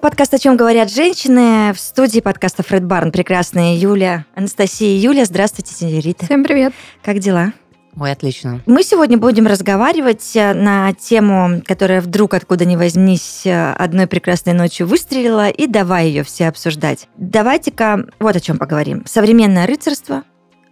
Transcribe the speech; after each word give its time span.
подкаст 0.00 0.32
«О 0.34 0.38
чем 0.38 0.56
говорят 0.56 0.90
женщины». 0.90 1.72
В 1.74 1.78
студии 1.78 2.20
подкаста 2.20 2.62
Фред 2.62 2.84
Барн 2.84 3.12
прекрасная 3.12 3.76
Юля, 3.76 4.24
Анастасия 4.34 4.88
и 4.88 4.98
Юля. 4.98 5.26
Здравствуйте, 5.26 5.74
сеньорита. 5.74 6.24
Всем 6.24 6.42
привет. 6.42 6.72
Как 7.02 7.18
дела? 7.18 7.52
Ой, 7.98 8.10
отлично. 8.10 8.62
Мы 8.66 8.82
сегодня 8.82 9.18
будем 9.18 9.46
разговаривать 9.46 10.34
э, 10.34 10.54
на 10.54 10.94
тему, 10.94 11.60
которая 11.66 12.00
вдруг 12.00 12.34
откуда 12.34 12.64
ни 12.64 12.76
возьмись 12.76 13.42
э, 13.44 13.72
одной 13.72 14.06
прекрасной 14.06 14.54
ночью 14.54 14.86
выстрелила, 14.86 15.50
и 15.50 15.66
давай 15.66 16.06
ее 16.06 16.22
все 16.22 16.48
обсуждать. 16.48 17.08
Давайте-ка 17.16 18.06
вот 18.20 18.36
о 18.36 18.40
чем 18.40 18.58
поговорим. 18.58 19.02
Современное 19.06 19.66
рыцарство. 19.66 20.22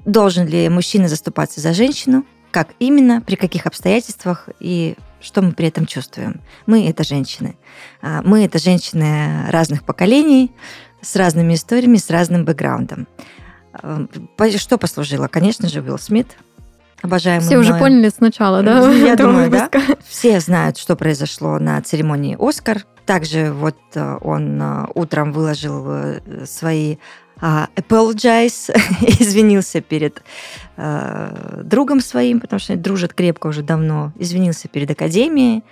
Должен 0.06 0.46
ли 0.46 0.68
мужчина 0.68 1.08
заступаться 1.08 1.60
за 1.60 1.74
женщину? 1.74 2.24
Как 2.50 2.68
именно, 2.78 3.20
при 3.20 3.34
каких 3.34 3.66
обстоятельствах 3.66 4.48
и 4.58 4.96
что 5.20 5.42
мы 5.42 5.52
при 5.52 5.68
этом 5.68 5.86
чувствуем? 5.86 6.40
Мы— 6.66 6.88
это 6.88 7.04
женщины. 7.04 7.56
А, 8.02 8.22
мы— 8.22 8.44
это 8.46 8.58
женщины 8.58 9.50
разных 9.50 9.84
поколений, 9.84 10.52
с 11.00 11.16
разными 11.16 11.54
историями, 11.54 11.96
с 11.96 12.10
разным 12.10 12.44
бэкграундом. 12.44 13.06
А, 13.72 14.06
что 14.56 14.78
послужило? 14.78 15.28
Конечно 15.28 15.68
же, 15.68 15.80
Уилл 15.80 15.98
Смит, 15.98 16.36
обожаемый 17.02 17.46
Все 17.46 17.58
уже 17.58 17.74
поняли 17.74 18.08
сначала, 18.08 18.62
да? 18.62 18.90
Я 18.92 19.16
думаю, 19.16 19.50
да. 19.50 19.70
Все 20.06 20.40
знают, 20.40 20.78
что 20.78 20.96
произошло 20.96 21.58
на 21.58 21.80
церемонии 21.82 22.36
«Оскар». 22.38 22.84
Также 23.06 23.52
вот 23.52 23.78
э, 23.94 24.18
он 24.20 24.60
э, 24.60 24.86
утром 24.94 25.32
выложил 25.32 25.86
э, 25.88 26.44
свои 26.44 26.98
apologize, 27.40 28.70
извинился 29.20 29.80
перед 29.80 30.22
э, 30.76 31.62
другом 31.64 32.00
своим, 32.00 32.40
потому 32.40 32.60
что 32.60 32.72
они 32.72 32.82
дружат 32.82 33.14
крепко 33.14 33.48
уже 33.48 33.62
давно, 33.62 34.12
извинился 34.18 34.68
перед 34.68 34.90
академией. 34.90 35.64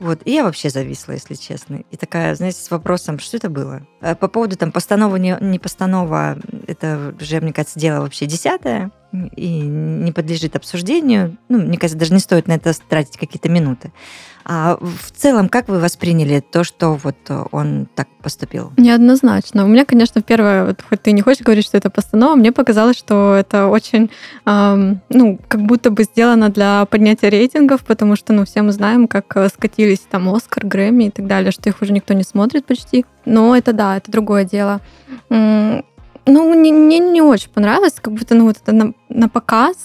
Вот, 0.00 0.20
и 0.24 0.32
я 0.32 0.44
вообще 0.44 0.70
зависла, 0.70 1.12
если 1.12 1.34
честно. 1.34 1.82
И 1.90 1.96
такая, 1.96 2.34
знаете, 2.34 2.60
с 2.60 2.70
вопросом, 2.70 3.18
что 3.18 3.36
это 3.36 3.48
было? 3.48 3.86
По 4.00 4.28
поводу 4.28 4.56
там 4.56 4.72
постанова, 4.72 5.16
не, 5.16 5.36
не 5.40 5.58
постанова, 5.58 6.36
это 6.66 7.14
уже, 7.20 7.40
мне 7.40 7.52
кажется, 7.52 7.78
дело 7.78 8.00
вообще 8.00 8.26
десятое 8.26 8.90
и 9.36 9.60
не 9.60 10.12
подлежит 10.12 10.56
обсуждению. 10.56 11.36
Ну, 11.48 11.58
мне 11.58 11.78
кажется, 11.78 11.98
даже 11.98 12.12
не 12.12 12.20
стоит 12.20 12.48
на 12.48 12.52
это 12.52 12.72
тратить 12.88 13.16
какие-то 13.16 13.48
минуты. 13.48 13.92
А 14.46 14.76
в 14.78 15.10
целом, 15.12 15.48
как 15.48 15.68
вы 15.68 15.78
восприняли 15.78 16.40
то, 16.40 16.64
что 16.64 16.98
вот 17.02 17.16
он 17.50 17.88
так 17.94 18.08
поступил? 18.22 18.72
Неоднозначно. 18.76 19.64
У 19.64 19.68
меня, 19.68 19.86
конечно, 19.86 20.20
первое, 20.20 20.66
вот, 20.66 20.82
хоть 20.86 21.00
ты 21.00 21.12
не 21.12 21.22
хочешь 21.22 21.42
говорить, 21.42 21.64
что 21.64 21.78
это 21.78 21.88
постанова, 21.88 22.34
мне 22.34 22.52
показалось, 22.52 22.98
что 22.98 23.34
это 23.34 23.68
очень, 23.68 24.10
эм, 24.44 25.00
ну, 25.08 25.38
как 25.48 25.62
будто 25.62 25.90
бы 25.90 26.04
сделано 26.04 26.50
для 26.50 26.84
поднятия 26.84 27.30
рейтингов, 27.30 27.84
потому 27.84 28.16
что, 28.16 28.34
ну, 28.34 28.44
все 28.44 28.60
мы 28.60 28.72
знаем, 28.72 29.08
как 29.08 29.34
э, 29.36 29.48
скатились 29.48 30.00
там 30.10 30.28
Оскар, 30.28 30.66
Грэмми 30.66 31.04
и 31.04 31.10
так 31.10 31.26
далее, 31.26 31.50
что 31.50 31.70
их 31.70 31.80
уже 31.80 31.94
никто 31.94 32.12
не 32.12 32.22
смотрит 32.22 32.66
почти. 32.66 33.06
Но 33.24 33.56
это 33.56 33.72
да, 33.72 33.96
это 33.96 34.10
другое 34.10 34.44
дело. 34.44 34.82
Ну, 36.26 36.54
мне, 36.54 36.72
мне 36.72 36.98
не 36.98 37.22
очень 37.22 37.50
понравилось, 37.50 37.94
как 38.00 38.14
будто, 38.14 38.34
ну, 38.34 38.46
вот 38.46 38.56
это 38.62 38.72
на, 38.72 38.94
на 39.08 39.28
показ. 39.28 39.76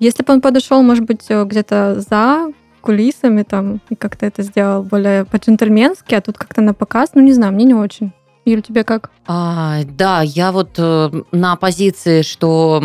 Если 0.00 0.22
бы 0.22 0.32
он 0.32 0.40
подошел, 0.40 0.82
может 0.82 1.04
быть, 1.04 1.24
э, 1.28 1.44
где-то 1.44 2.00
за 2.00 2.52
кулисами 2.80 3.42
там 3.42 3.80
и 3.88 3.94
как-то 3.94 4.26
это 4.26 4.42
сделал 4.42 4.82
более 4.82 5.24
по-джентльменски, 5.24 6.14
а 6.14 6.20
тут 6.20 6.36
как-то 6.36 6.60
на 6.60 6.74
показ, 6.74 7.10
ну, 7.14 7.22
не 7.22 7.32
знаю, 7.32 7.52
мне 7.52 7.64
не 7.64 7.74
очень. 7.74 8.12
Юль, 8.44 8.60
тебе 8.60 8.84
как? 8.84 9.10
А, 9.26 9.78
да, 9.84 10.20
я 10.22 10.52
вот 10.52 10.74
э, 10.76 11.10
на 11.32 11.56
позиции, 11.56 12.22
что 12.22 12.82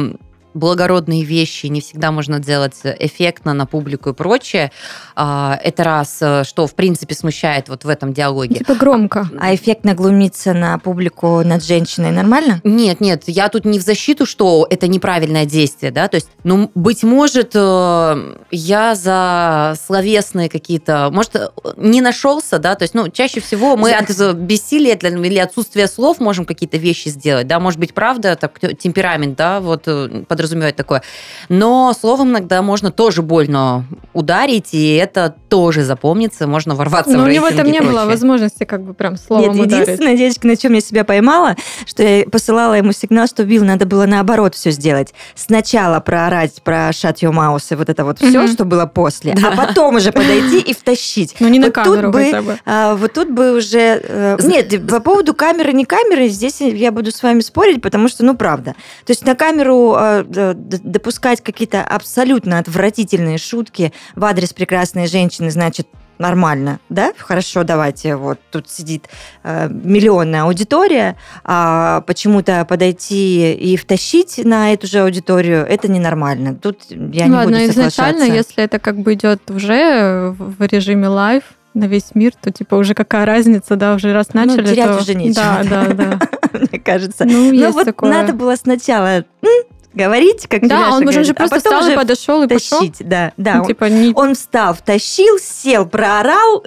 благородные 0.53 1.23
вещи 1.23 1.67
не 1.67 1.81
всегда 1.81 2.11
можно 2.11 2.39
делать 2.39 2.80
эффектно 2.83 3.53
на 3.53 3.66
публику 3.66 4.09
и 4.09 4.13
прочее. 4.13 4.72
А, 5.16 5.59
это 5.63 5.84
раз, 5.84 6.18
э, 6.22 6.44
что 6.44 6.68
в 6.68 6.75
принципе 6.75 7.16
смущает 7.16 7.69
вот 7.69 7.84
в 7.85 7.90
этом 7.90 8.13
диалоге. 8.13 8.56
Типа 8.56 8.75
громко. 8.75 9.29
А 9.40 9.53
эффектно 9.53 9.94
глумиться 9.94 10.53
на 10.53 10.78
публику 10.79 11.41
над 11.44 11.63
женщиной 11.63 12.12
нормально? 12.12 12.62
Нет, 12.63 13.01
нет, 13.01 13.24
я 13.28 13.50
тут 13.50 13.66
не 13.66 13.79
в 13.79 13.81
защиту, 13.81 14.25
что 14.25 14.68
это 14.69 14.88
неправильное 14.88 15.46
действие, 15.46 15.91
да, 15.91 16.07
то 16.07 16.16
есть, 16.16 16.29
ну, 16.44 16.72
быть 16.75 17.03
может, 17.03 17.51
э, 17.53 18.35
я 18.51 18.95
за 18.95 19.75
словесные 19.85 20.50
какие-то, 20.50 21.09
может, 21.12 21.35
не 21.78 22.01
нашелся, 22.01 22.59
да, 22.59 22.75
то 22.75 22.84
есть, 22.84 22.94
ну, 22.94 23.09
чаще 23.09 23.40
всего 23.40 23.78
мы 23.78 23.91
от 23.91 24.09
бессилия 24.35 24.95
или 24.95 25.38
отсутствия 25.38 25.88
слов 25.88 26.19
можем 26.19 26.45
какие-то 26.45 26.78
вещи 26.78 27.09
сделать, 27.09 27.47
да, 27.47 27.59
может 27.59 27.79
быть, 27.79 27.94
правда, 27.94 28.35
так, 28.35 28.59
темперамент, 28.59 29.38
да, 29.38 29.59
вот 29.59 29.84
э, 29.88 30.24
под 30.28 30.38
подразумевает 30.39 30.77
такое. 30.77 31.03
Но 31.50 31.94
словом 32.00 32.29
иногда 32.29 32.61
можно 32.61 32.91
тоже 32.91 33.22
больно 33.22 33.83
ударить, 34.13 34.73
и 34.73 34.95
это 34.95 35.35
тоже 35.50 35.83
запомнится, 35.83 36.47
можно 36.47 36.75
ворваться 36.75 37.11
Но 37.11 37.23
в 37.23 37.27
у 37.27 37.29
него 37.29 37.50
там 37.51 37.67
не 37.69 37.81
было 37.81 38.05
возможности 38.05 38.63
как 38.63 38.83
бы 38.83 38.94
прям 38.94 39.17
словом 39.17 39.55
Нет, 39.55 39.66
ударить. 39.66 39.88
единственная 39.88 40.16
девочка, 40.16 40.47
на 40.47 40.55
чем 40.55 40.73
я 40.73 40.81
себя 40.81 41.03
поймала, 41.03 41.55
что 41.85 42.03
я 42.03 42.23
посылала 42.23 42.75
ему 42.75 42.94
сигнал, 42.94 43.27
что 43.27 43.44
Билл, 43.44 43.66
надо 43.66 43.85
было 43.85 44.05
наоборот 44.05 44.55
все 44.55 44.72
сделать. 44.72 45.13
Сначала 45.35 46.00
проорать 46.00 46.61
про 46.63 46.89
shut 46.91 47.16
your 47.16 47.33
mouth 47.33 47.66
и 47.69 47.75
вот 47.75 47.89
это 47.89 48.06
вот 48.06 48.19
все, 48.19 48.47
что 48.47 48.63
было 48.63 48.85
после, 48.85 49.35
а 49.44 49.56
потом 49.57 49.95
уже 49.95 50.13
подойти 50.13 50.59
и 50.59 50.73
втащить. 50.73 51.35
Ну 51.41 51.50
не 51.50 51.59
на 51.59 51.69
камеру 51.69 52.13
хотя 52.13 52.41
бы. 52.41 52.57
А, 52.66 52.95
вот 52.95 53.11
тут 53.11 53.29
бы 53.29 53.57
уже... 53.57 54.01
Э, 54.03 54.38
нет, 54.41 54.88
по 54.88 55.01
поводу 55.01 55.33
камеры, 55.33 55.73
не 55.73 55.83
камеры, 55.83 56.29
здесь 56.29 56.61
я 56.61 56.94
буду 56.94 57.11
с 57.11 57.21
вами 57.21 57.41
спорить, 57.41 57.81
потому 57.81 58.07
что, 58.07 58.23
ну, 58.23 58.38
правда. 58.38 58.75
То 59.06 59.11
есть 59.11 59.25
на 59.25 59.35
камеру 59.35 59.95
а, 59.97 60.23
допускать 60.29 61.41
какие-то 61.41 61.84
абсолютно 61.84 62.59
отвратительные 62.59 63.38
шутки 63.38 63.94
в 64.16 64.23
адрес 64.25 64.53
прекрасной 64.53 65.07
женщины, 65.07 65.51
значит, 65.51 65.88
нормально, 66.19 66.79
да? 66.90 67.13
Хорошо, 67.17 67.63
давайте, 67.63 68.16
вот 68.16 68.39
тут 68.51 68.69
сидит 68.69 69.07
э, 69.44 69.69
миллионная 69.69 70.44
аудитория, 70.44 71.16
а 71.44 72.01
почему-то 72.01 72.66
подойти 72.66 73.53
и 73.53 73.78
втащить 73.78 74.39
на 74.44 74.73
эту 74.73 74.85
же 74.85 75.00
аудиторию, 75.00 75.66
это 75.66 75.89
ненормально. 75.89 76.56
Тут 76.56 76.81
я 76.89 77.25
не 77.25 77.31
Ладно, 77.31 77.57
буду 77.57 77.72
изначально, 77.72 78.23
если 78.23 78.63
это 78.63 78.79
как 78.79 79.00
бы 79.00 79.13
идет 79.13 79.50
уже 79.50 80.35
в 80.38 80.62
режиме 80.62 81.07
live, 81.07 81.44
на 81.75 81.85
весь 81.85 82.16
мир, 82.16 82.34
то 82.41 82.51
типа 82.51 82.75
уже 82.75 82.95
какая 82.95 83.25
разница, 83.25 83.75
да, 83.75 83.94
уже 83.94 84.12
раз 84.12 84.29
ну, 84.34 84.41
начали, 84.41 84.62
ну, 84.62 84.68
терять 84.68 84.89
то... 84.89 84.97
уже 84.97 85.16
нечего. 85.16 85.35
Да, 85.35 85.63
да, 85.63 85.94
да. 85.94 86.19
Мне 86.59 86.79
кажется. 86.79 87.25
Ну, 87.25 87.53
ну 87.53 87.72
вот 87.72 87.85
такое. 87.85 88.09
надо 88.09 88.34
было 88.34 88.56
сначала 88.56 89.23
говорить, 89.94 90.47
как 90.47 90.67
Да, 90.67 90.91
он 90.91 91.07
уже 91.07 91.33
просто 91.33 91.55
а 91.55 91.59
встал 91.59 91.89
и 91.89 91.95
подошел 91.95 92.44
и 92.44 92.47
тащить. 92.47 92.97
Пошел. 92.97 93.09
Да, 93.09 93.33
да. 93.38 93.55
Ну, 93.55 93.66
типа, 93.66 93.85
не... 93.85 94.13
Он 94.13 94.35
встал, 94.35 94.73
втащил, 94.73 95.39
сел, 95.39 95.88
проорал, 95.88 96.63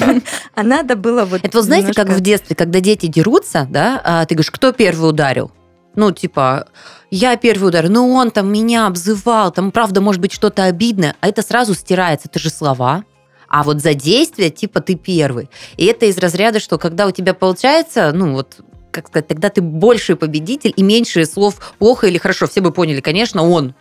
а 0.54 0.62
надо 0.62 0.96
было 0.96 1.24
вот 1.24 1.44
Это 1.44 1.56
вот 1.56 1.64
знаете, 1.64 1.92
как 1.92 2.08
в 2.08 2.20
детстве, 2.20 2.56
когда 2.56 2.80
дети 2.80 3.06
дерутся, 3.06 3.66
да, 3.70 4.00
а 4.04 4.24
ты 4.26 4.34
говоришь, 4.34 4.50
кто 4.50 4.72
первый 4.72 5.10
ударил? 5.10 5.50
Ну, 5.96 6.10
типа, 6.10 6.66
я 7.10 7.36
первый 7.36 7.68
удар, 7.68 7.88
ну 7.88 8.12
он 8.12 8.32
там 8.32 8.52
меня 8.52 8.86
обзывал, 8.86 9.52
там, 9.52 9.70
правда, 9.70 10.00
может 10.00 10.20
быть, 10.20 10.32
что-то 10.32 10.64
обидное, 10.64 11.14
а 11.20 11.28
это 11.28 11.42
сразу 11.42 11.74
стирается, 11.74 12.28
это 12.28 12.40
же 12.40 12.50
слова, 12.50 13.04
а 13.48 13.62
вот 13.62 13.80
за 13.80 13.94
действие, 13.94 14.50
типа, 14.50 14.80
ты 14.80 14.96
первый. 14.96 15.48
И 15.76 15.84
это 15.84 16.06
из 16.06 16.18
разряда, 16.18 16.58
что 16.58 16.76
когда 16.76 17.06
у 17.06 17.12
тебя 17.12 17.34
получается, 17.34 18.10
ну, 18.12 18.32
вот 18.32 18.56
как 18.94 19.08
сказать, 19.08 19.26
тогда 19.26 19.50
ты 19.50 19.60
больший 19.60 20.16
победитель 20.16 20.72
и 20.74 20.82
меньше 20.82 21.26
слов 21.26 21.74
плохо 21.78 22.06
или 22.06 22.18
хорошо. 22.18 22.46
Все 22.46 22.60
бы 22.60 22.70
поняли, 22.70 23.00
конечно, 23.00 23.42
он 23.42 23.74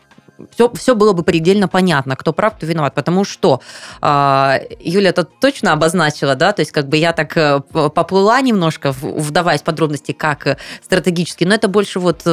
все, 0.51 0.71
все 0.73 0.95
было 0.95 1.13
бы 1.13 1.23
предельно 1.23 1.67
понятно, 1.67 2.15
кто 2.15 2.33
прав, 2.33 2.55
кто 2.55 2.65
виноват. 2.65 2.95
Потому 2.95 3.23
что 3.23 3.61
э, 4.01 4.59
Юля 4.79 5.09
это 5.09 5.23
точно 5.23 5.73
обозначила, 5.73 6.35
да, 6.35 6.51
то 6.51 6.61
есть 6.61 6.71
как 6.71 6.87
бы 6.87 6.97
я 6.97 7.13
так 7.13 7.37
э, 7.37 7.61
поплыла 7.61 8.41
немножко, 8.41 8.91
вдаваясь 8.91 9.61
в 9.61 9.63
подробности, 9.63 10.11
как 10.11 10.47
э, 10.47 10.57
стратегически, 10.81 11.43
но 11.43 11.55
это 11.55 11.67
больше 11.67 11.99
вот 11.99 12.25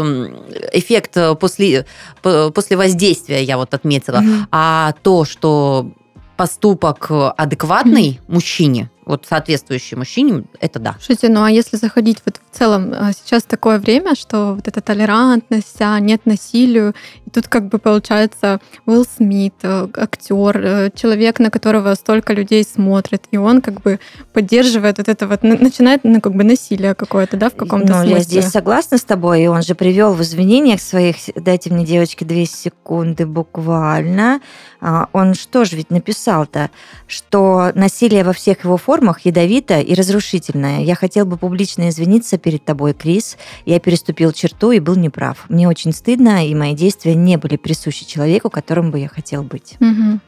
эффект 0.72 1.16
после, 1.38 1.87
после 2.22 2.76
воздействия 2.76 3.43
я 3.43 3.56
вот 3.56 3.75
отметила. 3.75 4.16
Mm-hmm. 4.16 4.46
А 4.50 4.94
то, 5.02 5.25
что 5.25 5.90
поступок 6.37 7.10
адекватный 7.10 8.19
mm-hmm. 8.20 8.32
мужчине, 8.32 8.90
вот 9.10 9.26
соответствующий 9.28 9.96
мужчине, 9.96 10.44
это 10.60 10.78
да. 10.78 10.96
Слушайте, 11.00 11.28
ну 11.28 11.42
а 11.42 11.50
если 11.50 11.76
заходить 11.76 12.18
вот 12.24 12.40
в 12.50 12.56
целом, 12.56 12.92
а, 12.94 13.12
сейчас 13.12 13.42
такое 13.42 13.78
время, 13.78 14.14
что 14.14 14.54
вот 14.54 14.68
эта 14.68 14.80
толерантность, 14.80 15.80
а 15.80 15.98
нет 16.00 16.26
насилию, 16.26 16.94
и 17.26 17.30
тут 17.30 17.48
как 17.48 17.68
бы 17.68 17.78
получается 17.78 18.60
Уилл 18.86 19.04
Смит, 19.04 19.54
э, 19.62 19.88
актер, 19.96 20.58
э, 20.58 20.90
человек, 20.94 21.38
на 21.38 21.50
которого 21.50 21.94
столько 21.94 22.32
людей 22.32 22.64
смотрит, 22.64 23.24
и 23.30 23.36
он 23.36 23.60
как 23.60 23.80
бы 23.82 23.98
поддерживает 24.32 24.98
вот 24.98 25.08
это 25.08 25.26
вот, 25.26 25.42
начинает, 25.42 26.04
ну, 26.04 26.20
как 26.20 26.34
бы 26.34 26.44
насилие 26.44 26.94
какое-то, 26.94 27.36
да, 27.36 27.50
в 27.50 27.56
каком-то 27.56 27.88
ну, 27.88 27.94
смысле. 27.94 28.14
я 28.14 28.20
здесь 28.20 28.46
согласна 28.46 28.98
с 28.98 29.04
тобой, 29.04 29.42
и 29.42 29.46
он 29.46 29.62
же 29.62 29.74
привел 29.74 30.14
в 30.14 30.22
извинениях 30.22 30.80
своих, 30.80 31.16
дайте 31.34 31.70
мне, 31.70 31.84
девочки, 31.84 32.24
две 32.24 32.46
секунды 32.46 33.26
буквально, 33.26 34.40
а, 34.80 35.08
он 35.12 35.34
что 35.34 35.64
же 35.64 35.76
ведь 35.76 35.90
написал-то, 35.90 36.70
что 37.06 37.72
насилие 37.74 38.24
во 38.24 38.32
всех 38.32 38.64
его 38.64 38.76
формах 38.76 39.00
формах 39.00 39.20
ядовитая 39.25 39.81
и 39.81 39.94
разрушительная. 39.94 40.82
Я 40.82 40.94
хотел 40.94 41.25
бы 41.25 41.38
публично 41.38 41.88
извиниться 41.88 42.37
перед 42.37 42.67
тобой, 42.67 42.93
Крис. 42.93 43.38
Я 43.64 43.81
переступил 43.81 44.32
черту 44.32 44.73
и 44.73 44.79
был 44.79 44.94
неправ. 44.94 45.47
Мне 45.49 45.69
очень 45.69 45.93
стыдно, 45.93 46.47
и 46.47 46.55
мои 46.55 46.75
действия 46.75 47.14
не 47.14 47.38
были 47.38 47.56
присущи 47.56 48.05
человеку, 48.05 48.50
которым 48.50 48.91
бы 48.91 48.99
я 48.99 49.08
хотел 49.08 49.43
быть. 49.43 49.76
Угу. 49.81 50.20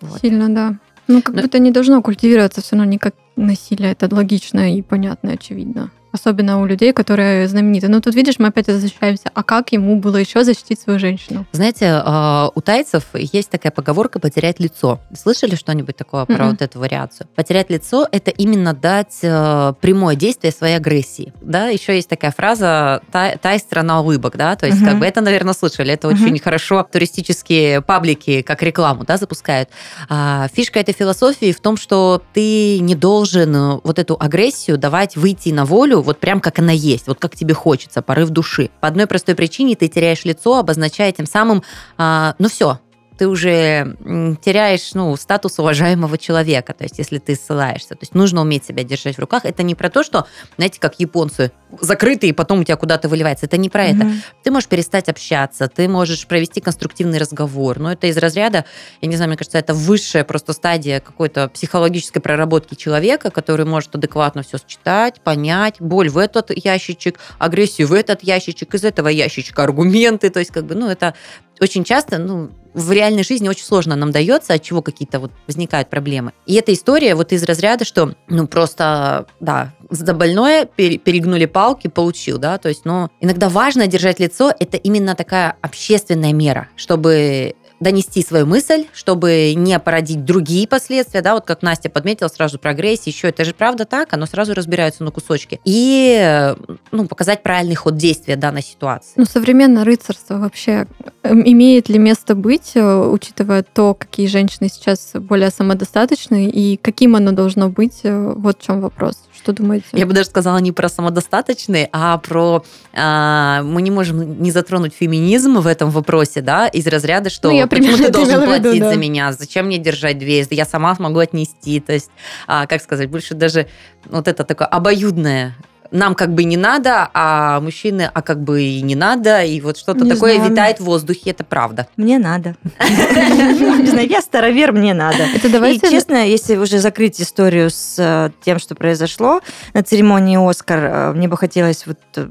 Вот. 0.00 0.20
Сильно, 0.20 0.48
да. 0.48 0.76
Ну, 1.06 1.22
как 1.22 1.36
будто 1.36 1.60
не 1.60 1.70
должно 1.70 2.02
культивироваться 2.02 2.62
все 2.62 2.74
равно 2.74 2.90
никак 2.90 3.14
насилие. 3.36 3.92
Это 3.92 4.12
логично 4.12 4.74
и 4.74 4.82
понятно, 4.82 5.30
очевидно. 5.32 5.92
Особенно 6.16 6.62
у 6.62 6.64
людей, 6.66 6.94
которые 6.94 7.46
знамениты. 7.46 7.88
Но 7.88 8.00
тут, 8.00 8.14
видишь, 8.14 8.36
мы 8.38 8.48
опять 8.48 8.68
возвращаемся. 8.68 9.30
А 9.34 9.42
как 9.42 9.72
ему 9.72 9.96
было 10.00 10.16
еще 10.16 10.44
защитить 10.44 10.80
свою 10.80 10.98
женщину? 10.98 11.44
Знаете, 11.52 12.00
а, 12.02 12.50
у 12.54 12.60
тайцев 12.62 13.04
есть 13.12 13.50
такая 13.50 13.70
поговорка 13.70 14.18
«потерять 14.18 14.58
лицо». 14.58 14.98
Слышали 15.14 15.56
что-нибудь 15.56 15.94
такое 15.94 16.24
про 16.24 16.36
Мгм. 16.44 16.50
вот 16.52 16.62
эту 16.62 16.78
вариацию? 16.80 17.26
Потерять 17.36 17.68
лицо– 17.68 18.08
это 18.12 18.30
именно 18.30 18.72
дать 18.72 19.18
э, 19.22 19.74
прямое 19.80 20.16
действие 20.16 20.52
своей 20.52 20.76
агрессии. 20.76 21.34
Да, 21.42 21.66
еще 21.68 21.94
есть 21.94 22.08
такая 22.08 22.30
фраза 22.32 23.02
«тай, 23.12 23.36
тай 23.36 23.58
страна 23.58 24.00
улыбок», 24.00 24.36
да, 24.38 24.56
то 24.56 24.64
есть 24.66 24.78
Мгм. 24.80 24.86
как 24.88 24.98
бы 25.00 25.04
это, 25.06 25.20
наверное, 25.20 25.52
слышали. 25.52 25.92
Это 25.92 26.08
Мгм. 26.08 26.16
очень 26.24 26.38
хорошо 26.40 26.86
туристические 26.90 27.82
паблики 27.82 28.40
как 28.40 28.62
рекламу, 28.62 29.04
да, 29.04 29.18
запускают. 29.18 29.68
А, 30.08 30.48
фишка 30.54 30.80
этой 30.80 30.94
философии 30.94 31.52
в 31.52 31.60
том, 31.60 31.76
что 31.76 32.22
ты 32.32 32.78
не 32.80 32.94
должен 32.94 33.54
э, 33.54 33.80
вот 33.84 33.98
эту 33.98 34.16
агрессию 34.18 34.78
давать 34.78 35.16
выйти 35.16 35.50
на 35.50 35.64
волю 35.66 36.00
вот 36.06 36.18
прям 36.18 36.40
как 36.40 36.58
она 36.58 36.72
есть, 36.72 37.06
вот 37.06 37.18
как 37.18 37.36
тебе 37.36 37.54
хочется, 37.54 38.02
порыв 38.02 38.30
души. 38.30 38.70
По 38.80 38.88
одной 38.88 39.06
простой 39.06 39.34
причине 39.34 39.76
ты 39.76 39.88
теряешь 39.88 40.24
лицо, 40.24 40.58
обозначая 40.58 41.12
тем 41.12 41.26
самым, 41.26 41.62
а, 41.98 42.34
ну 42.38 42.48
все, 42.48 42.80
ты 43.18 43.28
уже 43.28 43.96
теряешь 44.42 44.94
ну, 44.94 45.16
статус 45.16 45.58
уважаемого 45.58 46.18
человека, 46.18 46.74
то 46.74 46.84
есть 46.84 46.98
если 46.98 47.18
ты 47.18 47.34
ссылаешься. 47.34 47.90
То 47.90 48.02
есть 48.02 48.14
нужно 48.14 48.42
уметь 48.42 48.64
себя 48.64 48.84
держать 48.84 49.16
в 49.16 49.20
руках. 49.20 49.44
Это 49.44 49.62
не 49.62 49.74
про 49.74 49.88
то, 49.88 50.02
что, 50.02 50.26
знаете, 50.56 50.78
как 50.80 51.00
японцы, 51.00 51.52
закрытые, 51.80 52.30
и 52.30 52.32
потом 52.32 52.60
у 52.60 52.64
тебя 52.64 52.76
куда-то 52.76 53.08
выливается. 53.08 53.46
Это 53.46 53.56
не 53.56 53.68
про 53.68 53.84
это. 53.84 54.04
Мгм. 54.04 54.22
Ты 54.42 54.50
можешь 54.50 54.68
перестать 54.68 55.08
общаться, 55.08 55.68
ты 55.68 55.88
можешь 55.88 56.26
провести 56.26 56.60
конструктивный 56.60 57.18
разговор. 57.18 57.78
Но 57.78 57.92
это 57.92 58.06
из 58.06 58.16
разряда, 58.16 58.64
я 59.00 59.08
не 59.08 59.16
знаю, 59.16 59.30
мне 59.30 59.36
кажется, 59.36 59.58
это 59.58 59.74
высшая 59.74 60.24
просто 60.24 60.52
стадия 60.52 61.00
какой-то 61.00 61.48
психологической 61.48 62.22
проработки 62.22 62.74
человека, 62.74 63.30
который 63.30 63.66
может 63.66 63.94
адекватно 63.94 64.42
все 64.42 64.58
считать, 64.66 65.20
понять, 65.20 65.76
боль 65.80 66.08
в 66.08 66.18
этот 66.18 66.50
ящичек, 66.54 67.18
агрессию 67.38 67.88
в 67.88 67.92
этот 67.92 68.22
ящичек, 68.22 68.74
из 68.74 68.84
этого 68.84 69.08
ящичка 69.08 69.62
аргументы. 69.62 70.30
То 70.30 70.38
есть, 70.38 70.52
как 70.52 70.66
бы, 70.66 70.74
ну, 70.74 70.88
это 70.88 71.14
очень 71.60 71.84
часто, 71.84 72.18
ну, 72.18 72.50
в 72.74 72.92
реальной 72.92 73.24
жизни 73.24 73.48
очень 73.48 73.64
сложно 73.64 73.96
нам 73.96 74.12
дается, 74.12 74.52
от 74.52 74.62
чего 74.62 74.82
какие-то 74.82 75.18
вот 75.18 75.32
возникают 75.46 75.88
проблемы. 75.88 76.32
И 76.44 76.54
эта 76.54 76.74
история 76.74 77.14
вот 77.14 77.32
из 77.32 77.42
разряда, 77.42 77.86
что, 77.86 78.14
ну, 78.28 78.46
просто, 78.46 79.26
да, 79.40 79.72
за 79.88 80.12
больное 80.12 80.66
пере- 80.66 80.98
перегнули 80.98 81.46
палки, 81.46 81.88
получил, 81.88 82.36
да, 82.38 82.58
то 82.58 82.68
есть, 82.68 82.84
ну, 82.84 83.08
иногда 83.20 83.48
важно 83.48 83.86
держать 83.86 84.20
лицо, 84.20 84.52
это 84.58 84.76
именно 84.76 85.14
такая 85.14 85.56
общественная 85.62 86.34
мера, 86.34 86.68
чтобы 86.76 87.54
донести 87.80 88.22
свою 88.22 88.46
мысль, 88.46 88.86
чтобы 88.92 89.52
не 89.54 89.78
породить 89.78 90.24
другие 90.24 90.66
последствия, 90.66 91.22
да, 91.22 91.34
вот 91.34 91.44
как 91.44 91.62
Настя 91.62 91.90
подметила 91.90 92.28
сразу 92.28 92.58
про 92.58 92.70
агрессию, 92.70 93.12
еще 93.14 93.28
это 93.28 93.44
же 93.44 93.54
правда 93.54 93.84
так, 93.84 94.12
оно 94.12 94.26
сразу 94.26 94.54
разбирается 94.54 95.04
на 95.04 95.10
кусочки. 95.10 95.60
И, 95.64 96.54
ну, 96.90 97.06
показать 97.06 97.42
правильный 97.42 97.74
ход 97.74 97.96
действия 97.96 98.36
данной 98.36 98.62
ситуации. 98.62 99.12
Ну, 99.16 99.24
современное 99.24 99.84
рыцарство 99.84 100.38
вообще 100.38 100.86
эм, 101.22 101.42
имеет 101.46 101.88
ли 101.88 101.98
место 101.98 102.34
быть, 102.34 102.72
э, 102.74 103.08
учитывая 103.08 103.62
то, 103.62 103.94
какие 103.94 104.26
женщины 104.26 104.68
сейчас 104.72 105.12
более 105.14 105.50
самодостаточны, 105.50 106.48
и 106.48 106.76
каким 106.76 107.16
оно 107.16 107.32
должно 107.32 107.68
быть? 107.68 108.00
э, 108.04 108.32
Вот 108.36 108.58
в 108.60 108.64
чем 108.64 108.80
вопрос. 108.80 109.16
Что 109.46 109.52
думаете? 109.52 109.86
Я 109.92 110.06
бы 110.06 110.12
даже 110.12 110.28
сказала 110.28 110.58
не 110.58 110.72
про 110.72 110.88
самодостаточные, 110.88 111.88
а 111.92 112.18
про... 112.18 112.64
а, 112.92 113.62
мы 113.62 113.80
не 113.80 113.92
можем 113.92 114.42
не 114.42 114.50
затронуть 114.50 114.92
феминизм 114.92 115.60
в 115.60 115.68
этом 115.68 115.90
вопросе, 115.90 116.40
да, 116.40 116.66
из 116.66 116.84
разряда, 116.88 117.30
что 117.30 117.50
Ну, 117.50 117.56
я 117.56 117.68
почему 117.68 117.96
ты 117.96 118.08
должен 118.10 118.40
виду, 118.40 118.46
платить 118.46 118.80
да. 118.80 118.90
за 118.90 118.96
меня, 118.96 119.32
зачем 119.32 119.66
мне 119.66 119.78
держать 119.78 120.18
две, 120.18 120.44
я 120.50 120.64
сама 120.64 120.96
смогу 120.96 121.20
отнести, 121.20 121.78
то 121.78 121.92
есть, 121.92 122.10
а, 122.48 122.66
как 122.66 122.82
сказать, 122.82 123.08
больше 123.08 123.34
даже 123.34 123.68
вот 124.06 124.26
это 124.26 124.42
такое 124.42 124.66
обоюдное 124.66 125.54
нам 125.90 126.14
как 126.14 126.34
бы 126.34 126.44
не 126.44 126.56
надо, 126.56 127.08
а 127.14 127.60
мужчины, 127.60 128.10
а 128.12 128.22
как 128.22 128.42
бы 128.42 128.62
и 128.62 128.82
не 128.82 128.94
надо, 128.94 129.42
и 129.42 129.60
вот 129.60 129.76
что-то 129.76 130.04
Не 130.04 130.10
такое 130.10 130.36
знаю. 130.36 130.50
витает 130.50 130.80
в 130.80 130.84
воздухе, 130.84 131.30
это 131.30 131.44
правда. 131.44 131.86
Мне 131.96 132.18
надо. 132.18 132.56
Не 132.78 133.86
знаю, 133.86 134.08
я 134.08 134.20
старовер, 134.20 134.72
мне 134.72 134.94
надо. 134.94 135.24
Это 135.34 135.48
И, 135.48 135.50
давайте... 135.50 135.90
честно, 135.90 136.26
если 136.26 136.56
уже 136.56 136.78
закрыть 136.78 137.20
историю 137.20 137.70
с 137.70 137.96
э, 137.98 138.30
тем, 138.44 138.58
что 138.58 138.74
произошло 138.74 139.40
на 139.74 139.82
церемонии 139.82 140.36
«Оскар», 140.36 140.84
э, 140.84 141.12
мне 141.12 141.28
бы 141.28 141.36
хотелось 141.36 141.86
вот 141.86 141.98
э, 142.16 142.28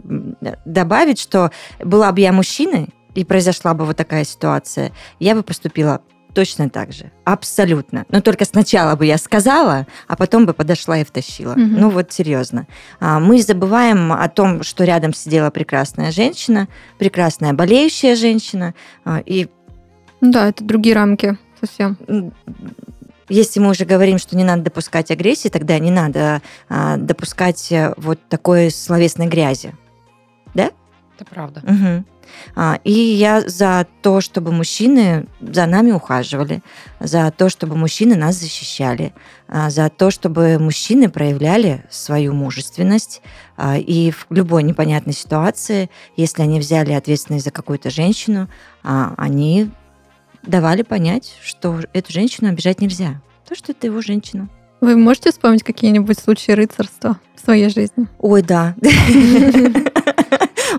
добавить, 0.66 1.20
что 1.20 1.52
была 1.80 2.12
бы 2.12 2.22
я 2.22 2.32
мужчиной, 2.32 2.90
и 3.16 3.24
произошла 3.24 3.74
бы 3.74 3.86
вот 3.86 3.96
такая 3.98 4.26
ситуация, 4.26 4.92
я 5.20 5.36
бы 5.36 5.44
поступила 5.44 6.02
точно 6.36 6.70
так 6.70 6.92
же. 6.92 7.12
Абсолютно. 7.24 8.06
Но 8.10 8.22
только 8.22 8.46
сначала 8.46 8.96
бы 8.96 9.06
я 9.06 9.18
сказала, 9.18 9.88
а 10.08 10.16
потом 10.16 10.46
бы 10.46 10.54
подошла 10.54 11.00
и 11.00 11.04
втащила. 11.04 11.54
Мгм. 11.54 11.80
Ну 11.80 11.90
вот 11.90 12.12
серьезно. 12.12 12.68
А, 13.00 13.20
Мы 13.20 13.42
забываем 13.42 14.12
о 14.12 14.28
том, 14.30 14.62
что 14.62 14.84
рядом 14.84 15.14
сидела 15.14 15.50
прекрасная 15.50 16.12
женщина, 16.12 16.68
прекрасная 17.00 17.54
болеющая 17.54 18.16
женщина, 18.16 18.76
а, 19.06 19.22
и 19.26 19.48
Ну 20.22 20.32
Да, 20.32 20.50
это 20.50 20.64
другие 20.64 20.96
рамки 20.96 21.38
совсем. 21.60 21.98
Если 23.28 23.60
мы 23.60 23.70
уже 23.72 23.86
говорим, 23.86 24.20
что 24.20 24.38
не 24.38 24.44
надо 24.44 24.64
допускать 24.64 25.10
агрессии, 25.10 25.50
тогда 25.50 25.80
не 25.80 25.90
надо 25.90 26.42
а, 26.70 26.98
допускать 26.98 27.74
вот 27.98 28.20
такой 28.30 28.70
словесной 28.70 29.28
грязи. 29.28 29.74
Это 31.18 31.26
правда. 31.26 31.62
Мгм. 31.64 32.06
А, 32.56 32.80
и 32.84 32.92
я 32.92 33.42
за 33.42 33.86
то, 34.02 34.22
чтобы 34.22 34.52
мужчины 34.52 35.28
за 35.42 35.66
нами 35.66 35.92
ухаживали, 35.92 36.62
за 37.00 37.32
то, 37.32 37.50
чтобы 37.50 37.76
мужчины 37.76 38.16
нас 38.16 38.36
защищали, 38.36 39.14
а, 39.48 39.70
за 39.70 39.90
то, 39.90 40.12
чтобы 40.12 40.58
мужчины 40.60 41.10
проявляли 41.10 41.84
свою 41.90 42.34
мужественность. 42.34 43.22
а, 43.58 43.78
И 43.78 44.12
в 44.12 44.28
любой 44.30 44.64
непонятной 44.64 45.14
ситуации, 45.14 45.90
если 46.16 46.42
они 46.42 46.60
взяли 46.60 46.94
ответственность 46.94 47.46
за 47.46 47.52
какую-то 47.52 47.90
женщину, 47.90 48.48
они 48.84 49.70
давали 50.44 50.84
понять, 50.84 51.38
что 51.44 51.80
эту 51.94 52.12
женщину 52.12 52.50
обижать 52.50 52.82
нельзя. 52.82 53.22
То, 53.48 53.56
что 53.56 53.72
это 53.72 53.88
его 53.88 54.02
женщина. 54.02 54.48
Вы 54.82 54.98
можете 54.98 55.32
вспомнить 55.32 55.64
какие-нибудь 55.64 56.20
случаи 56.20 56.52
рыцарства 56.52 57.20
в 57.36 57.40
своей 57.44 57.70
жизни? 57.70 58.08
Ой, 58.20 58.42
да. 58.44 58.76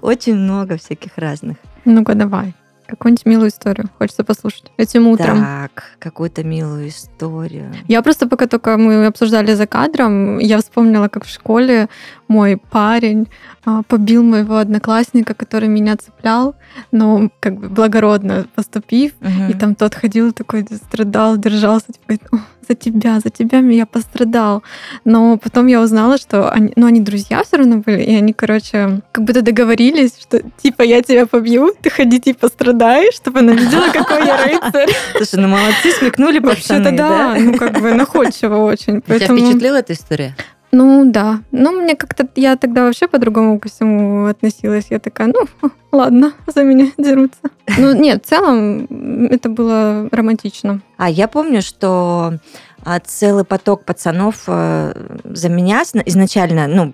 Очень 0.03 0.37
много 0.37 0.77
всяких 0.77 1.19
разных. 1.19 1.57
Ну-ка, 1.85 2.15
давай. 2.15 2.55
Какую-нибудь 2.87 3.27
милую 3.27 3.49
историю. 3.49 3.89
Хочется 3.99 4.23
послушать. 4.23 4.71
Этим 4.77 5.09
утром. 5.09 5.39
Так, 5.39 5.97
какую-то 5.99 6.45
милую 6.45 6.89
историю. 6.89 7.75
Я 7.89 8.01
просто 8.01 8.29
пока 8.29 8.47
только 8.47 8.77
мы 8.77 9.07
обсуждали 9.07 9.55
за 9.55 9.67
кадром, 9.67 10.39
я 10.39 10.59
вспомнила, 10.59 11.09
как 11.09 11.25
в 11.25 11.29
школе 11.29 11.89
мой 12.29 12.57
парень 12.71 13.27
а, 13.65 13.83
побил 13.83 14.23
моего 14.23 14.57
одноклассника, 14.57 15.35
который 15.35 15.69
меня 15.69 15.97
цеплял, 15.97 16.55
но 16.93 17.29
как 17.41 17.59
бы 17.59 17.69
благородно 17.69 18.47
поступив. 18.55 19.13
И 19.49 19.55
там 19.55 19.75
тот 19.75 19.95
ходил 19.95 20.33
такой, 20.33 20.65
страдал, 20.65 21.37
держался, 21.37 21.87
типа, 21.87 22.05
говорит, 22.07 22.29
«О, 22.33 22.39
за 22.69 22.75
тебя, 22.75 23.21
за 23.21 23.31
тебя 23.31 23.59
я 23.59 23.87
пострадал. 23.87 24.63
Но 25.05 25.37
потом 25.37 25.67
я 25.67 25.81
узнала, 25.81 26.19
что 26.19 26.51
они, 26.51 26.73
ну, 26.77 26.87
они 26.87 27.01
друзья 27.01 27.43
все 27.45 27.57
равно 27.57 27.79
были, 27.79 28.03
и 28.03 28.15
они, 28.15 28.33
короче, 28.33 29.01
как 29.13 29.25
будто 29.25 29.43
договорились, 29.43 30.13
что 30.21 30.41
типа 30.63 30.83
я 30.83 31.03
тебя 31.03 31.27
побью, 31.27 31.75
ты 31.81 31.91
ходи 31.91 32.21
типа 32.21 32.49
страдай, 32.49 33.11
чтобы 33.13 33.41
она 33.41 33.53
видела, 33.53 33.87
какой 33.93 34.27
я 34.27 34.45
рыцарь. 34.45 34.91
Слушай, 35.17 35.41
ну 35.41 35.49
молодцы, 35.49 35.93
смекнули 35.99 36.39
Вообще-то 36.39 36.79
пацаны, 36.79 36.97
да, 36.97 37.37
ну 37.39 37.57
как 37.57 37.81
бы 37.81 37.93
находчиво 37.95 38.57
очень. 38.57 39.03
Тебя 39.03 39.19
впечатлила 39.19 39.77
эта 39.77 39.93
история? 39.93 40.35
ну 40.77 41.11
да. 41.11 41.41
Ну 41.53 41.73
мне 41.73 41.97
как-то, 41.97 42.29
я 42.37 42.57
тогда 42.57 42.85
вообще 42.85 43.09
по-другому 43.09 43.59
ко 43.59 43.69
всему 43.69 44.27
относилась. 44.27 44.87
Я 44.91 44.99
такая, 44.99 45.29
ну 45.29 45.71
ладно, 45.93 46.33
за 46.55 46.65
меня 46.65 46.89
дерутся. 46.99 47.41
Ну 47.79 47.95
нет, 47.95 48.25
в 48.25 48.29
целом 48.29 48.85
это 49.31 49.49
было 49.49 50.09
романтично. 50.13 50.81
А 50.97 51.11
я 51.11 51.29
помню, 51.29 51.63
что 51.63 52.39
а, 52.85 53.01
целый 53.01 53.45
поток 53.45 53.85
пацанов 53.85 54.45
э, 54.47 55.19
за 55.25 55.49
меня 55.49 55.83
изначально, 55.83 56.69
ну, 56.69 56.93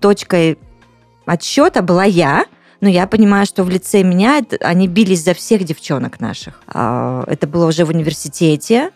точкой 0.00 0.58
отсчета 1.26 1.82
была 1.82 2.04
я, 2.04 2.46
но 2.80 2.88
я 2.88 3.06
понимаю, 3.06 3.46
что 3.46 3.62
в 3.62 3.70
лице 3.70 4.02
меня 4.02 4.42
они 4.60 4.88
бились 4.88 5.22
за 5.22 5.34
всех 5.34 5.64
девчонок 5.64 6.20
наших. 6.20 6.60
А, 6.66 7.24
Это 7.26 7.46
было 7.46 7.66
уже 7.66 7.84
в 7.84 7.90
университете, 7.90 8.90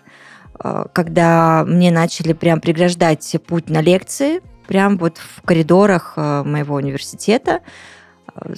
а, 0.58 0.88
когда 0.92 1.64
мне 1.64 1.90
начали 1.90 2.32
прям 2.32 2.60
преграждать 2.60 3.36
путь 3.46 3.68
на 3.68 3.80
лекции, 3.80 4.40
прям 4.66 4.96
вот 4.96 5.18
в 5.18 5.42
коридорах 5.42 6.14
э, 6.16 6.42
моего 6.42 6.76
университета, 6.76 7.60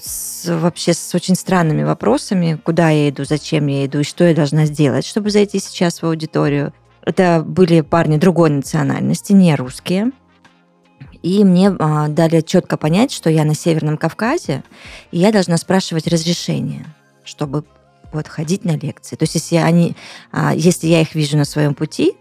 с, 0.01 0.47
вообще 0.47 0.95
с 0.95 1.15
очень 1.15 1.35
странными 1.35 1.83
вопросами, 1.83 2.59
куда 2.63 2.91
я 2.91 3.09
иду, 3.11 3.25
зачем 3.25 3.67
я 3.67 3.87
иду 3.87 4.01
и 4.01 4.05
что 4.05 4.25
я 4.25 4.35
должна 4.35 4.65
сделать, 4.67 5.07
чтобы 5.07 5.31
зайти 5.31 5.59
сейчас 5.59 6.03
в 6.03 6.07
аудиторию. 6.07 6.73
Это 7.03 7.45
были 7.47 7.83
парни 7.83 8.17
другой 8.17 8.51
национальности, 8.51 9.33
не 9.33 9.55
русские. 9.55 10.11
И 11.23 11.45
мне 11.45 11.75
а, 11.79 12.09
дали 12.09 12.41
четко 12.41 12.77
понять, 12.77 13.13
что 13.13 13.31
я 13.31 13.45
на 13.45 13.55
Северном 13.55 13.97
Кавказе, 13.97 14.63
и 15.11 15.19
я 15.19 15.33
должна 15.33 15.57
спрашивать 15.57 16.07
разрешение, 16.07 16.87
чтобы 17.25 17.65
вот 18.13 18.29
ходить 18.29 18.65
на 18.65 18.77
лекции. 18.77 19.17
То 19.17 19.25
есть 19.25 19.35
если, 19.35 19.57
они, 19.57 19.97
а, 20.33 20.55
если 20.55 20.87
я 20.87 21.01
их 21.01 21.15
вижу 21.15 21.37
на 21.37 21.45
своем 21.45 21.75
пути, 21.75 22.15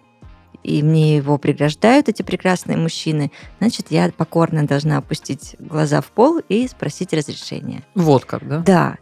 и 0.65 0.81
мне 0.81 1.17
его 1.17 1.37
преграждают 1.37 2.09
эти 2.09 2.23
прекрасные 2.23 2.75
мужчины, 2.75 3.31
значит, 3.59 3.91
я 3.91 4.09
покорно 4.09 4.65
должна 4.65 4.97
опустить 4.97 5.55
глаза 5.59 6.01
в 6.01 6.07
пол 6.07 6.39
и 6.49 6.67
спросить 6.67 7.13
разрешения. 7.13 7.83
Вот 7.93 8.25
как, 8.25 8.47
да? 8.47 8.59
Да. 8.59 8.95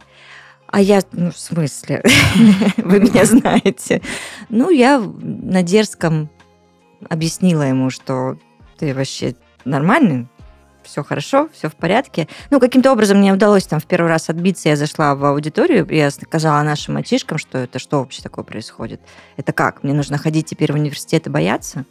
А 0.66 0.82
я, 0.82 1.00
ну, 1.12 1.30
в 1.30 1.38
смысле, 1.38 2.02
вы 2.76 3.00
меня 3.00 3.24
знаете. 3.24 4.02
Ну, 4.50 4.68
я 4.68 4.98
на 4.98 5.62
дерзком 5.62 6.28
объяснила 7.08 7.62
ему, 7.62 7.88
что 7.88 8.36
ты 8.76 8.92
вообще 8.92 9.34
нормальный, 9.64 10.28
все 10.84 11.02
хорошо, 11.02 11.48
все 11.52 11.68
в 11.68 11.74
порядке. 11.74 12.28
Ну, 12.50 12.60
каким-то 12.60 12.92
образом 12.92 13.18
мне 13.18 13.32
удалось 13.32 13.66
там 13.66 13.80
в 13.80 13.86
первый 13.86 14.08
раз 14.08 14.30
отбиться. 14.30 14.68
Я 14.68 14.76
зашла 14.76 15.14
в 15.14 15.24
аудиторию, 15.24 15.86
я 15.90 16.10
сказала 16.10 16.62
нашим 16.62 16.94
мальчишкам, 16.94 17.38
что 17.38 17.58
это 17.58 17.78
что 17.78 18.00
вообще 18.00 18.22
такое 18.22 18.44
происходит. 18.44 19.00
Это 19.36 19.52
как? 19.52 19.82
Мне 19.82 19.94
нужно 19.94 20.18
ходить 20.18 20.46
теперь 20.46 20.72
в 20.72 20.76
университет 20.76 21.26
и 21.26 21.30
бояться? 21.30 21.84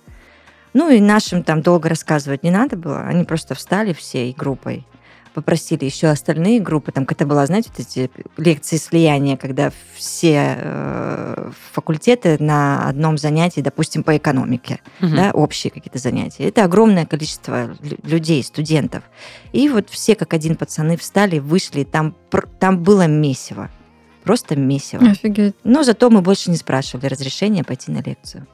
Ну, 0.74 0.90
и 0.90 1.00
нашим 1.00 1.44
там 1.44 1.62
долго 1.62 1.90
рассказывать 1.90 2.44
не 2.44 2.52
надо 2.52 2.78
было. 2.78 3.02
Они 3.02 3.24
просто 3.26 3.54
встали 3.56 3.94
всей 3.94 4.34
группой 4.34 4.86
попросили 5.34 5.86
еще 5.86 6.08
остальные 6.08 6.60
группы, 6.60 6.92
там 6.92 7.06
это 7.10 7.26
была, 7.26 7.46
знаете, 7.46 7.70
вот 7.76 7.80
эти 7.80 8.10
лекции 8.38 8.78
слияния, 8.78 9.38
когда 9.38 9.72
все 9.96 10.56
э, 10.58 11.52
факультеты 11.72 12.38
на 12.40 12.88
одном 12.88 13.18
занятии, 13.18 13.62
допустим, 13.62 14.04
по 14.04 14.16
экономике, 14.16 14.80
угу. 15.02 15.16
да, 15.16 15.32
общие 15.32 15.72
какие-то 15.72 16.00
занятия. 16.00 16.48
Это 16.48 16.64
огромное 16.64 17.06
количество 17.06 17.76
людей, 18.04 18.44
студентов. 18.44 19.04
И 19.52 19.70
вот 19.70 19.90
все 19.90 20.16
как 20.16 20.34
один 20.34 20.56
пацаны 20.56 20.98
встали, 20.98 21.40
вышли, 21.40 21.84
там, 21.84 22.16
там 22.60 22.84
было 22.84 23.08
месиво. 23.08 23.70
Просто 24.24 24.56
месиво. 24.56 25.10
Офигеть. 25.10 25.56
Но 25.64 25.84
зато 25.84 26.10
мы 26.10 26.22
больше 26.22 26.50
не 26.50 26.58
спрашивали 26.58 27.08
разрешения 27.08 27.64
пойти 27.64 27.92
на 27.92 28.02
лекцию. 28.02 28.48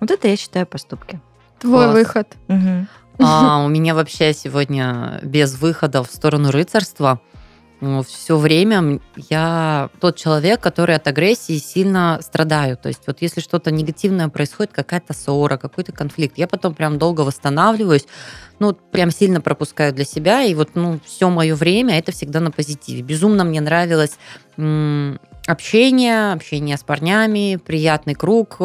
Вот 0.00 0.10
это 0.10 0.28
я 0.28 0.36
считаю 0.36 0.66
поступки. 0.66 1.20
Твой 1.60 1.84
Класс. 1.84 1.94
выход. 1.94 2.36
Угу. 2.48 2.86
А, 3.18 3.62
у 3.64 3.68
меня 3.68 3.94
вообще 3.94 4.32
сегодня 4.32 5.20
без 5.22 5.58
выхода 5.58 6.02
в 6.02 6.06
сторону 6.06 6.50
рыцарства. 6.50 7.20
Все 8.06 8.38
время 8.38 9.00
я 9.28 9.90
тот 10.00 10.16
человек, 10.16 10.60
который 10.60 10.94
от 10.94 11.06
агрессии 11.06 11.58
сильно 11.58 12.18
страдаю. 12.22 12.78
То 12.78 12.88
есть 12.88 13.02
вот 13.06 13.18
если 13.20 13.40
что-то 13.40 13.70
негативное 13.70 14.28
происходит, 14.28 14.72
какая-то 14.72 15.12
ссора, 15.12 15.58
какой-то 15.58 15.92
конфликт, 15.92 16.38
я 16.38 16.46
потом 16.46 16.74
прям 16.74 16.98
долго 16.98 17.20
восстанавливаюсь, 17.22 18.06
ну, 18.58 18.72
прям 18.72 19.10
сильно 19.10 19.40
пропускаю 19.42 19.92
для 19.92 20.04
себя, 20.04 20.44
и 20.44 20.54
вот, 20.54 20.70
ну, 20.74 20.98
все 21.04 21.28
мое 21.28 21.54
время 21.54 21.98
это 21.98 22.12
всегда 22.12 22.40
на 22.40 22.50
позитиве. 22.50 23.02
Безумно 23.02 23.44
мне 23.44 23.60
нравилось 23.60 24.18
общение, 25.46 26.32
общение 26.32 26.78
с 26.78 26.82
парнями, 26.82 27.56
приятный 27.56 28.14
круг, 28.14 28.60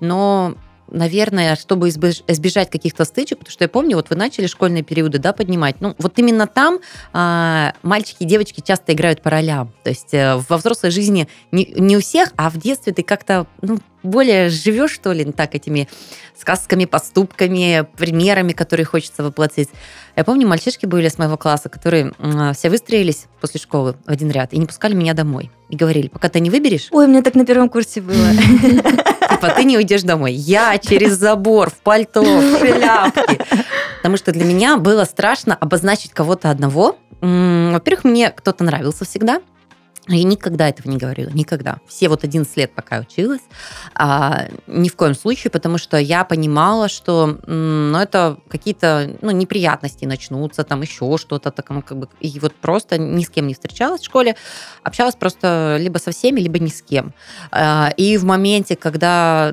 но 0.00 0.54
наверное, 0.90 1.56
чтобы 1.56 1.88
избежать 1.88 2.70
каких-то 2.70 3.04
стычек, 3.04 3.38
потому 3.38 3.52
что 3.52 3.64
я 3.64 3.68
помню, 3.68 3.96
вот 3.96 4.10
вы 4.10 4.16
начали 4.16 4.46
школьные 4.46 4.82
периоды, 4.82 5.18
да, 5.18 5.32
поднимать, 5.32 5.80
ну, 5.80 5.94
вот 5.98 6.18
именно 6.18 6.46
там 6.46 6.78
а, 7.12 7.74
мальчики 7.82 8.22
и 8.22 8.26
девочки 8.26 8.62
часто 8.64 8.92
играют 8.92 9.22
по 9.22 9.30
ролям, 9.30 9.72
то 9.82 9.90
есть 9.90 10.14
э, 10.14 10.40
во 10.48 10.56
взрослой 10.56 10.90
жизни 10.90 11.28
не, 11.52 11.66
не 11.76 11.96
у 11.96 12.00
всех, 12.00 12.32
а 12.36 12.50
в 12.50 12.58
детстве 12.58 12.92
ты 12.92 13.02
как-то, 13.02 13.46
ну, 13.62 13.78
более 14.02 14.48
живешь, 14.48 14.92
что 14.92 15.12
ли, 15.12 15.24
так, 15.24 15.54
этими 15.54 15.88
сказками, 16.36 16.84
поступками, 16.84 17.86
примерами, 17.96 18.52
которые 18.52 18.86
хочется 18.86 19.22
воплотить. 19.22 19.68
Я 20.16 20.24
помню, 20.24 20.46
мальчишки 20.46 20.86
были 20.86 21.08
с 21.08 21.18
моего 21.18 21.36
класса, 21.36 21.68
которые 21.68 22.12
все 22.54 22.70
выстроились 22.70 23.26
после 23.40 23.60
школы 23.60 23.96
в 24.06 24.10
один 24.10 24.30
ряд 24.30 24.52
и 24.52 24.58
не 24.58 24.66
пускали 24.66 24.94
меня 24.94 25.14
домой. 25.14 25.50
И 25.68 25.76
говорили, 25.76 26.08
пока 26.08 26.28
ты 26.28 26.40
не 26.40 26.50
выберешь... 26.50 26.88
Ой, 26.90 27.06
у 27.06 27.08
меня 27.08 27.22
так 27.22 27.34
на 27.34 27.44
первом 27.44 27.68
курсе 27.68 28.00
было. 28.00 28.14
Типа, 29.40 29.52
ты 29.54 29.64
не 29.64 29.76
уйдешь 29.76 30.02
домой. 30.02 30.32
Я 30.32 30.78
через 30.78 31.12
забор, 31.12 31.70
в 31.70 31.76
пальто, 31.76 32.22
в 32.22 32.58
шляпке. 32.58 33.38
Потому 33.98 34.16
что 34.16 34.32
для 34.32 34.44
меня 34.44 34.76
было 34.76 35.04
страшно 35.04 35.54
обозначить 35.54 36.12
кого-то 36.12 36.50
одного. 36.50 36.96
Во-первых, 37.20 38.04
мне 38.04 38.30
кто-то 38.30 38.64
нравился 38.64 39.04
всегда. 39.04 39.40
Я 40.08 40.24
никогда 40.24 40.68
этого 40.68 40.90
не 40.90 40.96
говорила, 40.96 41.28
никогда. 41.30 41.78
Все 41.86 42.08
вот 42.08 42.24
11 42.24 42.56
лет, 42.56 42.72
пока 42.74 42.96
я 42.96 43.02
училась, 43.02 43.42
а, 43.94 44.46
ни 44.66 44.88
в 44.88 44.96
коем 44.96 45.14
случае, 45.14 45.50
потому 45.50 45.76
что 45.76 45.98
я 45.98 46.24
понимала, 46.24 46.88
что 46.88 47.38
ну, 47.46 47.98
это 47.98 48.38
какие-то 48.48 49.16
ну, 49.20 49.30
неприятности 49.30 50.06
начнутся, 50.06 50.64
там 50.64 50.80
еще 50.80 51.18
что-то, 51.18 51.50
так, 51.50 51.68
ну, 51.70 51.82
как 51.82 51.98
бы, 51.98 52.08
и 52.20 52.40
вот 52.40 52.54
просто 52.54 52.96
ни 52.96 53.22
с 53.22 53.28
кем 53.28 53.46
не 53.46 53.54
встречалась 53.54 54.00
в 54.00 54.04
школе, 54.06 54.36
общалась 54.82 55.14
просто 55.14 55.76
либо 55.78 55.98
со 55.98 56.10
всеми, 56.10 56.40
либо 56.40 56.58
ни 56.58 56.68
с 56.68 56.80
кем. 56.80 57.12
А, 57.50 57.92
и 57.96 58.16
в 58.16 58.24
моменте, 58.24 58.76
когда 58.76 59.52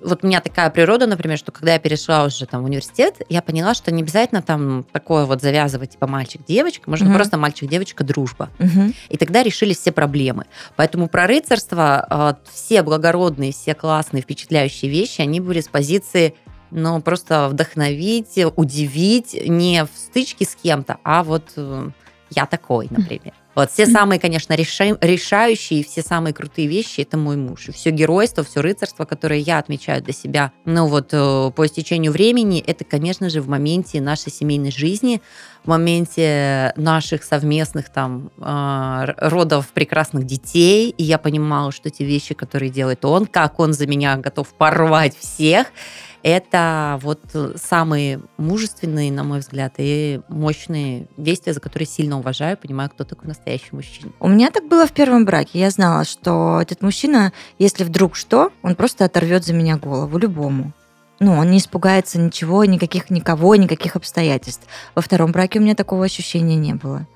вот 0.00 0.24
у 0.24 0.26
меня 0.26 0.40
такая 0.40 0.70
природа, 0.70 1.06
например, 1.06 1.38
что 1.38 1.52
когда 1.52 1.74
я 1.74 1.78
перешла 1.78 2.24
уже 2.24 2.46
там 2.46 2.62
в 2.62 2.64
университет, 2.64 3.22
я 3.28 3.42
поняла, 3.42 3.74
что 3.74 3.92
не 3.92 4.02
обязательно 4.02 4.42
там 4.42 4.84
такое 4.92 5.24
вот 5.24 5.40
завязывать, 5.40 5.90
типа 5.90 6.06
мальчик-девочка, 6.06 6.88
можно 6.90 7.08
угу. 7.08 7.14
просто 7.14 7.38
мальчик-девочка 7.38 8.04
дружба. 8.04 8.50
Угу. 8.58 8.92
И 9.08 9.16
тогда 9.16 9.42
решились 9.42 9.78
все 9.78 9.92
проблемы. 9.92 10.46
Поэтому 10.76 11.08
про 11.08 11.26
рыцарство 11.26 12.06
а, 12.08 12.38
все 12.52 12.82
благородные, 12.82 13.52
все 13.52 13.74
классные, 13.74 14.22
впечатляющие 14.22 14.90
вещи, 14.90 15.20
они 15.20 15.40
были 15.40 15.60
с 15.60 15.68
позиции 15.68 16.34
ну, 16.70 17.00
просто 17.00 17.48
вдохновить, 17.48 18.38
удивить, 18.56 19.34
не 19.46 19.84
в 19.84 19.90
стычке 19.94 20.44
с 20.44 20.54
кем-то, 20.54 20.98
а 21.02 21.24
вот 21.24 21.44
э, 21.56 21.90
я 22.30 22.44
такой, 22.44 22.88
например. 22.90 23.32
Вот 23.58 23.72
все 23.72 23.86
самые, 23.86 24.20
конечно, 24.20 24.52
решающие, 24.52 25.82
все 25.82 26.00
самые 26.00 26.32
крутые 26.32 26.68
вещи 26.68 27.00
это 27.00 27.16
мой 27.16 27.36
муж. 27.36 27.68
И 27.68 27.72
все 27.72 27.90
геройство, 27.90 28.44
все 28.44 28.60
рыцарство, 28.60 29.04
которое 29.04 29.40
я 29.40 29.58
отмечаю 29.58 30.00
для 30.00 30.12
себя, 30.12 30.52
ну 30.64 30.86
вот 30.86 31.08
э, 31.10 31.50
по 31.50 31.66
истечению 31.66 32.12
времени, 32.12 32.62
это, 32.64 32.84
конечно 32.84 33.28
же, 33.28 33.40
в 33.40 33.48
моменте 33.48 34.00
нашей 34.00 34.30
семейной 34.30 34.70
жизни, 34.70 35.20
в 35.64 35.68
моменте 35.70 36.72
наших 36.76 37.24
совместных 37.24 37.88
там 37.88 38.30
э, 38.38 39.14
родов 39.16 39.70
прекрасных 39.70 40.22
детей. 40.22 40.94
И 40.96 41.02
я 41.02 41.18
понимала, 41.18 41.72
что 41.72 41.90
те 41.90 42.04
вещи, 42.04 42.34
которые 42.34 42.70
делает 42.70 43.04
он, 43.04 43.26
как 43.26 43.58
он 43.58 43.72
за 43.72 43.88
меня 43.88 44.18
готов 44.18 44.54
порвать 44.54 45.18
всех, 45.18 45.66
это 46.22 46.98
вот 47.02 47.20
самые 47.56 48.20
мужественные, 48.36 49.12
на 49.12 49.24
мой 49.24 49.40
взгляд, 49.40 49.74
и 49.78 50.20
мощные 50.28 51.06
действия, 51.16 51.52
за 51.52 51.60
которые 51.60 51.86
сильно 51.86 52.18
уважаю, 52.18 52.56
понимаю, 52.56 52.90
кто 52.90 53.04
такой 53.04 53.28
настоящий 53.28 53.70
мужчина. 53.72 54.12
У 54.20 54.28
меня 54.28 54.50
так 54.50 54.66
было 54.68 54.86
в 54.86 54.92
первом 54.92 55.24
браке. 55.24 55.58
Я 55.58 55.70
знала, 55.70 56.04
что 56.04 56.60
этот 56.60 56.82
мужчина, 56.82 57.32
если 57.58 57.84
вдруг 57.84 58.16
что, 58.16 58.52
он 58.62 58.74
просто 58.74 59.04
оторвет 59.04 59.44
за 59.44 59.52
меня 59.54 59.76
голову 59.76 60.18
любому. 60.18 60.72
Ну, 61.20 61.32
он 61.32 61.50
не 61.50 61.58
испугается 61.58 62.18
ничего, 62.20 62.64
никаких 62.64 63.10
никого, 63.10 63.56
никаких 63.56 63.96
обстоятельств. 63.96 64.66
Во 64.94 65.02
втором 65.02 65.32
браке 65.32 65.58
у 65.58 65.62
меня 65.62 65.74
такого 65.74 66.04
ощущения 66.04 66.54
не 66.54 66.74
было. 66.74 67.06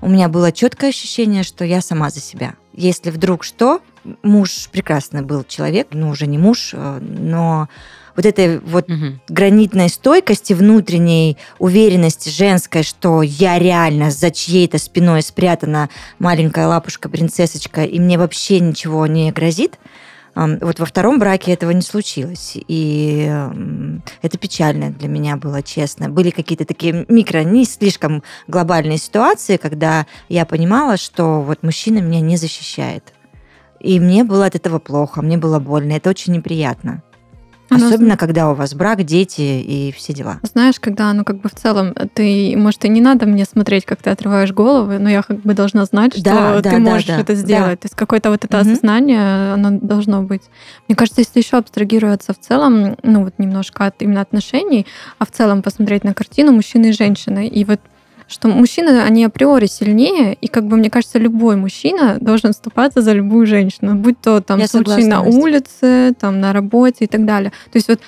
У 0.00 0.08
меня 0.08 0.28
было 0.28 0.50
четкое 0.50 0.90
ощущение, 0.90 1.44
что 1.44 1.64
я 1.64 1.80
сама 1.80 2.10
за 2.10 2.20
себя. 2.20 2.54
Если 2.72 3.10
вдруг 3.10 3.44
что, 3.44 3.80
муж 4.22 4.68
прекрасный 4.72 5.22
был 5.22 5.44
человек, 5.44 5.88
ну, 5.92 6.10
уже 6.10 6.26
не 6.26 6.36
муж, 6.36 6.70
э, 6.72 6.98
но 7.00 7.68
вот 8.16 8.26
этой 8.26 8.58
вот 8.60 8.88
угу. 8.90 9.18
гранитной 9.28 9.88
стойкости, 9.88 10.52
внутренней 10.52 11.36
уверенности 11.58 12.28
женской, 12.28 12.82
что 12.82 13.22
я 13.22 13.58
реально 13.58 14.10
за 14.10 14.30
чьей-то 14.30 14.78
спиной 14.78 15.22
спрятана 15.22 15.88
маленькая 16.18 16.66
лапушка-принцессочка, 16.66 17.84
и 17.84 17.98
мне 17.98 18.18
вообще 18.18 18.60
ничего 18.60 19.06
не 19.06 19.32
грозит, 19.32 19.78
вот 20.34 20.80
во 20.80 20.86
втором 20.86 21.18
браке 21.18 21.52
этого 21.52 21.70
не 21.70 21.82
случилось. 21.82 22.56
И 22.66 23.32
это 24.22 24.38
печально 24.38 24.90
для 24.90 25.08
меня 25.08 25.36
было, 25.36 25.62
честно. 25.62 26.08
Были 26.08 26.30
какие-то 26.30 26.64
такие 26.64 27.06
микро, 27.08 27.44
не 27.44 27.64
слишком 27.64 28.22
глобальные 28.48 28.98
ситуации, 28.98 29.56
когда 29.58 30.06
я 30.28 30.44
понимала, 30.44 30.96
что 30.96 31.40
вот 31.40 31.62
мужчина 31.62 31.98
меня 31.98 32.20
не 32.20 32.36
защищает. 32.36 33.12
И 33.78 34.00
мне 34.00 34.24
было 34.24 34.46
от 34.46 34.54
этого 34.54 34.78
плохо, 34.78 35.22
мне 35.22 35.36
было 35.36 35.58
больно. 35.58 35.92
Это 35.92 36.10
очень 36.10 36.32
неприятно. 36.32 37.02
Оно... 37.70 37.86
Особенно, 37.86 38.16
когда 38.16 38.50
у 38.50 38.54
вас 38.54 38.74
брак, 38.74 39.02
дети 39.04 39.40
и 39.40 39.92
все 39.96 40.12
дела. 40.12 40.38
Знаешь, 40.42 40.78
когда, 40.78 41.12
ну, 41.12 41.24
как 41.24 41.38
бы 41.38 41.48
в 41.48 41.54
целом, 41.54 41.94
ты, 42.12 42.54
может, 42.56 42.84
и 42.84 42.88
не 42.88 43.00
надо 43.00 43.26
мне 43.26 43.44
смотреть, 43.44 43.84
как 43.84 44.02
ты 44.02 44.10
отрываешь 44.10 44.52
головы, 44.52 44.98
но 44.98 45.08
я 45.08 45.22
как 45.22 45.40
бы 45.40 45.54
должна 45.54 45.84
знать, 45.86 46.14
что 46.14 46.22
да, 46.22 46.62
ты 46.62 46.70
да, 46.70 46.78
можешь 46.78 47.06
да, 47.06 47.20
это 47.20 47.34
сделать. 47.34 47.70
Да. 47.70 47.76
То 47.76 47.86
есть 47.86 47.94
какое-то 47.94 48.30
вот 48.30 48.44
это 48.44 48.60
угу. 48.60 48.70
осознание, 48.70 49.54
оно 49.54 49.78
должно 49.80 50.22
быть. 50.22 50.42
Мне 50.88 50.96
кажется, 50.96 51.20
если 51.20 51.40
еще 51.40 51.56
абстрагироваться 51.56 52.34
в 52.34 52.38
целом, 52.38 52.96
ну, 53.02 53.24
вот 53.24 53.34
немножко 53.38 53.86
от 53.86 54.02
именно 54.02 54.20
отношений, 54.20 54.86
а 55.18 55.24
в 55.24 55.30
целом 55.30 55.62
посмотреть 55.62 56.04
на 56.04 56.14
картину 56.14 56.52
мужчины 56.52 56.90
и 56.90 56.92
женщины, 56.92 57.48
и 57.48 57.64
вот 57.64 57.80
что 58.28 58.48
мужчины, 58.48 59.00
они 59.00 59.24
априори 59.24 59.66
сильнее, 59.66 60.34
и 60.34 60.48
как 60.48 60.66
бы 60.66 60.76
мне 60.76 60.90
кажется, 60.90 61.18
любой 61.18 61.56
мужчина 61.56 62.18
должен 62.20 62.52
вступаться 62.52 63.02
за 63.02 63.12
любую 63.12 63.46
женщину, 63.46 63.94
будь 63.94 64.20
то 64.20 64.40
там 64.40 64.60
Я 64.60 64.68
случай 64.68 65.02
согласна, 65.02 65.08
на 65.08 65.22
улице, 65.22 66.12
там 66.18 66.40
на 66.40 66.52
работе 66.52 67.04
и 67.04 67.06
так 67.06 67.24
далее. 67.24 67.50
То 67.72 67.76
есть 67.76 67.88
вот, 67.88 68.00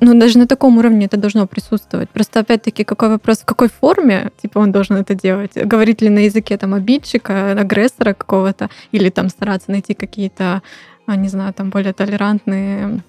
ну 0.00 0.18
даже 0.18 0.38
на 0.38 0.46
таком 0.46 0.78
уровне 0.78 1.06
это 1.06 1.16
должно 1.16 1.46
присутствовать. 1.46 2.10
Просто 2.10 2.40
опять-таки 2.40 2.84
какой 2.84 3.08
вопрос, 3.08 3.38
в 3.38 3.44
какой 3.44 3.68
форме, 3.68 4.30
типа 4.42 4.58
он 4.58 4.72
должен 4.72 4.96
это 4.96 5.14
делать? 5.14 5.52
Говорить 5.54 6.02
ли 6.02 6.08
на 6.08 6.20
языке 6.20 6.56
там 6.56 6.74
обидчика, 6.74 7.52
агрессора 7.52 8.14
какого-то, 8.14 8.68
или 8.92 9.08
там 9.10 9.28
стараться 9.28 9.70
найти 9.70 9.94
какие-то, 9.94 10.62
а, 11.06 11.16
не 11.16 11.28
знаю, 11.28 11.52
там 11.54 11.70
более 11.70 11.92
толерантные 11.92 13.02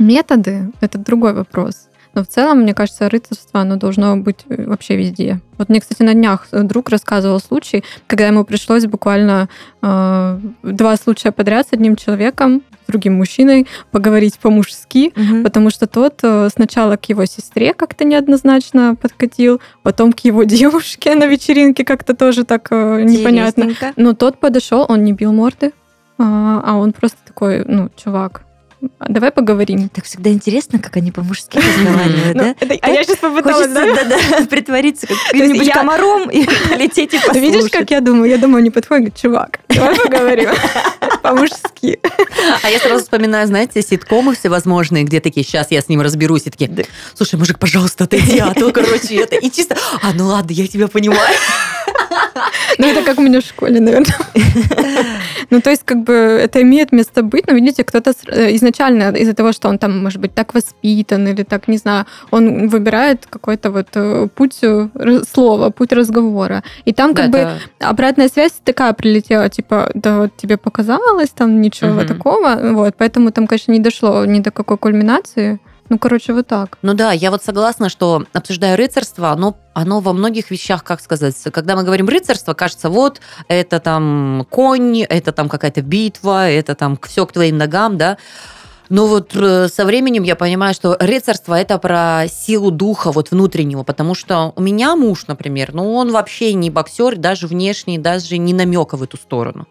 Методы— 0.00 0.72
это 0.80 0.98
другой 0.98 1.34
вопрос. 1.34 1.89
Но 2.20 2.24
в 2.24 2.28
целом, 2.28 2.58
мне 2.58 2.74
кажется, 2.74 3.08
рыцарство, 3.08 3.60
оно 3.60 3.76
должно 3.76 4.14
быть 4.18 4.40
э, 4.50 4.66
вообще 4.66 4.94
везде. 4.94 5.40
Вот 5.56 5.70
мне, 5.70 5.80
кстати, 5.80 6.02
на 6.02 6.12
днях 6.12 6.48
друг 6.52 6.90
рассказывал 6.90 7.40
случай, 7.40 7.82
когда 8.06 8.26
ему 8.26 8.44
пришлось 8.44 8.84
буквально 8.84 9.48
э, 9.80 10.38
два 10.62 10.96
случая 10.98 11.32
подряд 11.32 11.68
с 11.68 11.72
одним 11.72 11.96
человеком, 11.96 12.62
с 12.84 12.92
другим 12.92 13.14
мужчиной, 13.14 13.66
поговорить 13.90 14.38
по-мужски, 14.38 15.14
угу. 15.16 15.42
потому 15.42 15.70
что 15.70 15.86
тот 15.86 16.20
э, 16.22 16.50
сначала 16.54 16.96
к 16.96 17.06
его 17.08 17.24
сестре 17.24 17.72
как-то 17.72 18.04
неоднозначно 18.04 18.96
подкатил, 19.00 19.62
потом 19.82 20.12
к 20.12 20.20
его 20.20 20.42
девушке 20.58 21.14
на 21.14 21.26
вечеринке 21.26 21.86
как-то 21.86 22.14
тоже 22.14 22.44
так 22.44 22.68
э, 22.70 23.02
непонятно. 23.02 23.70
Но 23.96 24.12
тот 24.12 24.38
подошел, 24.38 24.84
он 24.86 25.04
не 25.04 25.14
бил 25.14 25.32
морды, 25.32 25.72
а, 26.18 26.60
а 26.66 26.76
он 26.76 26.92
просто 26.92 27.16
такой, 27.24 27.64
ну, 27.64 27.88
чувак, 27.96 28.42
Давай 29.08 29.30
поговорим. 29.30 29.88
Так 29.88 30.04
всегда 30.04 30.30
интересно, 30.30 30.78
как 30.78 30.96
они 30.96 31.12
по-мужски 31.12 31.58
разговаривают, 31.58 32.34
ну, 32.34 32.54
да? 32.68 32.76
А 32.80 32.90
я 32.90 33.04
сейчас 33.04 33.18
попыталась, 33.18 33.68
да? 33.68 34.46
притвориться 34.50 35.06
каким-нибудь 35.06 35.70
комаром 35.70 36.30
и 36.30 36.44
полететь 36.68 37.14
и 37.14 37.18
послушать. 37.18 37.42
Видишь, 37.42 37.70
как 37.70 37.90
я 37.90 38.00
думаю? 38.00 38.30
Я 38.30 38.38
думаю, 38.38 38.62
не 38.62 38.70
подходит, 38.70 39.16
чувак, 39.16 39.60
давай 39.68 39.96
поговорим 39.96 40.50
по-мужски. 41.22 42.00
А 42.62 42.70
я 42.70 42.78
сразу 42.78 43.02
вспоминаю, 43.02 43.46
знаете, 43.46 43.82
ситкомы 43.82 44.34
всевозможные, 44.34 45.04
где 45.04 45.20
такие, 45.20 45.44
сейчас 45.44 45.70
я 45.70 45.82
с 45.82 45.88
ним 45.88 46.00
разберусь, 46.00 46.42
и 46.46 46.50
такие, 46.50 46.86
слушай, 47.14 47.36
мужик, 47.36 47.58
пожалуйста, 47.58 48.04
отойди, 48.04 48.38
а 48.38 48.54
то, 48.54 48.72
короче, 48.72 49.16
это, 49.16 49.36
и 49.36 49.50
чисто, 49.50 49.76
а, 50.02 50.12
ну 50.14 50.26
ладно, 50.26 50.52
я 50.52 50.66
тебя 50.66 50.88
понимаю. 50.88 51.34
Ну, 52.78 52.86
это 52.86 53.02
как 53.04 53.18
у 53.18 53.22
меня 53.22 53.40
в 53.40 53.44
школе, 53.44 53.80
наверное. 53.80 54.16
Ну, 55.50 55.60
то 55.60 55.70
есть, 55.70 55.82
как 55.84 56.04
бы, 56.04 56.12
это 56.12 56.62
имеет 56.62 56.92
место 56.92 57.22
быть, 57.22 57.48
но, 57.48 57.54
видите, 57.54 57.82
кто-то 57.82 58.12
э, 58.28 58.54
изначально 58.54 59.10
из-за 59.16 59.34
того, 59.34 59.52
что 59.52 59.68
он 59.68 59.78
там, 59.78 60.02
может 60.02 60.20
быть, 60.20 60.34
так 60.34 60.54
воспитан 60.54 61.26
или 61.26 61.42
так, 61.42 61.68
не 61.68 61.76
знаю, 61.76 62.06
он 62.30 62.68
выбирает 62.68 63.26
какой-то 63.28 63.70
вот 63.70 63.88
э, 63.94 64.28
путь 64.34 64.58
э, 64.62 64.88
слова, 65.28 65.70
путь 65.70 65.92
разговора. 65.92 66.62
И 66.84 66.92
там 66.92 67.14
как 67.14 67.30
бы 67.30 67.48
обратная 67.80 68.28
связь 68.28 68.52
такая 68.64 68.92
прилетела, 68.92 69.48
типа, 69.48 69.90
да 69.94 70.18
вот 70.18 70.36
тебе 70.36 70.56
показалось, 70.56 71.30
там 71.30 71.60
ничего 71.60 72.04
такого, 72.04 72.58
вот, 72.72 72.94
поэтому 72.96 73.32
там, 73.32 73.46
конечно, 73.46 73.72
не 73.72 73.80
дошло 73.80 74.24
ни 74.24 74.40
до 74.40 74.50
какой 74.50 74.78
кульминации. 74.78 75.58
Ну, 75.90 75.98
короче, 75.98 76.32
вот 76.32 76.46
так. 76.46 76.78
Ну 76.82 76.94
да, 76.94 77.10
я 77.10 77.32
вот 77.32 77.42
согласна, 77.42 77.88
что, 77.88 78.24
обсуждая 78.32 78.76
рыцарство, 78.76 79.30
оно, 79.30 79.58
оно 79.74 79.98
во 79.98 80.12
многих 80.12 80.52
вещах, 80.52 80.84
как 80.84 81.00
сказать, 81.00 81.34
когда 81.52 81.74
мы 81.74 81.82
говорим 81.82 82.08
рыцарство, 82.08 82.54
кажется, 82.54 82.90
вот, 82.90 83.20
это 83.48 83.80
там 83.80 84.46
конь, 84.50 85.02
это 85.02 85.32
там 85.32 85.48
какая-то 85.48 85.82
битва, 85.82 86.48
это 86.48 86.76
там 86.76 86.96
все 87.02 87.26
к 87.26 87.32
твоим 87.32 87.58
ногам, 87.58 87.98
да. 87.98 88.18
Но 88.90 89.06
вот 89.06 89.34
э, 89.36 89.68
со 89.68 89.84
временем 89.86 90.24
я 90.24 90.34
понимаю, 90.34 90.74
что 90.74 90.96
рыцарство 90.98 91.54
это 91.54 91.78
про 91.78 92.24
силу 92.28 92.72
духа 92.72 93.12
вот 93.12 93.30
внутреннего, 93.30 93.84
потому 93.84 94.16
что 94.16 94.52
у 94.56 94.60
меня 94.60 94.96
муж, 94.96 95.26
например, 95.28 95.72
ну 95.72 95.94
он 95.94 96.10
вообще 96.10 96.52
не 96.54 96.70
боксер, 96.70 97.16
даже 97.16 97.46
внешний, 97.46 97.98
даже 97.98 98.36
не 98.36 98.52
намека 98.52 98.96
в 98.96 99.02
эту 99.04 99.16
сторону. 99.16 99.68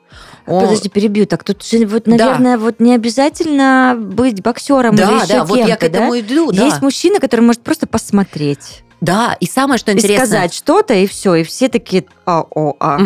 Он... 0.48 0.62
Подожди, 0.64 0.88
перебью. 0.88 1.26
Так 1.26 1.44
тут 1.44 1.64
же, 1.66 1.86
вот, 1.86 2.08
наверное, 2.08 2.58
да. 2.58 2.64
вот 2.64 2.80
не 2.80 2.96
обязательно 2.96 3.96
быть 4.00 4.42
боксером 4.42 4.96
да, 4.96 5.04
или 5.04 5.16
еще 5.24 5.34
да, 5.34 5.44
вот 5.44 5.68
я 5.68 5.76
к 5.76 5.84
этому 5.84 6.14
да? 6.14 6.20
иду. 6.22 6.52
Да. 6.54 6.64
Есть 6.64 6.82
мужчина, 6.82 7.20
который 7.20 7.42
может 7.42 7.62
просто 7.62 7.88
посмотреть. 7.88 8.84
Да, 9.02 9.36
и 9.40 9.46
самое, 9.46 9.78
что 9.78 9.92
интересно... 9.92 10.24
И 10.24 10.26
сказать 10.26 10.54
что-то, 10.54 10.94
и 10.94 11.08
все, 11.08 11.36
и 11.36 11.44
все 11.44 11.70
такие 11.70 12.06
а 12.26 12.42
о 12.42 12.76
а 12.80 13.00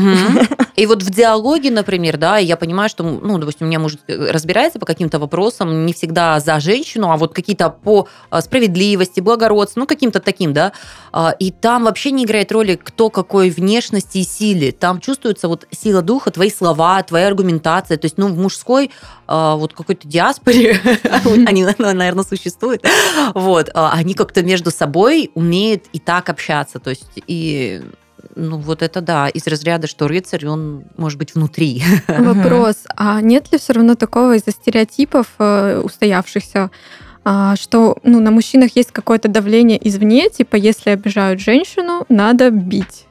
И 0.75 0.85
вот 0.85 1.03
в 1.03 1.09
диалоге, 1.09 1.71
например, 1.71 2.17
да, 2.17 2.37
я 2.37 2.57
понимаю, 2.57 2.89
что, 2.89 3.03
ну, 3.03 3.37
допустим, 3.37 3.67
у 3.67 3.69
меня 3.69 3.79
муж 3.79 3.97
разбирается 4.07 4.79
по 4.79 4.85
каким-то 4.85 5.19
вопросам, 5.19 5.85
не 5.85 5.93
всегда 5.93 6.39
за 6.39 6.59
женщину, 6.59 7.11
а 7.11 7.17
вот 7.17 7.33
какие-то 7.33 7.69
по 7.69 8.07
а, 8.29 8.41
справедливости, 8.41 9.19
благородству, 9.19 9.81
ну, 9.81 9.87
каким-то 9.87 10.19
таким, 10.19 10.53
да, 10.53 10.73
а, 11.11 11.35
и 11.37 11.51
там 11.51 11.83
вообще 11.85 12.11
не 12.11 12.25
играет 12.25 12.51
роли, 12.51 12.75
кто 12.75 13.09
какой 13.09 13.49
внешности 13.49 14.19
и 14.19 14.23
силе, 14.23 14.71
там 14.71 14.99
чувствуется 14.99 15.47
вот 15.47 15.67
сила 15.71 16.01
духа, 16.01 16.31
твои 16.31 16.49
слова, 16.49 17.01
твоя 17.03 17.27
аргументация, 17.27 17.97
то 17.97 18.05
есть, 18.05 18.17
ну, 18.17 18.27
в 18.27 18.37
мужской 18.37 18.91
а, 19.27 19.55
вот 19.55 19.73
какой-то 19.73 20.07
диаспоре, 20.07 20.79
они, 21.47 21.65
наверное, 21.77 22.23
существуют, 22.23 22.83
вот, 23.33 23.69
они 23.73 24.13
как-то 24.13 24.43
между 24.43 24.71
собой 24.71 25.31
умеют 25.35 25.83
и 25.93 25.99
так 25.99 26.29
общаться, 26.29 26.79
то 26.79 26.89
есть, 26.89 27.19
и 27.27 27.81
ну, 28.35 28.57
вот 28.57 28.81
это 28.81 29.01
да, 29.01 29.27
из 29.27 29.47
разряда, 29.47 29.87
что 29.87 30.07
рыцарь, 30.07 30.45
он 30.47 30.83
может 30.97 31.19
быть 31.19 31.35
внутри. 31.35 31.83
Вопрос, 32.07 32.83
а 32.95 33.21
нет 33.21 33.51
ли 33.51 33.57
все 33.57 33.73
равно 33.73 33.95
такого 33.95 34.35
из-за 34.35 34.51
стереотипов 34.51 35.27
э, 35.39 35.81
устоявшихся, 35.83 36.71
а, 37.25 37.55
что 37.55 37.97
ну, 38.03 38.19
на 38.19 38.31
мужчинах 38.31 38.75
есть 38.75 38.91
какое-то 38.91 39.29
давление 39.29 39.79
извне, 39.87 40.29
типа, 40.29 40.55
если 40.55 40.89
обижают 40.89 41.39
женщину, 41.39 42.05
надо 42.09 42.49
бить? 42.49 43.05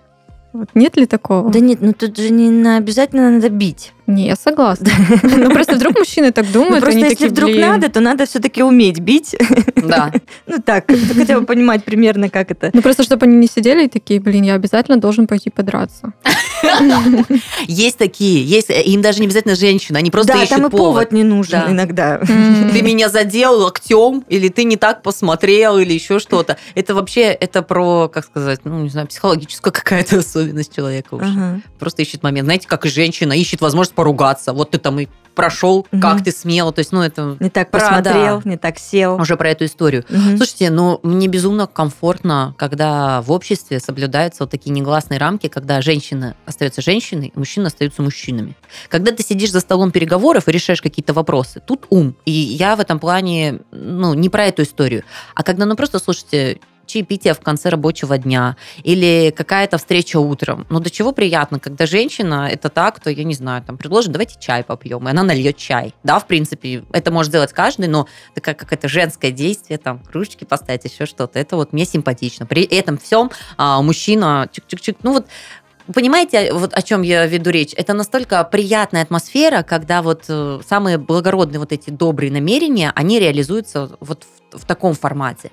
Вот 0.53 0.69
нет 0.75 0.97
ли 0.97 1.07
такого? 1.07 1.51
Да 1.51 1.61
нет, 1.61 1.81
ну 1.81 1.95
тут 1.95 2.19
же 2.19 2.29
не 2.31 2.77
обязательно 2.77 3.31
надо 3.31 3.49
бить. 3.49 3.93
Не, 4.07 4.27
я 4.27 4.37
согласна. 4.37 4.91
Ну 5.23 5.51
просто 5.51 5.77
вдруг 5.77 5.99
мужчины 5.99 6.33
так 6.33 6.51
думают, 6.51 6.75
ну, 6.75 6.81
просто 6.81 7.01
если 7.01 7.29
вдруг 7.29 7.51
надо, 7.55 7.89
то 7.89 8.01
надо 8.01 8.27
все-таки 8.27 8.63
уметь 8.63 9.01
бить. 9.01 9.37
Да. 9.77 10.13
Ну 10.47 10.59
так, 10.59 10.91
хотя 11.17 11.39
бы 11.39 11.47
понимать 11.47 11.85
примерно, 11.85 12.29
как 12.29 12.51
это. 12.51 12.71
Ну 12.73 12.83
просто, 12.83 13.03
чтобы 13.03 13.27
они 13.27 13.37
не 13.37 13.47
сидели 13.47 13.85
и 13.85 13.89
такие, 13.89 14.21
блин, 14.21 14.45
я 14.45 14.55
обязательно 14.55 14.99
должен 14.99 15.27
пойти 15.27 15.51
подраться. 15.51 16.13
Есть 17.67 17.99
такие, 17.99 18.45
есть, 18.45 18.71
им 18.71 19.03
даже 19.03 19.21
не 19.21 19.27
обязательно 19.27 19.55
женщина, 19.55 19.99
они 19.99 20.11
просто 20.11 20.35
ищут 20.35 20.51
Да, 20.51 20.57
там 20.57 20.67
и 20.67 20.71
повод 20.71 21.13
не 21.13 21.25
нужен 21.25 21.61
иногда. 21.69 22.19
Ты 22.19 22.83
меня 22.83 23.09
задел 23.09 23.59
локтем, 23.61 24.25
или 24.29 24.49
ты 24.49 24.65
не 24.65 24.77
так 24.77 25.03
посмотрел, 25.03 25.79
или 25.79 25.93
еще 25.93 26.19
что-то. 26.19 26.57
Это 26.75 26.95
вообще, 26.95 27.23
это 27.23 27.63
про, 27.63 28.09
как 28.09 28.27
сказать, 28.27 28.61
ну, 28.65 28.81
не 28.83 28.91
знаю, 28.91 29.07
психологическая 29.07 29.73
какая-то 29.73 30.19
особенность 30.19 30.75
человека 30.75 31.15
уже. 31.15 31.63
Просто 31.79 32.03
ищет 32.03 32.23
момент. 32.23 32.47
Знаете, 32.47 32.69
как 32.69 32.87
и 32.87 32.89
женщина 32.89 33.33
ищет 33.33 33.61
возможность 33.61 33.92
поругаться. 33.93 34.53
Вот 34.53 34.71
ты 34.71 34.79
там 34.79 35.01
и 35.01 35.09
прошел, 35.35 35.87
угу. 35.91 36.01
как 36.01 36.23
ты 36.23 36.31
смело. 36.31 36.73
То 36.73 36.81
есть, 36.81 36.93
ну, 36.93 37.03
это... 37.03 37.37
Не 37.41 37.51
так 37.51 37.71
посмотрел, 37.71 38.43
да, 38.43 38.51
не 38.51 38.57
так 38.57 38.79
сел. 38.79 39.21
Уже 39.21 39.37
про 39.37 39.51
эту 39.51 39.65
историю. 39.65 40.05
Угу. 40.09 40.37
Слушайте, 40.37 40.71
ну, 40.71 41.01
мне 41.03 41.27
безумно 41.27 41.67
комфортно, 41.67 42.55
когда 42.59 43.23
в 43.23 43.33
обществе 43.33 43.81
соблюдаются 43.81 44.43
вот 44.43 44.51
такие 44.51 44.71
негласные 44.71 45.19
рамки, 45.19 45.49
когда 45.49 45.81
женщина 45.81 46.37
остается 46.47 46.83
женщиной, 46.83 47.33
мужчина 47.35 47.69
остаются 47.69 48.03
мужчинами. 48.03 48.57
Когда 48.89 49.13
ты 49.13 49.23
сидишь 49.23 49.53
за 49.53 49.61
столом 49.61 49.91
переговоров 49.91 50.49
и 50.49 50.53
решаешь 50.53 50.83
какие-то 50.83 51.13
вопросы, 51.13 51.63
тут 51.67 51.87
ум. 51.91 52.17
И 52.25 52.33
я 52.33 52.77
в 52.77 52.81
этом 52.81 52.99
плане, 52.99 53.61
ну, 53.71 54.15
не 54.15 54.29
про 54.29 54.47
эту 54.47 54.63
историю. 54.63 55.05
А 55.35 55.43
когда, 55.43 55.67
ну, 55.67 55.77
просто, 55.77 55.99
слушайте, 55.99 56.61
чаепитие 56.87 57.35
в 57.35 57.41
конце 57.41 57.69
рабочего 57.69 58.19
дня 58.19 58.57
или 58.83 59.33
какая-то 59.37 59.79
встреча 59.79 60.19
утром. 60.19 60.67
Но 60.71 60.81
до 60.81 60.91
чего 60.91 61.13
приятно, 61.13 61.59
когда 61.59 61.87
женщина 61.87 62.49
это 62.51 62.69
так, 62.69 63.01
то, 63.01 63.11
я 63.11 63.25
не 63.25 63.35
знаю, 63.35 63.63
там 63.63 63.77
предложит, 63.77 64.13
давайте 64.13 64.37
чай 64.41 64.65
попьем, 64.65 65.07
и 65.07 65.11
она 65.11 65.23
нальет 65.23 65.57
чай. 65.57 65.95
Да, 66.03 66.19
в 66.19 66.27
принципе, 66.27 66.85
это 66.93 67.11
может 67.11 67.31
сделать 67.31 67.53
каждый, 67.53 67.89
но 67.89 68.07
такая 68.35 68.55
как 68.55 68.73
это 68.73 68.89
женское 68.89 69.31
действие, 69.31 69.79
там, 69.79 70.01
кружечки 70.01 70.45
поставить, 70.45 70.85
еще 70.85 71.07
что-то, 71.07 71.39
это 71.39 71.57
вот 71.57 71.73
мне 71.73 71.85
симпатично. 71.85 72.47
При 72.47 72.63
этом 72.63 72.99
всем 72.99 73.31
а, 73.57 73.81
мужчина 73.83 74.49
чик-чик-чик, 74.53 74.97
ну 75.03 75.13
вот 75.13 75.27
Понимаете, 75.93 76.53
вот 76.53 76.75
о 76.75 76.83
чем 76.83 77.03
я 77.03 77.27
веду 77.27 77.51
речь? 77.51 77.75
Это 77.77 77.93
настолько 77.93 78.45
приятная 78.45 79.03
атмосфера, 79.03 79.63
когда 79.63 80.01
вот 80.01 80.25
э, 80.29 80.61
самые 80.67 80.97
благородные 80.97 81.59
вот 81.59 81.73
эти 81.73 81.91
добрые 81.91 82.31
намерения, 82.31 82.93
они 82.95 83.19
реализуются 83.19 83.91
вот 83.99 84.25
в, 84.53 84.59
в 84.59 84.65
таком 84.65 84.95
формате 84.95 85.51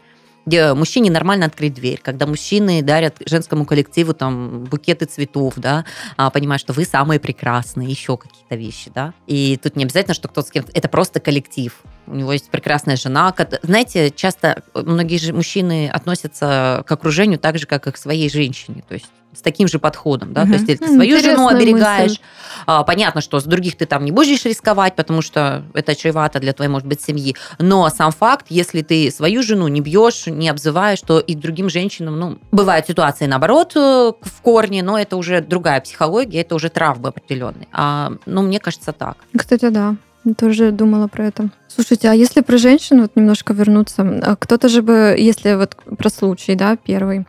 где 0.49 0.73
мужчине 0.73 1.11
нормально 1.11 1.45
открыть 1.45 1.75
дверь, 1.75 1.99
когда 2.01 2.25
мужчины 2.25 2.81
дарят 2.81 3.17
женскому 3.25 3.65
коллективу 3.65 4.13
там 4.13 4.63
букеты 4.63 5.05
цветов, 5.05 5.53
да, 5.57 5.85
а, 6.17 6.31
понимая, 6.31 6.57
что 6.57 6.73
вы 6.73 6.85
самые 6.85 7.19
прекрасные, 7.19 7.87
еще 7.87 8.17
какие-то 8.17 8.55
вещи, 8.55 8.91
да. 8.93 9.13
И 9.27 9.59
тут 9.61 9.75
не 9.75 9.83
обязательно, 9.83 10.15
что 10.15 10.27
кто-то 10.27 10.47
с 10.47 10.51
кем-то, 10.51 10.71
это 10.73 10.89
просто 10.89 11.19
коллектив. 11.19 11.79
У 12.07 12.15
него 12.15 12.33
есть 12.33 12.49
прекрасная 12.49 12.97
жена. 12.97 13.33
Знаете, 13.61 14.09
часто 14.09 14.63
многие 14.73 15.17
же 15.17 15.33
мужчины 15.33 15.87
относятся 15.87 16.83
к 16.87 16.91
окружению 16.91 17.37
так 17.37 17.59
же, 17.59 17.67
как 17.67 17.85
и 17.85 17.91
к 17.91 17.97
своей 17.97 18.29
женщине. 18.31 18.83
То 18.87 18.95
есть 18.95 19.05
с 19.33 19.41
таким 19.41 19.67
же 19.67 19.79
подходом, 19.79 20.33
да, 20.33 20.43
угу. 20.43 20.49
то 20.51 20.55
есть 20.55 20.65
ты 20.65 20.77
свою 20.77 21.17
Интересная 21.17 21.35
жену 21.35 21.47
оберегаешь, 21.47 22.19
мысль. 22.67 22.83
понятно, 22.85 23.21
что 23.21 23.39
с 23.39 23.43
других 23.43 23.77
ты 23.77 23.85
там 23.85 24.05
не 24.05 24.11
будешь 24.11 24.43
рисковать, 24.45 24.95
потому 24.95 25.21
что 25.21 25.63
это 25.73 25.95
чревато 25.95 26.39
для 26.39 26.53
твоей, 26.53 26.69
может 26.69 26.87
быть, 26.87 27.01
семьи, 27.01 27.35
но 27.59 27.89
сам 27.89 28.11
факт, 28.11 28.47
если 28.49 28.81
ты 28.81 29.11
свою 29.11 29.43
жену 29.43 29.67
не 29.67 29.81
бьешь, 29.81 30.27
не 30.27 30.49
обзываешь, 30.49 31.01
то 31.01 31.19
и 31.19 31.35
другим 31.35 31.69
женщинам, 31.69 32.19
ну, 32.19 32.37
бывают 32.51 32.87
ситуации 32.87 33.25
наоборот 33.25 33.73
э, 33.75 33.79
в 34.21 34.41
корне, 34.41 34.83
но 34.83 34.97
это 34.97 35.15
уже 35.15 35.41
другая 35.41 35.81
психология, 35.81 36.41
это 36.41 36.55
уже 36.55 36.69
травмы 36.69 37.09
определенные. 37.09 37.67
А, 37.71 38.13
ну, 38.25 38.41
мне 38.41 38.59
кажется, 38.59 38.93
так. 38.93 39.17
Кстати, 39.37 39.69
да. 39.69 39.95
Тоже 40.37 40.71
думала 40.71 41.07
про 41.07 41.27
это. 41.27 41.49
Слушайте, 41.67 42.09
а 42.09 42.13
если 42.13 42.41
про 42.41 42.57
женщин 42.57 43.01
вот 43.01 43.15
немножко 43.15 43.53
вернуться, 43.53 44.01
а 44.21 44.35
кто-то 44.35 44.67
же 44.67 44.81
бы, 44.81 45.15
если 45.17 45.53
вот 45.53 45.77
про 45.97 46.09
случай, 46.09 46.55
да, 46.55 46.75
первый, 46.75 47.19
А, 47.19 47.25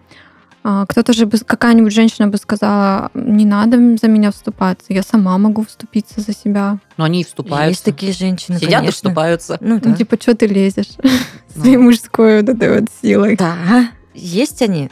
кто-то 0.62 1.12
же, 1.12 1.26
какая-нибудь 1.26 1.92
женщина 1.92 2.28
бы 2.28 2.36
сказала, 2.36 3.10
не 3.14 3.44
надо 3.46 3.78
за 3.96 4.08
меня 4.08 4.30
вступаться, 4.30 4.92
я 4.92 5.02
сама 5.02 5.38
могу 5.38 5.64
вступиться 5.64 6.20
за 6.20 6.32
себя. 6.34 6.78
Но 6.96 7.04
они 7.04 7.22
и 7.22 7.24
вступаются. 7.24 7.68
Есть 7.70 7.84
такие 7.84 8.12
женщины, 8.12 8.56
Сидят 8.58 8.74
конечно. 8.80 8.88
и 8.88 8.92
вступаются. 8.92 9.56
Ну, 9.60 9.74
Ну, 9.76 9.80
да. 9.80 9.94
типа, 9.94 10.16
что 10.20 10.34
ты 10.34 10.46
лезешь 10.46 10.90
Ну. 11.02 11.10
своей 11.62 11.76
мужской 11.78 12.40
вот 12.42 12.50
этой 12.50 12.80
вот 12.80 12.88
силой? 13.02 13.36
Да, 13.36 13.90
есть 14.14 14.60
они. 14.62 14.90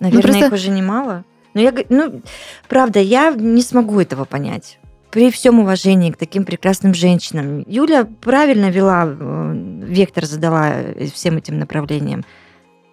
Наверное, 0.00 0.22
просто- 0.22 0.46
их 0.46 0.52
уже 0.52 0.70
немало. 0.70 1.24
Но 1.54 1.60
я, 1.60 1.70
г- 1.70 1.86
ну, 1.88 2.20
правда, 2.68 2.98
я 2.98 3.30
не 3.32 3.62
смогу 3.62 4.00
этого 4.00 4.24
понять. 4.24 4.78
При 5.12 5.30
всем 5.30 5.60
уважении 5.60 6.10
к 6.10 6.16
таким 6.16 6.44
прекрасным 6.44 6.92
женщинам. 6.92 7.62
Юля 7.68 8.04
правильно 8.20 8.68
вела, 8.70 9.04
э, 9.06 9.52
вектор 9.84 10.24
задала 10.24 10.70
э, 10.72 11.06
всем 11.14 11.36
этим 11.36 11.60
направлениям. 11.60 12.24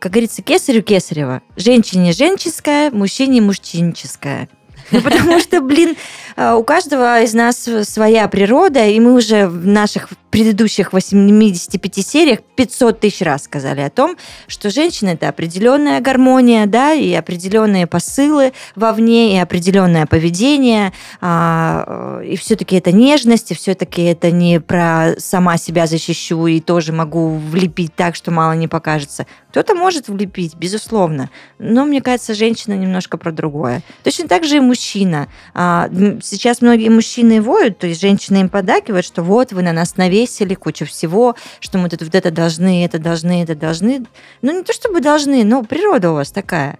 Как 0.01 0.13
говорится, 0.13 0.41
кесарю 0.41 0.81
кесарева. 0.81 1.43
Женщине 1.55 2.11
женческая, 2.11 2.89
мужчине 2.89 3.39
мужчинческая. 3.39 4.49
Ну, 4.91 5.01
потому 5.01 5.39
что, 5.39 5.61
блин, 5.61 5.95
э, 6.35 6.53
у 6.53 6.63
каждого 6.63 7.21
из 7.21 7.33
нас 7.33 7.67
своя 7.83 8.27
природа, 8.27 8.85
и 8.85 8.99
мы 8.99 9.13
уже 9.13 9.47
в 9.47 9.65
наших 9.65 10.09
предыдущих 10.31 10.93
85 10.93 12.07
сериях 12.07 12.39
500 12.55 12.99
тысяч 12.99 13.21
раз 13.21 13.43
сказали 13.43 13.81
о 13.81 13.89
том, 13.89 14.15
что 14.47 14.69
женщина 14.69 15.09
это 15.09 15.27
определенная 15.27 15.99
гармония, 15.99 16.65
да, 16.65 16.93
и 16.93 17.13
определенные 17.13 17.85
посылы 17.85 18.53
вовне, 18.75 19.35
и 19.35 19.39
определенное 19.39 20.05
поведение, 20.05 20.93
а, 21.19 22.21
э, 22.21 22.27
и 22.27 22.37
все-таки 22.37 22.77
это 22.77 22.91
нежность, 22.91 23.51
и 23.51 23.55
все-таки 23.55 24.03
это 24.03 24.31
не 24.31 24.59
про 24.61 25.13
сама 25.17 25.57
себя 25.57 25.85
защищу 25.85 26.47
и 26.47 26.61
тоже 26.61 26.93
могу 26.93 27.35
влепить 27.35 27.93
так, 27.95 28.15
что 28.15 28.31
мало 28.31 28.53
не 28.53 28.69
покажется. 28.69 29.27
Кто-то 29.49 29.75
может 29.75 30.07
влепить, 30.07 30.55
безусловно, 30.55 31.29
но 31.59 31.85
мне 31.85 32.01
кажется, 32.01 32.33
женщина 32.33 32.73
немножко 32.73 33.17
про 33.17 33.31
другое. 33.33 33.81
Точно 34.03 34.27
так 34.29 34.45
же 34.45 34.57
и 34.57 34.59
мужчина. 34.61 34.80
А, 35.53 35.87
м, 35.91 36.21
Сейчас 36.21 36.61
многие 36.61 36.89
мужчины 36.89 37.41
воют, 37.41 37.77
то 37.79 37.87
есть 37.87 38.01
женщины 38.01 38.37
им 38.41 38.49
подакивают, 38.49 39.05
что 39.05 39.23
вот 39.23 39.51
вы 39.53 39.61
на 39.61 39.71
нас 39.73 39.97
навесили 39.97 40.53
кучу 40.55 40.85
всего, 40.85 41.35
что 41.59 41.77
мы 41.77 41.89
тут 41.89 42.01
вот 42.01 42.15
это 42.15 42.31
должны, 42.31 42.83
это 42.85 42.99
должны, 42.99 43.43
это 43.43 43.55
должны. 43.55 44.05
Ну, 44.41 44.57
не 44.57 44.63
то 44.63 44.73
чтобы 44.73 45.01
должны, 45.01 45.43
но 45.43 45.63
природа 45.63 46.11
у 46.11 46.15
вас 46.15 46.31
такая. 46.31 46.79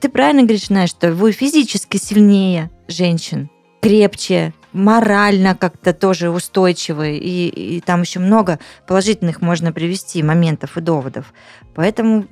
Ты 0.00 0.08
правильно 0.08 0.42
говоришь, 0.42 0.70
Настя, 0.70 0.96
что 1.08 1.12
вы 1.12 1.32
физически 1.32 1.96
сильнее 1.98 2.70
женщин, 2.88 3.50
крепче, 3.82 4.52
морально 4.72 5.54
как-то 5.54 5.92
тоже 5.92 6.30
устойчивы, 6.30 7.16
и, 7.16 7.48
и 7.48 7.80
там 7.80 8.02
еще 8.02 8.18
много 8.20 8.58
положительных 8.86 9.40
можно 9.42 9.72
привести 9.72 10.22
моментов 10.22 10.76
и 10.76 10.80
доводов. 10.80 11.32
Поэтому, 11.74 12.26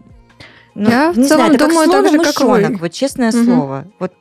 ну, 0.75 0.91
Я 0.91 1.11
в 1.11 1.15
целом 1.15 1.27
знаю, 1.27 1.59
думаю 1.59 1.91
как 1.91 2.03
так 2.05 2.11
же, 2.11 2.19
как 2.19 2.41
вы. 2.41 2.77
вот 2.79 2.93
честное 2.93 3.33
Мгм. 3.33 3.45
слово. 3.45 3.85
Вот 3.99 4.13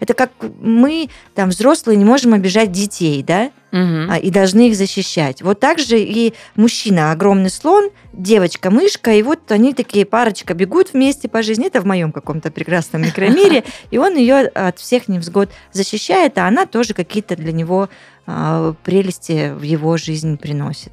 это 0.00 0.14
как 0.14 0.30
мы, 0.60 1.08
там, 1.34 1.50
взрослые, 1.50 1.96
не 1.96 2.04
можем 2.04 2.34
обижать 2.34 2.72
детей, 2.72 3.22
да, 3.22 3.50
а, 3.72 4.18
и 4.18 4.30
должны 4.30 4.68
их 4.68 4.76
защищать. 4.76 5.42
Вот 5.42 5.58
так 5.58 5.80
же 5.80 5.98
и 5.98 6.32
мужчина 6.54 7.10
огромный 7.10 7.50
слон, 7.50 7.90
девочка 8.12 8.70
мышка, 8.70 9.12
и 9.12 9.22
вот 9.22 9.50
они 9.50 9.74
такие 9.74 10.06
парочка 10.06 10.54
бегут 10.54 10.92
вместе 10.92 11.28
по 11.28 11.42
жизни. 11.42 11.66
Это 11.66 11.80
в 11.80 11.84
моем 11.84 12.12
каком-то 12.12 12.52
прекрасном 12.52 13.02
микромире, 13.02 13.64
и 13.90 13.98
он 13.98 14.16
ее 14.16 14.46
от 14.46 14.78
всех 14.78 15.08
невзгод 15.08 15.50
защищает, 15.72 16.38
а 16.38 16.46
она 16.46 16.66
тоже 16.66 16.94
какие-то 16.94 17.34
для 17.34 17.50
него 17.50 17.88
а, 18.26 18.74
прелести 18.84 19.52
в 19.52 19.62
его 19.62 19.96
жизнь 19.96 20.38
приносит. 20.38 20.92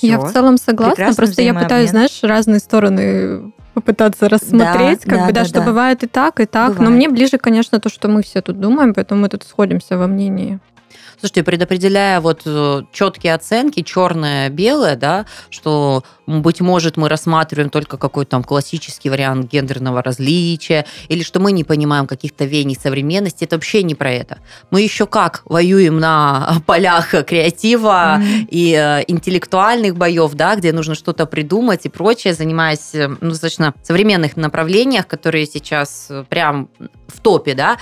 Я 0.00 0.18
Всё. 0.18 0.28
в 0.28 0.32
целом 0.32 0.56
согласна, 0.56 0.94
Прекрасный 0.94 1.16
просто 1.16 1.42
я 1.42 1.52
пытаюсь, 1.52 1.90
знаешь, 1.90 2.20
разные 2.22 2.60
стороны 2.60 3.52
попытаться 3.80 4.28
рассмотреть, 4.28 5.02
как 5.02 5.18
да, 5.18 5.26
бы, 5.26 5.32
да, 5.32 5.40
да, 5.40 5.44
что 5.44 5.60
да. 5.60 5.66
бывает 5.66 6.02
и 6.04 6.06
так, 6.06 6.40
и 6.40 6.46
так. 6.46 6.70
Но 6.70 6.74
Бывает. 6.74 6.96
мне 6.96 7.08
ближе, 7.08 7.38
конечно, 7.38 7.80
то, 7.80 7.88
что 7.88 8.08
мы 8.08 8.22
все 8.22 8.40
тут 8.42 8.60
думаем, 8.60 8.94
поэтому 8.94 9.22
мы 9.22 9.28
тут 9.28 9.42
сходимся 9.42 9.98
во 9.98 10.06
мнении. 10.06 10.58
Слушайте, 11.20 11.44
предопределяя 11.44 12.20
вот 12.20 12.42
четкие 12.92 13.34
оценки, 13.34 13.82
черное, 13.82 14.48
белое, 14.48 14.96
да, 14.96 15.26
что, 15.50 16.02
быть 16.26 16.60
может, 16.62 16.96
мы 16.96 17.08
рассматриваем 17.10 17.68
только 17.68 17.98
какой-то 17.98 18.30
там 18.30 18.42
классический 18.42 19.10
вариант 19.10 19.50
гендерного 19.52 20.02
различия, 20.02 20.86
или 21.08 21.22
что 21.22 21.38
мы 21.38 21.52
не 21.52 21.62
понимаем 21.62 22.06
каких-то 22.06 22.46
веяний 22.46 22.74
современности, 22.80 23.44
это 23.44 23.56
вообще 23.56 23.82
не 23.82 23.94
про 23.94 24.10
это. 24.10 24.38
Мы 24.70 24.80
еще 24.80 25.06
как 25.06 25.42
воюем 25.44 25.98
на 26.00 26.62
полях 26.66 27.10
креатива, 27.26 28.16
Мгм. 28.18 28.48
и 28.50 28.74
э, 28.74 29.04
интеллектуальных 29.08 29.96
боев, 29.96 30.32
да, 30.34 30.56
где 30.56 30.72
нужно 30.72 30.94
что-то 30.94 31.26
придумать 31.26 31.84
и 31.84 31.88
прочее, 31.90 32.32
занимаясь 32.32 32.94
э, 32.94 33.08
ну, 33.20 33.30
достаточно 33.30 33.74
современных 33.82 34.36
направлениях, 34.36 35.06
которые 35.06 35.46
сейчас 35.46 36.06
э, 36.08 36.24
прям 36.28 36.70
в 37.08 37.20
топе, 37.20 37.54
да, 37.54 37.76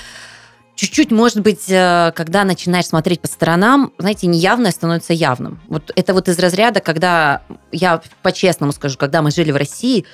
чуть-чуть, 0.79 1.11
может 1.11 1.41
быть, 1.41 1.69
э, 1.69 2.13
когда 2.15 2.45
начинаешь 2.45 2.87
смотреть 2.87 3.21
по 3.21 3.27
сторонам, 3.27 3.93
знаете, 3.99 4.29
неявное 4.29 4.71
становится 4.71 5.13
явным. 5.13 5.61
Вот 5.67 5.91
это 5.97 6.15
вот 6.15 6.29
из 6.29 6.39
разряда, 6.39 6.81
когда, 6.81 7.43
я 7.73 8.01
по-честному 8.23 8.73
скажу, 8.73 8.97
когда 8.97 9.21
мы 9.21 9.33
жили 9.33 9.51
в 9.51 9.57
России, 9.57 10.07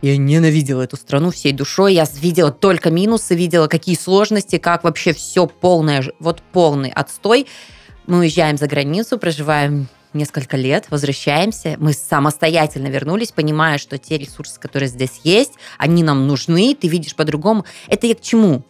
я 0.00 0.16
ненавидела 0.16 0.82
эту 0.82 0.96
страну 0.96 1.30
всей 1.30 1.52
душой. 1.52 1.94
Я 1.94 2.06
видела 2.14 2.50
только 2.50 2.90
минусы, 2.90 3.34
видела 3.34 3.66
какие 3.66 3.94
сложности, 3.94 4.56
как 4.56 4.84
вообще 4.84 5.12
все 5.12 5.46
полное, 5.46 6.02
вот 6.18 6.42
полный 6.52 6.90
отстой. 6.90 7.46
Мы 8.06 8.20
уезжаем 8.20 8.56
за 8.56 8.68
границу, 8.68 9.18
проживаем 9.18 9.88
несколько 10.14 10.56
лет, 10.56 10.86
возвращаемся, 10.88 11.76
мы 11.78 11.92
самостоятельно 11.92 12.86
вернулись, 12.86 13.32
понимая, 13.32 13.76
что 13.76 13.98
те 13.98 14.16
ресурсы, 14.16 14.58
которые 14.58 14.88
здесь 14.88 15.20
есть, 15.24 15.52
они 15.76 16.02
нам 16.02 16.26
нужны, 16.26 16.74
ты 16.74 16.88
видишь 16.88 17.14
по-другому. 17.14 17.66
Это 17.88 18.06
я 18.06 18.14
к 18.14 18.22
чему? 18.22 18.64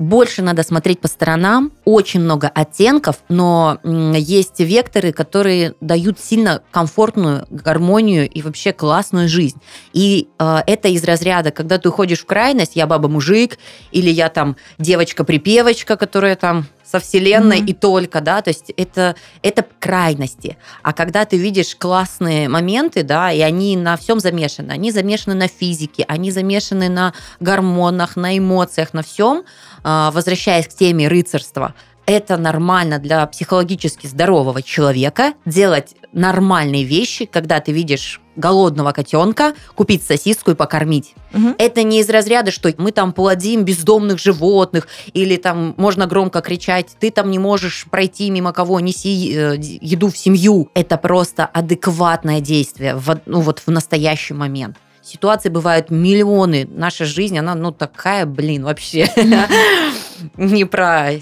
Больше 0.00 0.40
надо 0.40 0.62
смотреть 0.62 0.98
по 0.98 1.08
сторонам, 1.08 1.72
очень 1.84 2.20
много 2.20 2.48
оттенков, 2.48 3.16
но 3.28 3.78
есть 3.84 4.58
векторы, 4.58 5.12
которые 5.12 5.74
дают 5.82 6.18
сильно 6.18 6.62
комфортную 6.70 7.46
гармонию 7.50 8.26
и 8.26 8.40
вообще 8.40 8.72
классную 8.72 9.28
жизнь. 9.28 9.60
И 9.92 10.28
э, 10.38 10.58
это 10.66 10.88
из 10.88 11.04
разряда, 11.04 11.50
когда 11.50 11.76
ты 11.76 11.90
уходишь 11.90 12.20
в 12.20 12.24
крайность, 12.24 12.76
я 12.76 12.86
баба-мужик, 12.86 13.58
или 13.92 14.08
я 14.08 14.30
там 14.30 14.56
девочка-припевочка, 14.78 15.98
которая 15.98 16.34
там 16.34 16.64
со 16.90 16.98
вселенной 16.98 17.58
Мгм. 17.58 17.66
и 17.66 17.72
только, 17.72 18.20
да, 18.20 18.42
то 18.42 18.48
есть 18.50 18.72
это, 18.76 19.14
это 19.42 19.64
крайности. 19.78 20.56
А 20.82 20.92
когда 20.92 21.24
ты 21.24 21.36
видишь 21.36 21.76
классные 21.76 22.48
моменты, 22.48 23.04
да, 23.04 23.30
и 23.30 23.40
они 23.40 23.76
на 23.76 23.96
всем 23.96 24.18
замешаны, 24.18 24.72
они 24.72 24.90
замешаны 24.90 25.34
на 25.34 25.46
физике, 25.46 26.04
они 26.08 26.32
замешаны 26.32 26.88
на 26.88 27.14
гормонах, 27.38 28.16
на 28.16 28.36
эмоциях, 28.36 28.92
на 28.92 29.02
всем, 29.02 29.44
возвращаясь 29.82 30.66
к 30.66 30.74
теме 30.74 31.08
рыцарства, 31.08 31.74
это 32.06 32.36
нормально 32.36 32.98
для 32.98 33.24
психологически 33.26 34.08
здорового 34.08 34.62
человека 34.62 35.34
делать 35.44 35.94
нормальные 36.12 36.82
вещи, 36.82 37.24
когда 37.24 37.60
ты 37.60 37.70
видишь 37.70 38.20
голодного 38.34 38.90
котенка, 38.90 39.54
купить 39.76 40.02
сосиску 40.02 40.50
и 40.50 40.54
покормить. 40.54 41.14
Мгм. 41.32 41.54
Это 41.58 41.84
не 41.84 42.00
из 42.00 42.08
разряда, 42.10 42.50
что 42.50 42.72
мы 42.78 42.90
там 42.90 43.12
плодим 43.12 43.64
бездомных 43.64 44.18
животных, 44.18 44.88
или 45.12 45.36
там 45.36 45.74
можно 45.76 46.06
громко 46.06 46.40
кричать, 46.40 46.96
ты 46.98 47.12
там 47.12 47.30
не 47.30 47.38
можешь 47.38 47.86
пройти 47.88 48.30
мимо 48.30 48.52
кого, 48.52 48.80
неси 48.80 49.32
э, 49.32 49.56
еду 49.60 50.10
в 50.10 50.16
семью. 50.16 50.68
Это 50.74 50.96
просто 50.96 51.46
адекватное 51.46 52.40
действие 52.40 52.96
в, 52.96 53.20
ну, 53.26 53.40
вот 53.40 53.60
в 53.60 53.70
настоящий 53.70 54.34
момент. 54.34 54.76
Ситуаций 55.02 55.50
бывают 55.50 55.90
миллионы. 55.90 56.68
Наша 56.70 57.04
жизнь, 57.04 57.38
она, 57.38 57.54
ну, 57.54 57.72
такая, 57.72 58.26
блин, 58.26 58.64
вообще 58.64 59.08
не 60.36 60.64
про 60.64 61.12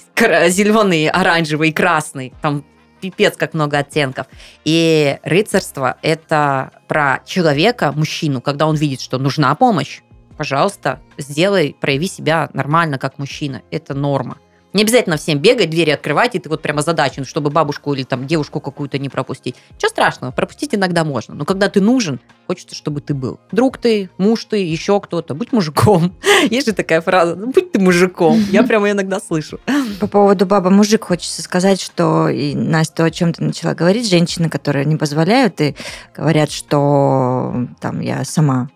зеленый, 0.48 1.08
оранжевый, 1.08 1.72
красный. 1.72 2.34
Там 2.42 2.64
пипец 3.00 3.36
как 3.36 3.54
много 3.54 3.78
оттенков. 3.78 4.26
И 4.64 5.18
рыцарство– 5.22 5.96
это 6.02 6.72
про 6.88 7.20
человека, 7.24 7.92
мужчину, 7.92 8.40
когда 8.40 8.66
он 8.66 8.76
видит, 8.76 9.00
что 9.00 9.18
нужна 9.18 9.54
помощь, 9.54 10.00
пожалуйста, 10.36 11.00
сделай, 11.16 11.76
прояви 11.78 12.08
себя 12.08 12.48
нормально, 12.52 12.98
как 12.98 13.18
мужчина. 13.18 13.62
Это 13.70 13.94
норма. 13.94 14.38
Не 14.78 14.82
обязательно 14.82 15.16
всем 15.16 15.40
бегать, 15.40 15.70
двери 15.70 15.90
открывать, 15.90 16.36
и 16.36 16.38
ты 16.38 16.48
вот 16.48 16.62
прямо 16.62 16.82
задачен, 16.82 17.24
чтобы 17.24 17.50
бабушку 17.50 17.94
или 17.94 18.04
там 18.04 18.28
девушку 18.28 18.60
какую-то 18.60 18.96
не 19.00 19.08
пропустить. 19.08 19.56
Ничего 19.74 19.88
страшного, 19.88 20.30
пропустить 20.30 20.72
иногда 20.72 21.02
можно. 21.02 21.34
Но 21.34 21.44
когда 21.44 21.68
ты 21.68 21.80
нужен, 21.80 22.20
хочется, 22.46 22.76
чтобы 22.76 23.00
ты 23.00 23.12
был. 23.12 23.40
Друг 23.50 23.78
ты, 23.78 24.08
муж 24.18 24.44
ты, 24.44 24.58
еще 24.58 25.00
кто-то. 25.00 25.34
Будь 25.34 25.50
мужиком. 25.52 26.14
Есть 26.48 26.68
же 26.68 26.74
такая 26.74 27.00
фраза, 27.00 27.34
ну, 27.34 27.48
будь 27.48 27.72
ты 27.72 27.80
мужиком. 27.80 28.38
Я 28.52 28.62
прямо 28.62 28.92
иногда 28.92 29.18
слышу. 29.18 29.58
По 29.98 30.06
поводу 30.06 30.46
баба-мужик 30.46 31.02
хочется 31.02 31.42
сказать, 31.42 31.80
что 31.80 32.28
и 32.28 32.54
Настя, 32.54 33.06
о 33.06 33.10
чем 33.10 33.32
ты 33.32 33.42
начала 33.42 33.74
говорить, 33.74 34.08
женщины, 34.08 34.48
которые 34.48 34.84
не 34.84 34.94
позволяют 34.94 35.60
и 35.60 35.74
говорят, 36.16 36.52
что 36.52 37.66
там 37.80 37.98
я 37.98 38.24
сама 38.24 38.70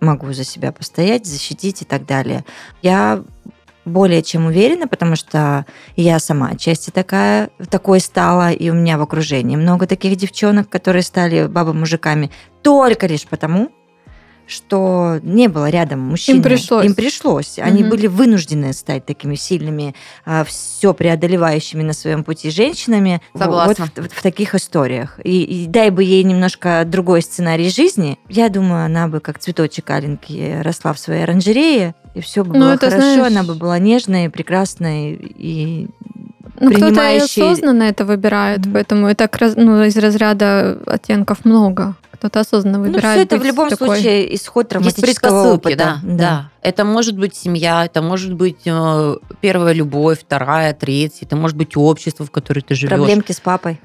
могу 0.00 0.32
за 0.32 0.42
себя 0.42 0.72
постоять, 0.72 1.26
защитить 1.26 1.82
и 1.82 1.84
так 1.84 2.06
далее. 2.06 2.44
Я 2.82 3.22
более 3.88 4.22
чем 4.22 4.46
уверена, 4.46 4.86
потому 4.86 5.16
что 5.16 5.66
я 5.96 6.18
сама 6.18 6.50
отчасти 6.50 6.90
такая, 6.90 7.50
такой 7.70 8.00
стала, 8.00 8.52
и 8.52 8.70
у 8.70 8.74
меня 8.74 8.98
в 8.98 9.02
окружении 9.02 9.56
много 9.56 9.86
таких 9.86 10.16
девчонок, 10.16 10.68
которые 10.68 11.02
стали 11.02 11.46
баба-мужиками 11.46 12.30
только 12.62 13.06
лишь 13.06 13.26
потому, 13.26 13.70
что 14.48 15.20
не 15.22 15.46
было 15.48 15.68
рядом 15.70 16.00
мужчин. 16.00 16.36
Им 16.38 16.42
пришлось. 16.42 16.86
Им 16.86 16.94
пришлось. 16.94 17.58
Они 17.58 17.82
Мгм. 17.82 17.90
были 17.90 18.06
вынуждены 18.08 18.72
стать 18.72 19.04
такими 19.06 19.34
сильными, 19.36 19.94
все 20.46 20.94
преодолевающими 20.94 21.82
на 21.82 21.92
своем 21.92 22.24
пути 22.24 22.50
женщинами. 22.50 23.20
Согласна. 23.36 23.88
Вот 23.96 24.08
в, 24.10 24.14
в 24.18 24.22
таких 24.22 24.54
историях. 24.54 25.20
И, 25.22 25.42
и 25.42 25.66
дай 25.66 25.90
бы 25.90 26.02
ей 26.02 26.22
немножко 26.24 26.84
другой 26.86 27.22
сценарий 27.22 27.68
жизни, 27.70 28.18
я 28.28 28.48
думаю, 28.48 28.84
она 28.86 29.06
бы 29.06 29.20
как 29.20 29.38
цветочек 29.38 29.90
аленький 29.90 30.62
росла 30.62 30.92
в 30.92 30.98
своей 30.98 31.22
оранжерее, 31.24 31.94
и 32.14 32.20
все 32.20 32.42
бы 32.42 32.54
Ну, 32.54 32.60
было 32.60 32.72
это, 32.72 32.90
хорошо, 32.90 33.14
знаешь- 33.14 33.26
она 33.32 33.42
бы 33.42 33.54
была 33.54 33.78
нежной, 33.78 34.30
прекрасной 34.30 35.12
и 35.14 35.88
Ну, 36.60 36.70
кто-то 36.70 36.86
и 36.86 36.90
принимающий- 36.90 37.42
осознанно 37.42 37.82
это 37.84 38.04
выбирает, 38.04 38.60
поэтому 38.72 39.06
это 39.06 39.28
ну, 39.56 39.84
из 39.84 39.96
разряда 39.96 40.78
оттенков 40.86 41.44
много. 41.44 41.94
Кто-то 42.18 42.40
осознанно 42.40 42.78
ну, 42.78 42.84
выбирает. 42.84 43.16
все 43.16 43.22
это 43.24 43.38
в 43.38 43.44
любом 43.44 43.68
такой. 43.68 43.88
случае 43.88 44.34
исход 44.34 44.64
Есть 44.64 44.70
травматического 44.70 45.06
предпосылки, 45.06 45.66
опыта. 45.66 45.76
да, 45.76 46.00
да. 46.02 46.50
Это 46.62 46.84
может 46.84 47.16
быть 47.16 47.36
семья, 47.36 47.84
это 47.84 48.02
может 48.02 48.34
быть 48.34 48.58
э, 48.66 49.16
первая 49.40 49.72
любовь, 49.72 50.20
вторая, 50.20 50.74
третья, 50.74 51.26
это 51.26 51.36
может 51.36 51.56
быть 51.56 51.76
общество, 51.76 52.26
в 52.26 52.30
котором 52.30 52.62
ты 52.62 52.74
живешь. 52.74 52.90
Проблемки 52.90 53.30
с 53.32 53.40
папой. 53.40 53.80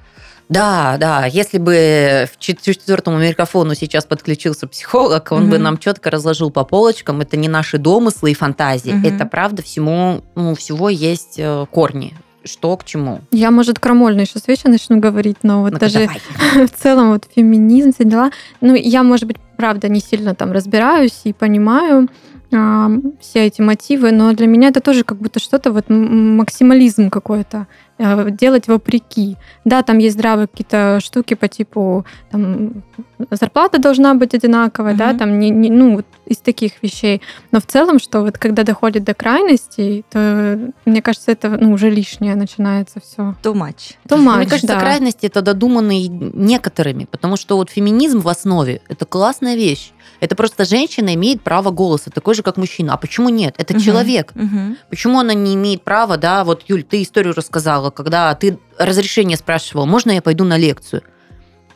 Да, 0.50 0.98
да. 1.00 1.26
Если 1.26 1.58
бы 1.58 2.28
в 2.32 2.38
чет- 2.38 2.62
четвертому 2.62 3.18
микрофону 3.18 3.76
сейчас 3.76 4.06
подключился 4.06 4.68
психолог, 4.68 5.32
он 5.32 5.50
бы 5.50 5.56
Мгм. 5.56 5.64
нам 5.64 5.78
четко 5.78 6.10
разложил 6.12 6.52
по 6.52 6.64
полочкам. 6.66 7.22
Это 7.22 7.38
не 7.38 7.48
наши 7.48 7.78
домыслы 7.78 8.32
и 8.32 8.34
фантазии. 8.34 8.92
Мгм. 8.92 9.06
Это 9.06 9.26
правда 9.26 9.62
всему, 9.64 10.24
ну, 10.36 10.54
всего 10.56 10.90
есть 10.90 11.36
э, 11.38 11.66
корни. 11.72 12.14
Что 12.44 12.76
к 12.78 12.84
чему. 12.84 13.22
Я, 13.32 13.52
может, 13.52 13.80
крамольно 13.80 14.26
сейчас 14.26 14.48
вещи 14.48 14.68
начну 14.68 15.00
говорить, 15.00 15.38
но 15.44 15.62
вот 15.62 15.74
Ну-ка, 15.74 15.86
даже 15.86 16.00
давай. 16.00 16.68
в 16.68 16.72
целом 16.72 17.12
вот 17.12 17.26
феминизм, 17.34 17.94
все 17.94 18.04
дела. 18.04 18.32
Ну, 18.62 18.76
я, 18.76 19.04
может 19.04 19.26
быть, 19.26 19.38
правда, 19.58 19.88
не 19.88 20.00
сильно 20.00 20.36
там 20.36 20.52
разбираюсь 20.52 21.22
и 21.24 21.34
понимаю 21.34 22.10
а, 22.54 22.92
все 23.20 23.46
эти 23.46 23.62
мотивы, 23.62 24.12
но 24.12 24.34
для 24.34 24.48
меня 24.48 24.68
это 24.70 24.82
тоже 24.82 25.04
как 25.04 25.18
будто 25.18 25.40
что-то 25.40 25.72
вот 25.72 25.86
максимализм 25.90 27.10
какой-то, 27.10 27.68
делать 28.00 28.68
вопреки. 28.68 29.38
Да, 29.66 29.84
там 29.84 29.98
есть 30.00 30.16
здравые 30.16 30.48
какие-то 30.48 31.00
штуки 31.02 31.36
по 31.36 31.48
типу 31.48 32.06
там, 32.32 32.84
зарплата 33.32 33.80
должна 33.80 34.14
быть 34.16 34.34
одинаковая, 34.34 34.96
да, 34.96 35.10
Мгм. 35.10 35.18
там 35.18 35.40
не, 35.40 35.50
не- 35.50 35.70
ну 35.70 35.96
вот 35.98 36.06
из 36.26 36.38
таких 36.38 36.82
вещей. 36.82 37.22
Но 37.52 37.60
в 37.60 37.66
целом, 37.66 38.00
что 38.00 38.22
вот 38.22 38.38
когда 38.38 38.64
доходит 38.64 39.04
до 39.04 39.14
крайностей, 39.14 40.04
то 40.10 40.60
мне 40.86 41.02
кажется, 41.02 41.32
это 41.32 41.50
ну, 41.50 41.74
уже 41.74 41.90
лишнее 41.90 42.36
начинается 42.36 43.00
все. 43.00 43.36
Too 43.44 43.54
much. 43.54 43.96
То 44.08 44.18
Мне 44.18 44.46
кажется, 44.48 44.80
крайности 44.80 45.26
это 45.28 45.42
додуманные 45.42 46.08
некоторыми, 46.08 47.06
потому 47.06 47.38
что 47.38 47.58
вот 47.58 47.70
феминизм 47.70 48.20
в 48.20 48.28
основе 48.28 48.82
это 48.88 49.06
классная 49.06 49.56
вещь. 49.56 49.92
Это 50.24 50.38
просто 50.38 50.64
женщина 50.64 51.14
имеет 51.16 51.42
право 51.42 51.70
голоса, 51.70 52.10
такой 52.10 52.34
же, 52.34 52.44
как 52.44 52.56
мужчина. 52.56 52.94
А 52.94 52.98
почему 52.98 53.28
нет? 53.28 53.56
Это 53.58 53.74
Мгм. 53.74 53.84
человек. 53.84 54.32
Мгм. 54.36 54.78
Почему 54.90 55.20
она 55.20 55.34
не 55.34 55.54
имеет 55.56 55.84
права, 55.84 56.16
да, 56.16 56.46
вот, 56.46 56.64
Юль, 56.70 56.84
ты 56.84 57.04
историю 57.04 57.34
рассказала, 57.36 57.90
когда 57.90 58.34
ты 58.34 58.58
разрешение 58.78 59.36
спрашивал, 59.36 59.86
можно 59.86 60.12
я 60.12 60.22
пойду 60.22 60.46
на 60.46 60.56
лекцию? 60.56 61.02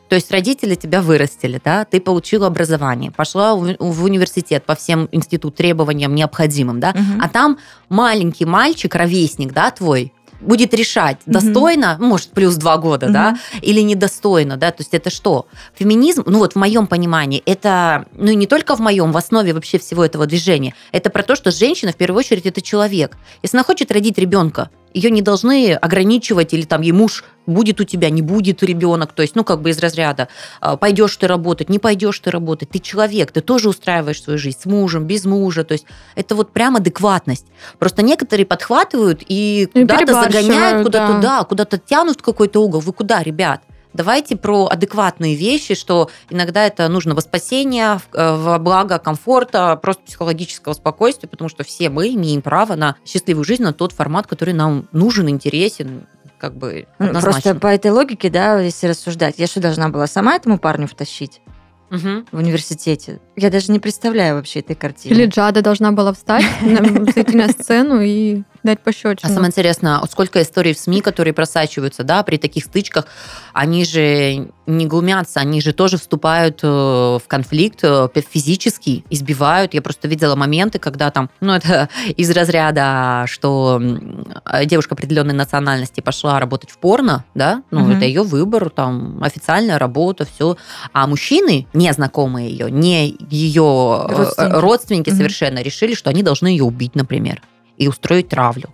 То 0.07 0.15
есть 0.15 0.31
родители 0.31 0.75
тебя 0.75 1.01
вырастили, 1.01 1.59
да, 1.61 1.83
ты 1.83 1.99
получила 1.99 2.47
образование, 2.47 3.11
пошла 3.11 3.53
в, 3.53 4.03
университет 4.05 4.63
по 4.65 4.75
всем 4.75 5.09
институт 5.11 5.55
требованиям 5.57 6.15
необходимым, 6.15 6.79
да, 6.79 6.91
Мгм. 6.93 7.21
а 7.21 7.27
там 7.27 7.57
маленький 7.89 8.45
мальчик, 8.45 8.95
ровесник, 8.95 9.51
да, 9.51 9.71
твой, 9.71 10.13
будет 10.39 10.73
решать, 10.73 11.17
достойно, 11.25 11.97
может, 11.99 12.29
плюс 12.29 12.55
два 12.55 12.77
года, 12.77 13.09
да, 13.09 13.31
Мгм. 13.31 13.39
или 13.61 13.81
недостойно, 13.81 14.57
да, 14.57 14.71
то 14.71 14.81
есть 14.81 14.93
это 14.93 15.09
что? 15.09 15.47
Феминизм, 15.75 16.23
ну 16.25 16.39
вот 16.39 16.53
в 16.53 16.55
моем 16.55 16.87
понимании, 16.87 17.41
это, 17.45 18.05
ну 18.13 18.31
и 18.31 18.35
не 18.35 18.47
только 18.47 18.75
в 18.75 18.79
моем, 18.79 19.11
в 19.11 19.17
основе 19.17 19.53
вообще 19.53 19.79
всего 19.79 20.05
этого 20.05 20.25
движения, 20.25 20.73
это 20.91 21.09
про 21.09 21.23
то, 21.23 21.35
что 21.35 21.51
женщина 21.51 21.91
в 21.91 21.95
первую 21.95 22.19
очередь 22.19 22.45
это 22.45 22.61
человек. 22.61 23.17
Если 23.41 23.57
она 23.57 23.63
хочет 23.63 23.91
родить 23.91 24.17
ребенка, 24.17 24.69
ее 24.97 25.11
не 25.11 25.21
должны 25.21 25.73
ограничивать 25.73 26.53
или 26.53 26.63
там 26.63 26.81
ей 26.81 26.91
муж 26.91 27.23
будет 27.45 27.79
у 27.79 27.83
тебя, 27.83 28.09
не 28.09 28.21
будет 28.21 28.63
ребенок, 28.63 29.13
то 29.13 29.21
есть, 29.21 29.35
ну, 29.35 29.43
как 29.43 29.61
бы 29.61 29.69
из 29.69 29.79
разряда, 29.79 30.27
а, 30.59 30.75
пойдешь 30.75 31.15
ты 31.15 31.27
работать, 31.27 31.69
не 31.69 31.79
пойдешь 31.79 32.19
ты 32.19 32.31
работать, 32.31 32.69
ты 32.69 32.79
человек, 32.79 33.31
ты 33.31 33.41
тоже 33.41 33.69
устраиваешь 33.69 34.21
свою 34.21 34.37
жизнь 34.37 34.59
с 34.59 34.65
мужем, 34.65 35.05
без 35.05 35.25
мужа, 35.25 35.63
то 35.63 35.73
есть 35.73 35.85
это 36.15 36.35
вот 36.35 36.51
прям 36.51 36.75
адекватность. 36.75 37.45
Просто 37.79 38.01
некоторые 38.01 38.45
подхватывают 38.45 39.23
и 39.27 39.69
И 39.73 39.81
куда-то 39.81 40.13
загоняют, 40.13 40.85
куда-то, 40.85 41.13
да. 41.13 41.19
да, 41.21 41.43
куда-то 41.43 41.77
тянут 41.77 42.19
в 42.19 42.23
какой-то 42.23 42.61
угол. 42.61 42.79
Вы 42.79 42.91
куда, 42.91 43.23
ребят? 43.23 43.61
Давайте 43.93 44.35
про 44.35 44.67
адекватные 44.67 45.35
вещи, 45.35 45.73
что 45.73 46.09
иногда 46.29 46.65
это 46.65 46.87
нужно 46.87 47.15
во 47.15 47.21
спасение, 47.21 47.99
э, 48.13 48.35
во 48.35 48.59
благо 48.59 48.99
комфорта, 48.99 49.75
просто 49.81 50.03
психологического 50.03 50.73
спокойствия, 50.73 51.27
потому 51.29 51.49
что 51.49 51.63
все 51.63 51.89
мы 51.89 52.09
имеем 52.09 52.41
право 52.41 52.75
на 52.75 52.95
счастливую 53.05 53.43
жизнь, 53.43 53.63
на 53.63 53.73
тот 53.73 53.91
формат, 53.93 54.27
который 54.27 54.53
нам 54.53 54.87
нужен, 54.91 55.29
интересен, 55.29 56.05
как 56.37 56.55
бы 56.55 56.87
Ну, 56.99 57.07
однозначно. 57.07 57.41
Просто 57.41 57.55
по 57.55 57.67
этой 57.67 57.91
логике, 57.91 58.29
да, 58.29 58.59
если 58.59 58.87
рассуждать, 58.87 59.35
я 59.39 59.47
что, 59.47 59.59
должна 59.59 59.89
была 59.89 60.05
сама 60.07 60.35
этому 60.35 60.59
парню 60.59 60.87
втащить 60.87 61.41
Мгм. 61.89 62.27
в 62.31 62.37
университете? 62.37 63.19
Я 63.39 63.51
даже 63.51 63.71
не 63.71 63.79
представляю 63.79 64.35
вообще 64.35 64.61
этой 64.61 64.75
картины. 64.75 65.13
Или 65.13 65.27
Джада 65.27 65.61
должна 65.61 65.91
была 65.91 66.11
встать, 66.11 66.43
на- 66.61 67.05
зайти 67.11 67.37
на 67.37 67.47
сцену 67.49 68.01
и 68.01 68.41
дать 68.63 68.79
А 68.81 68.85
пощечину. 68.85 69.31
самое 69.31 69.47
интересное, 69.49 69.99
вот 69.99 70.09
сколько 70.11 70.41
историй 70.41 70.73
в 70.73 70.79
СМИ, 70.79 71.01
которые 71.01 71.33
просачиваются, 71.35 72.03
да, 72.03 72.23
при 72.23 72.37
таких 72.37 72.65
стычках, 72.65 73.05
они 73.53 73.85
же 73.85 74.49
не 74.65 74.85
глумятся, 74.87 75.39
они 75.39 75.61
же 75.61 75.71
тоже 75.71 75.97
вступают 75.97 76.59
э, 76.63 76.67
в 76.67 77.21
конфликт 77.27 77.79
э, 77.83 78.09
физически, 78.29 79.05
избивают. 79.11 79.73
Я 79.75 79.81
просто 79.83 80.07
видела 80.09 80.35
моменты, 80.35 80.79
когда 80.79 81.11
там, 81.11 81.29
ну, 81.39 81.53
это 81.53 81.87
из 82.17 82.29
разряда, 82.31 83.23
что 83.27 83.77
м, 83.79 84.25
девушка 84.65 84.95
определенной 84.95 85.35
национальности 85.35 86.01
пошла 86.01 86.39
работать 86.39 86.71
в 86.71 86.79
порно, 86.79 87.23
да, 87.35 87.61
ну, 87.71 87.81
Мгм. 87.81 87.91
это 87.91 88.05
ее 88.05 88.23
выбор, 88.23 88.69
там, 88.71 89.23
официальная 89.23 89.77
работа, 89.77 90.25
все. 90.25 90.57
А 90.91 91.05
мужчины, 91.07 91.67
незнакомые 91.73 92.49
ее, 92.49 92.69
не 92.71 93.15
ее 93.29 94.05
э, 94.09 94.15
Родственники. 94.15 94.55
родственники 94.55 95.09
совершенно, 95.09 95.61
решили, 95.61 95.93
что 95.93 96.09
они 96.09 96.23
должны 96.23 96.47
ее 96.47 96.63
убить, 96.63 96.95
например 96.95 97.41
и 97.77 97.87
устроить 97.87 98.29
травлю. 98.29 98.69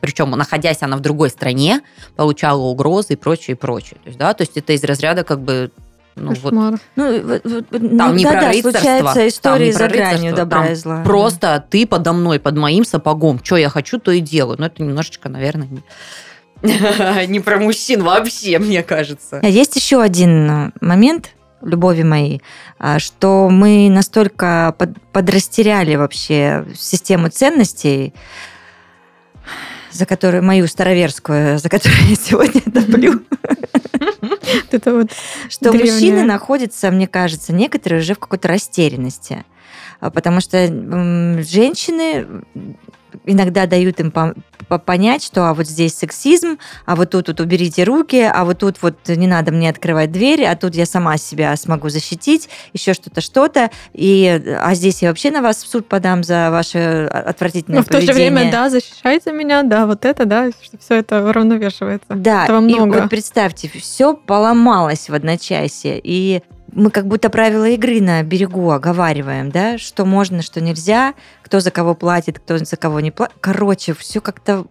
Причем, 0.00 0.30
находясь 0.30 0.82
она 0.82 0.96
в 0.96 1.00
другой 1.00 1.30
стране, 1.30 1.80
получала 2.16 2.60
угрозы 2.62 3.14
и 3.14 3.16
прочее, 3.16 3.54
и 3.54 3.58
прочее. 3.58 3.98
То 4.02 4.08
есть, 4.08 4.18
да, 4.18 4.34
то 4.34 4.42
есть 4.42 4.56
это 4.56 4.72
из 4.72 4.82
разряда 4.84 5.24
как 5.24 5.40
бы 5.40 5.70
ну, 6.14 6.34
вот. 6.34 6.52
Ну, 6.52 6.78
вот- 6.96 7.40
вот- 7.44 7.68
Там 7.70 8.16
не 8.16 8.24
иногда, 8.24 8.50
про 8.52 8.72
да, 8.72 8.80
рыцарство, 8.80 9.28
истории 9.28 9.66
не 9.66 9.72
за 9.72 9.78
про 9.78 9.88
гранью 9.88 10.34
добра 10.34 10.66
и 10.68 10.74
зла. 10.74 11.02
просто 11.04 11.64
ты 11.70 11.86
подо 11.86 12.12
мной, 12.12 12.38
под 12.38 12.56
моим 12.56 12.84
сапогом. 12.84 13.40
Что 13.42 13.56
я 13.56 13.70
хочу, 13.70 13.98
то 13.98 14.10
и 14.10 14.20
делаю. 14.20 14.56
Но 14.58 14.66
это 14.66 14.82
немножечко, 14.82 15.30
наверное, 15.30 15.68
не, 15.68 15.82
не 17.28 17.40
про 17.40 17.58
мужчин 17.58 18.02
вообще, 18.02 18.58
мне 18.58 18.82
кажется. 18.82 19.40
А 19.42 19.46
Есть 19.46 19.76
еще 19.76 20.02
один 20.02 20.50
э, 20.50 20.72
момент, 20.82 21.30
любови 21.62 22.02
моей, 22.02 22.42
а, 22.78 22.98
что 22.98 23.48
мы 23.50 23.88
настолько 23.90 24.74
под- 24.78 25.00
подрастеряли 25.12 25.96
вообще 25.96 26.64
систему 26.76 27.28
ценностей, 27.28 28.12
за 29.90 30.06
которую 30.06 30.42
мою 30.42 30.66
староверскую, 30.66 31.58
за 31.58 31.68
которую 31.68 31.98
я 32.08 32.16
сегодня 32.16 32.60
топлю, 32.72 33.22
Это 34.70 34.94
вот 34.94 35.10
что 35.48 35.70
Древняя. 35.70 35.92
мужчины 35.94 36.22
находятся, 36.24 36.90
мне 36.90 37.06
кажется, 37.06 37.52
некоторые 37.52 38.00
уже 38.00 38.14
в 38.14 38.18
какой-то 38.18 38.48
растерянности. 38.48 39.44
А, 40.00 40.10
Потому 40.10 40.40
что 40.40 40.66
женщины 41.46 42.26
иногда 43.26 43.66
дают 43.66 44.00
им 44.00 44.10
по- 44.10 44.34
по- 44.68 44.78
понять, 44.78 45.22
что 45.22 45.48
а 45.48 45.54
вот 45.54 45.66
здесь 45.66 45.94
сексизм, 45.94 46.58
а 46.86 46.96
вот 46.96 47.10
тут 47.10 47.28
вот 47.28 47.40
уберите 47.40 47.84
руки, 47.84 48.20
а 48.20 48.44
вот 48.44 48.58
тут 48.58 48.80
вот 48.82 48.96
не 49.08 49.26
надо 49.26 49.52
мне 49.52 49.68
открывать 49.70 50.12
дверь, 50.12 50.44
а 50.44 50.56
тут 50.56 50.74
я 50.74 50.86
сама 50.86 51.16
себя 51.16 51.56
смогу 51.56 51.88
защитить, 51.88 52.48
еще 52.72 52.94
что-то, 52.94 53.20
что-то, 53.20 53.70
и 53.92 54.42
а 54.60 54.74
здесь 54.74 55.02
я 55.02 55.08
вообще 55.08 55.30
на 55.30 55.42
вас 55.42 55.62
в 55.62 55.68
суд 55.68 55.86
подам 55.88 56.22
за 56.24 56.50
ваше 56.50 57.06
отвратительное 57.12 57.78
Но 57.80 57.84
в 57.84 57.88
то 57.88 58.00
же 58.00 58.06
поведение. 58.08 58.30
время, 58.32 58.52
да, 58.52 58.70
защищайте 58.70 59.32
меня, 59.32 59.62
да, 59.62 59.86
вот 59.86 60.04
это, 60.04 60.24
да, 60.24 60.50
что 60.62 60.78
все 60.78 60.96
это 60.96 61.24
уравновешивается. 61.26 62.06
Да, 62.10 62.44
Этого 62.44 62.58
и 62.60 62.74
много. 62.74 63.00
вот 63.00 63.10
представьте, 63.10 63.68
все 63.68 64.14
поломалось 64.14 65.08
в 65.08 65.14
одночасье, 65.14 66.00
и 66.02 66.42
мы 66.74 66.90
как 66.90 67.06
будто 67.06 67.28
правила 67.28 67.68
игры 67.68 68.00
на 68.00 68.22
берегу 68.22 68.70
оговариваем, 68.70 69.50
да, 69.50 69.76
что 69.76 70.04
можно, 70.06 70.40
что 70.40 70.60
нельзя, 70.62 71.12
кто 71.52 71.60
за 71.60 71.70
кого 71.70 71.94
платит, 71.94 72.38
кто 72.38 72.56
за 72.56 72.76
кого 72.78 73.00
не 73.00 73.10
платит. 73.10 73.36
Короче, 73.42 73.92
все 73.92 74.22
как-то... 74.22 74.64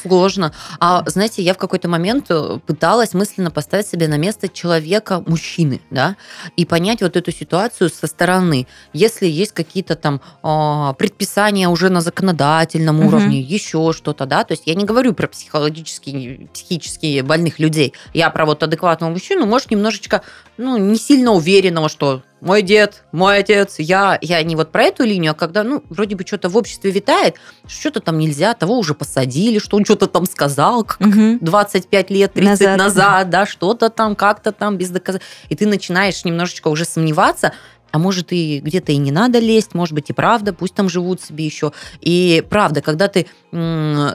Сложно. 0.00 0.52
А 0.78 1.02
знаете, 1.06 1.42
я 1.42 1.54
в 1.54 1.58
какой-то 1.58 1.88
момент 1.88 2.26
э, 2.30 2.60
пыталась 2.64 3.14
мысленно 3.14 3.50
поставить 3.50 3.88
себя 3.88 4.06
на 4.06 4.16
место 4.16 4.48
человека, 4.48 5.24
мужчины, 5.26 5.80
да, 5.90 6.14
и 6.54 6.64
понять 6.64 7.02
вот 7.02 7.16
эту 7.16 7.32
ситуацию 7.32 7.90
со 7.90 8.06
стороны. 8.06 8.68
Если 8.92 9.26
есть 9.26 9.50
какие-то 9.50 9.96
там 9.96 10.20
а, 10.44 10.92
предписания 10.92 11.68
уже 11.68 11.88
на 11.88 12.00
законодательном 12.00 12.98
Мгм. 12.98 13.06
уровне, 13.08 13.40
еще 13.40 13.92
что-то, 13.92 14.24
да, 14.24 14.44
то 14.44 14.52
есть 14.52 14.62
я 14.66 14.76
не 14.76 14.84
говорю 14.84 15.14
про 15.14 15.26
психологически, 15.26 16.48
психически 16.54 17.22
больных 17.22 17.58
людей, 17.58 17.92
я 18.14 18.30
про 18.30 18.46
вот 18.46 18.62
адекватного 18.62 19.10
мужчину, 19.10 19.46
может, 19.46 19.72
немножечко, 19.72 20.22
ну, 20.58 20.76
не 20.76 20.96
сильно 20.96 21.32
уверенного, 21.32 21.88
что 21.88 22.22
мой 22.40 22.62
дед, 22.62 23.04
мой 23.12 23.38
отец, 23.38 23.76
я, 23.78 24.18
я 24.22 24.42
не 24.42 24.56
вот 24.56 24.72
про 24.72 24.84
эту 24.84 25.04
линию, 25.04 25.32
а 25.32 25.34
когда, 25.34 25.62
ну, 25.62 25.82
вроде 25.90 26.16
бы 26.16 26.24
что-то 26.26 26.48
в 26.48 26.56
обществе 26.56 26.90
витает, 26.90 27.36
что-то 27.66 28.00
там 28.00 28.18
нельзя, 28.18 28.54
того 28.54 28.78
уже 28.78 28.94
посадили, 28.94 29.58
что 29.58 29.76
он 29.76 29.84
что-то 29.84 30.06
там 30.06 30.26
сказал, 30.26 30.84
как 30.84 31.00
Мгм. 31.00 31.38
25 31.40 32.10
лет, 32.10 32.32
30 32.32 32.48
Назад. 32.60 32.78
назад, 32.78 33.30
да, 33.30 33.46
что-то 33.46 33.90
там, 33.90 34.16
как-то 34.16 34.52
там 34.52 34.76
без 34.78 34.90
доказательств. 34.90 35.30
И 35.48 35.56
ты 35.56 35.66
начинаешь 35.66 36.24
немножечко 36.24 36.68
уже 36.68 36.84
сомневаться, 36.84 37.52
а 37.92 37.98
может 37.98 38.32
и 38.32 38.60
где-то 38.60 38.92
и 38.92 38.96
не 38.98 39.10
надо 39.10 39.40
лезть, 39.40 39.74
может 39.74 39.94
быть 39.94 40.10
и 40.10 40.12
правда, 40.12 40.52
пусть 40.52 40.74
там 40.74 40.88
живут 40.88 41.20
себе 41.20 41.44
еще. 41.44 41.72
И 42.00 42.44
правда, 42.48 42.82
когда 42.82 43.08
ты 43.08 43.26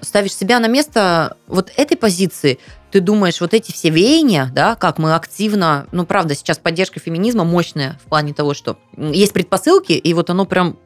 ставишь 0.02 0.34
себя 0.34 0.60
на 0.60 0.68
место 0.68 1.36
вот 1.48 1.72
этой 1.76 1.98
позиции, 1.98 2.58
ты 2.96 3.02
думаешь, 3.02 3.42
вот 3.42 3.54
эти 3.54 3.74
все 3.74 3.90
веяния, 3.90 4.50
да, 4.54 4.76
как 4.76 5.00
мы 5.00 5.16
активно, 5.16 5.86
ну 5.92 6.06
правда, 6.06 6.34
сейчас 6.34 6.60
поддержка 6.60 7.02
феминизма 7.02 7.44
мощная 7.44 8.00
в 8.02 8.08
плане 8.08 8.34
того, 8.34 8.54
что 8.54 8.78
есть 8.96 9.34
предпосылки, 9.34 9.92
и 9.92 10.14
вот 10.14 10.30
оно 10.30 10.46
прям 10.46 10.78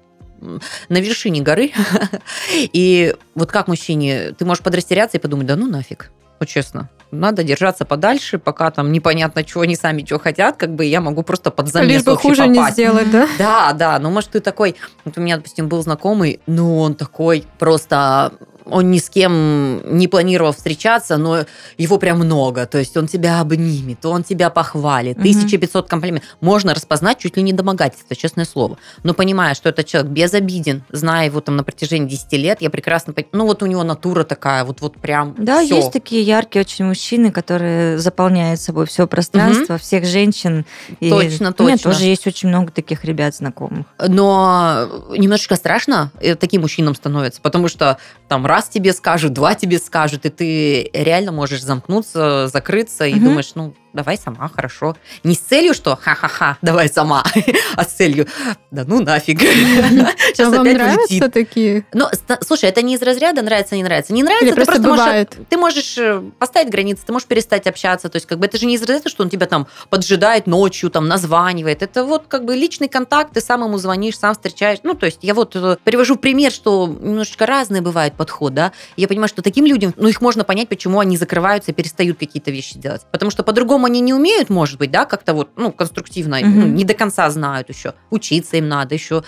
на 0.41 0.98
вершине 0.98 1.41
горы. 1.41 1.72
И 2.74 3.13
вот 3.36 3.52
как 3.52 3.67
мужчине, 3.67 4.32
ты 4.32 4.43
можешь 4.43 4.63
подрастеряться 4.63 5.17
и 5.17 5.19
подумать, 5.19 5.45
да 5.45 5.56
ну 5.56 5.67
нафиг, 5.67 6.10
вот 6.39 6.50
честно. 6.50 6.89
Надо 7.12 7.43
держаться 7.43 7.86
подальше, 7.86 8.39
пока 8.39 8.72
там 8.72 8.91
непонятно, 8.91 9.43
чего 9.43 9.62
они 9.62 9.76
сами 9.76 10.02
чего 10.02 10.17
хотят, 10.17 10.58
как 10.58 10.74
бы 10.74 10.86
я 10.86 11.02
могу 11.02 11.22
просто 11.22 11.52
под 11.52 11.67
замес 11.67 11.91
Лишь 11.91 12.04
бы 12.06 12.17
хуже 12.17 12.48
не 12.48 12.58
попасть. 12.58 12.74
сделать, 12.74 13.12
да? 13.12 13.28
Да, 13.38 13.74
да, 13.74 14.00
ну 14.00 14.10
может 14.10 14.32
ты 14.32 14.39
такой, 14.39 14.78
вот 15.06 15.15
у 15.15 15.22
меня, 15.22 15.38
допустим, 15.38 15.67
был 15.67 15.84
знакомый, 15.84 16.39
ну 16.48 16.80
он 16.80 16.95
такой 16.95 17.45
просто 17.60 18.32
он 18.71 18.91
ни 18.91 18.97
с 18.97 19.10
кем 19.10 19.97
не 19.97 20.08
планировал 20.08 20.53
встречаться, 20.53 21.17
но 21.17 21.45
его 21.77 21.97
прям 21.97 22.19
много. 22.19 22.65
То 22.65 22.77
есть 22.77 22.95
он 22.97 23.08
тебя 23.08 23.39
обнимет, 23.41 24.05
он 24.05 24.23
тебя 24.23 24.49
похвалит. 24.49 25.17
Мгм. 25.17 25.23
1500 25.23 25.88
комплиментов. 25.88 26.29
Можно 26.41 26.73
распознать 26.73 27.19
чуть 27.19 27.38
ли 27.38 27.43
не 27.43 27.53
домогательство, 27.53 28.15
честное 28.15 28.45
слово. 28.45 28.77
Но 29.03 29.13
понимая, 29.13 29.53
что 29.55 29.69
этот 29.69 29.86
человек 29.88 30.12
безобиден, 30.12 30.84
зная 30.89 31.25
его 31.25 31.41
там 31.41 31.55
на 31.55 31.63
протяжении 31.63 32.08
10 32.08 32.34
лет, 32.34 32.62
я 32.62 32.69
прекрасно 32.69 33.13
понимаю, 33.13 33.29
ну 33.34 33.45
вот 33.45 33.63
у 33.63 33.65
него 33.65 33.84
натура 33.84 34.23
такая, 34.23 34.63
вот, 34.63 34.82
вот 34.82 34.97
прям 34.97 35.36
Да, 35.38 35.63
всё. 35.63 35.75
есть 35.77 35.91
такие 35.91 36.21
яркие 36.23 36.62
очень 36.63 36.86
мужчины, 36.86 37.32
которые 37.32 37.97
заполняют 37.97 38.60
собой 38.62 38.86
все 38.86 39.08
пространство, 39.08 39.77
всех 39.77 40.05
женщин. 40.05 40.65
И 40.99 41.10
Точно, 41.10 41.53
У 41.58 41.63
меня 41.63 41.75
точно. 41.77 41.91
тоже 41.91 42.05
есть 42.05 42.27
очень 42.27 42.49
много 42.49 42.71
таких 42.71 43.03
ребят 43.05 43.36
знакомых. 43.36 43.86
Но 44.08 44.88
немножечко 45.17 45.55
страшно 45.55 46.12
э, 46.19 46.36
таким 46.36 46.62
мужчинам 46.62 46.95
становится, 46.95 47.41
потому 47.41 47.67
что 47.67 47.97
там 48.27 48.45
раз 48.60 48.67
тебе 48.67 48.91
скажут, 48.91 49.32
два 49.32 49.56
тебе 49.56 49.80
скажут, 49.80 50.26
и 50.26 50.30
ты 50.30 50.89
реально 50.93 51.32
можешь 51.32 51.62
замкнуться, 51.63 52.50
закрыться 52.50 53.06
и 53.06 53.13
Мгм. 53.15 53.24
думаешь, 53.24 53.52
ну, 53.56 53.74
давай 53.93 54.17
сама, 54.17 54.49
хорошо. 54.49 54.95
Не 55.23 55.36
с 55.36 55.39
целью, 55.39 55.73
что 55.73 55.95
ха-ха-ха, 55.95 56.58
давай 56.62 56.89
сама, 56.89 57.23
а 57.75 57.84
с 57.84 57.88
целью, 57.88 58.28
да 58.71 58.84
ну 58.86 59.02
нафиг. 59.02 59.39
Сейчас 59.39 60.47
А 60.47 60.52
вам 60.52 60.62
опять 60.62 60.78
нравятся 60.78 61.30
такие? 61.30 61.86
Но, 61.93 62.10
слушай, 62.41 62.69
это 62.69 62.82
не 62.82 62.95
из 62.95 63.02
разряда 63.02 63.41
нравится, 63.41 63.75
не 63.75 63.84
нравится. 63.84 64.13
Не 64.13 64.23
нравится, 64.23 64.45
Или 64.45 64.52
ты 64.52 64.56
просто 64.56 64.73
просто 64.73 64.89
можешь 64.89 65.06
бывает? 65.06 65.38
ты 65.49 65.58
можешь 65.58 65.97
э, 65.97 66.21
поставить 66.38 66.69
границы, 66.69 67.04
ты 67.06 67.12
можешь 67.12 67.28
перестать 67.28 67.67
общаться. 67.67 68.10
То 68.10 68.17
есть, 68.17 68.25
как 68.25 68.39
бы 68.39 68.45
это 68.45 68.58
же 68.58 68.65
не 68.65 68.75
из 68.75 68.82
разряда, 68.82 69.10
что 69.10 69.23
он 69.23 69.30
тебя 69.30 69.45
там 69.45 69.67
поджидает 69.89 70.47
ночью, 70.47 70.89
там 70.89 71.08
названивает. 71.08 71.82
Это 71.82 72.04
вот 72.04 72.25
как 72.28 72.45
бы 72.45 72.56
личный 72.56 72.88
контакт, 72.88 73.34
ты 73.34 73.41
сам 73.41 73.63
ему 73.63 73.78
звонишь, 73.78 74.17
сам 74.17 74.34
встречаешь. 74.34 74.80
Ну, 74.84 74.93
то 74.93 75.06
есть, 75.06 75.19
я 75.21 75.34
вот 75.34 75.56
э, 75.56 75.78
привожу 75.84 76.15
пример, 76.15 76.52
что 76.52 76.88
немножечко 76.88 77.45
разный 77.45 77.82
бывает 77.82 78.13
подход, 78.13 78.54
да. 78.54 78.71
Я 78.97 79.08
понимаю, 79.08 79.30
что 79.30 79.41
таким 79.41 79.65
людям, 79.65 79.93
ну, 79.97 80.08
их 80.08 80.21
можно 80.21 80.43
понять, 80.43 80.69
почему 80.69 80.99
они 80.99 81.17
закрываются 81.17 81.71
и 81.71 81.73
перестают 81.73 82.19
какие-то 82.19 82.52
вещи 82.52 82.78
делать. 82.78 83.02
Потому 83.12 83.32
что 83.32 83.43
по-другому 83.43 83.79
они 83.86 84.02
не 84.02 84.13
умеют, 84.13 84.50
может 84.50 84.78
быть, 84.80 84.92
да, 84.92 85.06
как-то 85.06 85.34
вот, 85.34 85.50
ну, 85.56 85.72
конструктивно, 85.72 86.39
Мгм. 86.39 86.60
ну, 86.60 86.68
не 86.68 86.84
до 86.86 86.94
конца 86.94 87.30
знают 87.30 87.70
еще. 87.70 87.94
Учиться 88.10 88.58
им 88.58 88.68
надо 88.68 88.96
еще. 88.96 89.24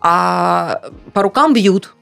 А 0.00 0.82
по 1.12 1.22
рукам 1.22 1.52
бьют 1.52 1.94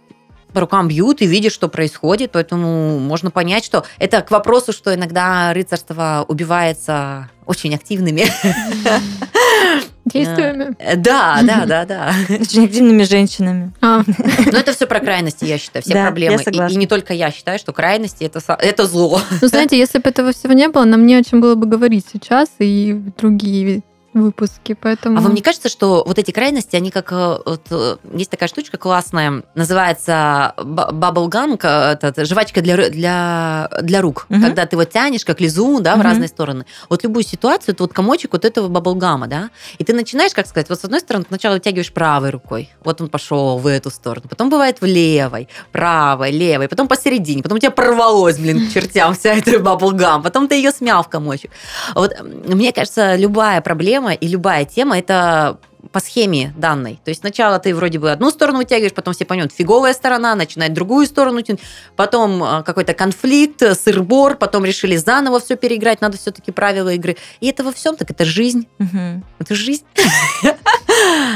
по 0.59 0.62
рукам 0.62 0.88
бьют 0.88 1.23
и 1.23 1.27
видят, 1.29 1.53
что 1.53 1.68
происходит, 1.68 2.33
поэтому 2.33 2.99
можно 2.99 3.31
понять, 3.31 3.64
что 3.64 3.85
это 4.01 4.23
к 4.23 4.33
вопросу, 4.33 4.73
что 4.73 4.92
иногда 4.92 5.53
рыцарство 5.55 6.25
убивается 6.27 7.31
очень 7.47 7.73
активными. 7.77 8.27
Действиями? 10.07 10.75
Э, 10.81 10.97
Да, 10.97 11.40
да, 11.44 11.64
да, 11.66 11.85
да. 11.85 12.12
Очень 12.29 12.64
активными 12.64 13.05
женщинами. 13.05 13.73
А, 13.81 14.03
Но 14.53 14.59
это 14.59 14.73
все 14.73 14.87
про 14.87 14.99
крайности, 14.99 15.44
я 15.44 15.59
считаю, 15.59 15.85
все 15.85 15.94
Да, 15.94 16.07
проблемы. 16.07 16.42
И- 16.42 16.77
не 16.77 16.88
только 16.88 17.14
я 17.14 17.31
считаю, 17.31 17.61
что 17.61 17.73
крайности 17.73 18.25
это, 18.25 18.40
это 18.59 18.87
зло. 18.87 19.21
ну, 19.40 19.47
знаете, 19.47 19.79
если 19.79 19.99
бы 19.99 20.09
этого 20.11 20.33
всего 20.33 20.55
не 20.55 20.68
было, 20.68 20.85
нам 20.85 21.07
не 21.07 21.14
о 21.14 21.23
чем 21.23 21.40
было 21.40 21.55
бы 21.55 21.66
говорить 21.66 22.07
сейчас 22.12 22.49
и 22.59 22.94
другие 23.16 23.83
выпуски, 24.14 24.75
поэтому... 24.75 25.18
А 25.18 25.21
вам 25.21 25.35
не 25.35 25.42
кажется, 25.42 25.68
что 25.68 26.03
вот 26.07 26.18
эти 26.18 26.31
крайности, 26.31 26.77
они 26.77 26.90
как... 26.90 27.12
э, 27.12 27.38
вот, 27.44 27.62
э, 27.71 27.97
есть 28.14 28.31
такая 28.31 28.49
штучка 28.49 28.79
классная, 28.79 29.42
называется 29.55 30.55
баблгам, 30.57 31.55
это 31.55 32.25
жвачка 32.25 32.61
для, 32.62 32.88
для, 32.90 33.71
для 33.83 34.01
рук. 34.01 34.27
Мгм. 34.29 34.42
Когда 34.42 34.66
ты 34.66 34.77
вот 34.77 34.90
тянешь, 34.90 35.25
как 35.25 35.40
лизун, 35.40 35.83
да, 35.83 35.94
в 35.94 35.99
Мгм. 35.99 36.07
разные 36.07 36.29
стороны. 36.29 36.64
Вот 36.88 37.05
любую 37.05 37.23
ситуацию, 37.23 37.75
это 37.75 37.85
вот 37.85 37.92
комочек 37.92 38.33
вот 38.33 38.44
этого 38.44 38.68
баблгама, 38.68 39.27
да, 39.27 39.51
и 39.79 39.85
ты 39.85 39.92
начинаешь, 39.92 40.33
как 40.33 40.47
сказать, 40.47 40.68
вот 40.68 40.81
с 40.81 40.85
одной 40.85 41.01
стороны, 41.01 41.25
сначала 41.29 41.55
вытягиваешь 41.55 41.92
правой 41.92 42.31
рукой, 42.31 42.71
вот 42.83 43.01
он 43.01 43.09
пошел 43.09 43.59
в 43.59 43.66
эту 43.66 43.90
сторону, 43.90 44.27
потом 44.29 44.49
бывает 44.49 44.81
в 44.81 44.85
левой, 44.87 45.49
правой, 45.71 46.31
левой, 46.31 46.68
потом 46.68 46.88
посередине, 46.88 47.42
потом 47.42 47.57
у 47.57 47.61
тебя 47.61 47.71
порвалось, 47.71 48.38
блин, 48.38 48.68
к 48.68 48.73
чертям 48.73 49.14
вся 49.14 49.35
эта 49.35 49.59
баблгам, 49.59 50.23
потом 50.23 50.49
ты 50.49 50.55
ее 50.55 50.71
смял 50.71 51.03
в 51.03 51.09
комочек. 51.09 51.51
Вот 51.94 52.12
мне 52.23 52.73
кажется, 52.73 53.14
любая 53.16 53.61
проблема 53.61 53.98
и 54.07 54.29
любая 54.29 54.65
тема 54.65 54.99
это 54.99 55.59
по 55.93 56.01
схеме 56.01 56.53
данной. 56.57 57.01
То 57.05 57.11
есть 57.11 57.21
сначала 57.21 57.59
ты 57.59 57.75
вроде 57.75 57.99
бы 57.99 58.11
одну 58.11 58.31
сторону 58.31 58.59
вытягиваешь, 58.59 58.93
потом 58.93 59.15
все 59.15 59.25
поймут, 59.25 59.53
фиговая 59.53 59.95
сторона, 59.95 60.35
начинает 60.35 60.73
другую 60.75 61.07
сторону 61.07 61.41
тянуть, 61.41 61.61
потом 61.97 62.43
а, 62.43 62.63
какой-то 62.63 62.95
конфликт, 62.95 63.63
э, 63.63 63.75
сыр-бор, 63.75 64.37
потом 64.37 64.65
решили 64.65 64.97
заново 64.97 65.41
все 65.41 65.57
переиграть, 65.57 66.01
надо 66.01 66.19
все-таки 66.19 66.53
правила 66.53 66.93
игры. 66.93 67.17
И 67.41 67.49
это 67.49 67.65
во 67.65 67.73
всем 67.73 67.97
так, 67.97 68.11
это 68.11 68.25
жизнь. 68.25 68.67
Мгм. 68.79 69.25
Это 69.39 69.55
жизнь. 69.55 69.85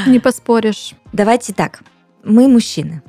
Не 0.07 0.19
поспоришь. 0.19 0.93
Давайте 1.13 1.53
так. 1.53 1.81
Мы 2.23 2.47
мужчины. 2.47 3.01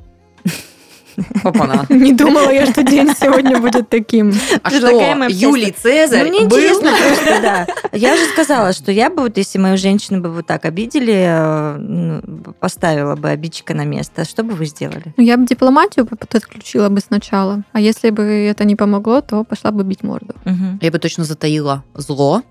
Опа-на. 1.45 1.85
Не 1.93 2.13
думала 2.13 2.51
я, 2.51 2.65
что 2.65 2.83
день 2.83 3.09
сегодня 3.19 3.59
будет 3.59 3.89
таким. 3.89 4.33
А 4.63 4.69
что, 4.71 4.89
Юлий 5.29 5.71
Цезарь 5.71 6.23
Ну, 6.23 6.29
мне 6.29 6.39
был? 6.47 6.57
интересно 6.57 6.89
просто, 6.91 7.41
да. 7.41 7.67
Я 7.93 8.17
же 8.17 8.25
сказала, 8.25 8.73
что 8.73 8.91
я 8.91 9.09
бы, 9.09 9.21
вот 9.23 9.37
если 9.37 9.59
мою 9.59 9.77
женщину 9.77 10.21
бы 10.21 10.29
вот 10.31 10.47
так 10.47 10.65
обидели, 10.65 11.13
э, 11.15 11.77
ну, 11.77 12.21
поставила 12.59 13.15
бы 13.15 13.29
обидчика 13.29 13.73
на 13.73 13.85
место, 13.85 14.25
что 14.25 14.43
бы 14.43 14.55
вы 14.55 14.65
сделали? 14.65 15.13
Ну, 15.17 15.23
Я 15.23 15.37
бы 15.37 15.45
дипломатию 15.45 16.05
подключила 16.05 16.89
бы 16.89 16.99
сначала. 16.99 17.63
А 17.73 17.79
если 17.79 18.09
бы 18.09 18.23
это 18.23 18.65
не 18.65 18.75
помогло, 18.75 19.21
то 19.21 19.43
пошла 19.43 19.71
бы 19.71 19.83
бить 19.83 20.03
морду. 20.03 20.33
Я 20.81 20.91
бы 20.91 20.99
точно 20.99 21.23
затаила 21.23 21.83
зло. 21.93 22.41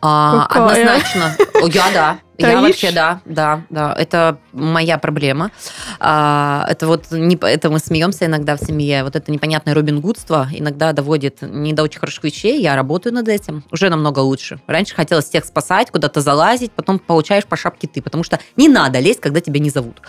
А, 0.00 0.46
однозначно. 0.46 1.36
Я 1.66 1.90
да. 1.92 2.18
Я 2.38 2.60
вообще 2.60 2.92
да, 2.92 3.20
да, 3.24 3.62
да. 3.68 3.92
Это 3.98 4.38
моя 4.52 4.96
проблема. 4.98 5.50
А, 5.98 6.64
это 6.68 6.86
вот 6.86 7.10
не, 7.10 7.36
это 7.36 7.68
мы 7.68 7.80
смеемся 7.80 8.26
иногда 8.26 8.56
в 8.56 8.60
семье. 8.60 9.02
Вот 9.02 9.16
это 9.16 9.32
непонятное 9.32 9.74
Робин 9.74 10.00
Гудство 10.00 10.46
иногда 10.52 10.92
доводит 10.92 11.42
не 11.42 11.72
до 11.72 11.82
очень 11.82 11.98
хороших 11.98 12.22
вещей. 12.22 12.62
Я 12.62 12.76
работаю 12.76 13.12
над 13.12 13.28
этим. 13.28 13.64
Уже 13.72 13.90
намного 13.90 14.20
лучше. 14.20 14.60
Раньше 14.68 14.94
хотелось 14.94 15.24
всех 15.24 15.44
спасать, 15.44 15.90
куда-то 15.90 16.20
залазить, 16.20 16.70
потом 16.70 17.00
получаешь 17.00 17.44
по 17.44 17.56
шапке 17.56 17.88
ты, 17.88 18.00
потому 18.00 18.22
что 18.22 18.38
не 18.56 18.68
надо 18.68 19.00
лезть, 19.00 19.20
когда 19.20 19.40
тебя 19.40 19.58
не 19.58 19.70
зовут. 19.70 20.00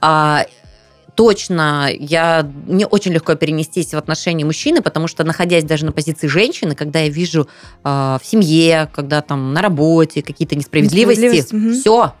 А, 0.00 0.44
точно, 1.16 1.88
я 1.92 2.48
мне 2.66 2.86
очень 2.86 3.12
легко 3.12 3.34
перенестись 3.34 3.94
в 3.94 3.96
отношении 3.96 4.44
мужчины, 4.44 4.82
потому 4.82 5.08
что 5.08 5.24
находясь 5.24 5.64
даже 5.64 5.86
на 5.86 5.92
позиции 5.92 6.28
женщины, 6.28 6.74
когда 6.74 7.00
я 7.00 7.08
вижу 7.08 7.48
а, 7.82 8.20
в 8.22 8.26
семье, 8.26 8.88
когда 8.94 9.22
там 9.22 9.54
на 9.54 9.62
работе 9.62 10.22
какие-то 10.22 10.54
несправедливости, 10.54 11.22
Несправедливость, 11.22 11.80
все, 11.80 12.12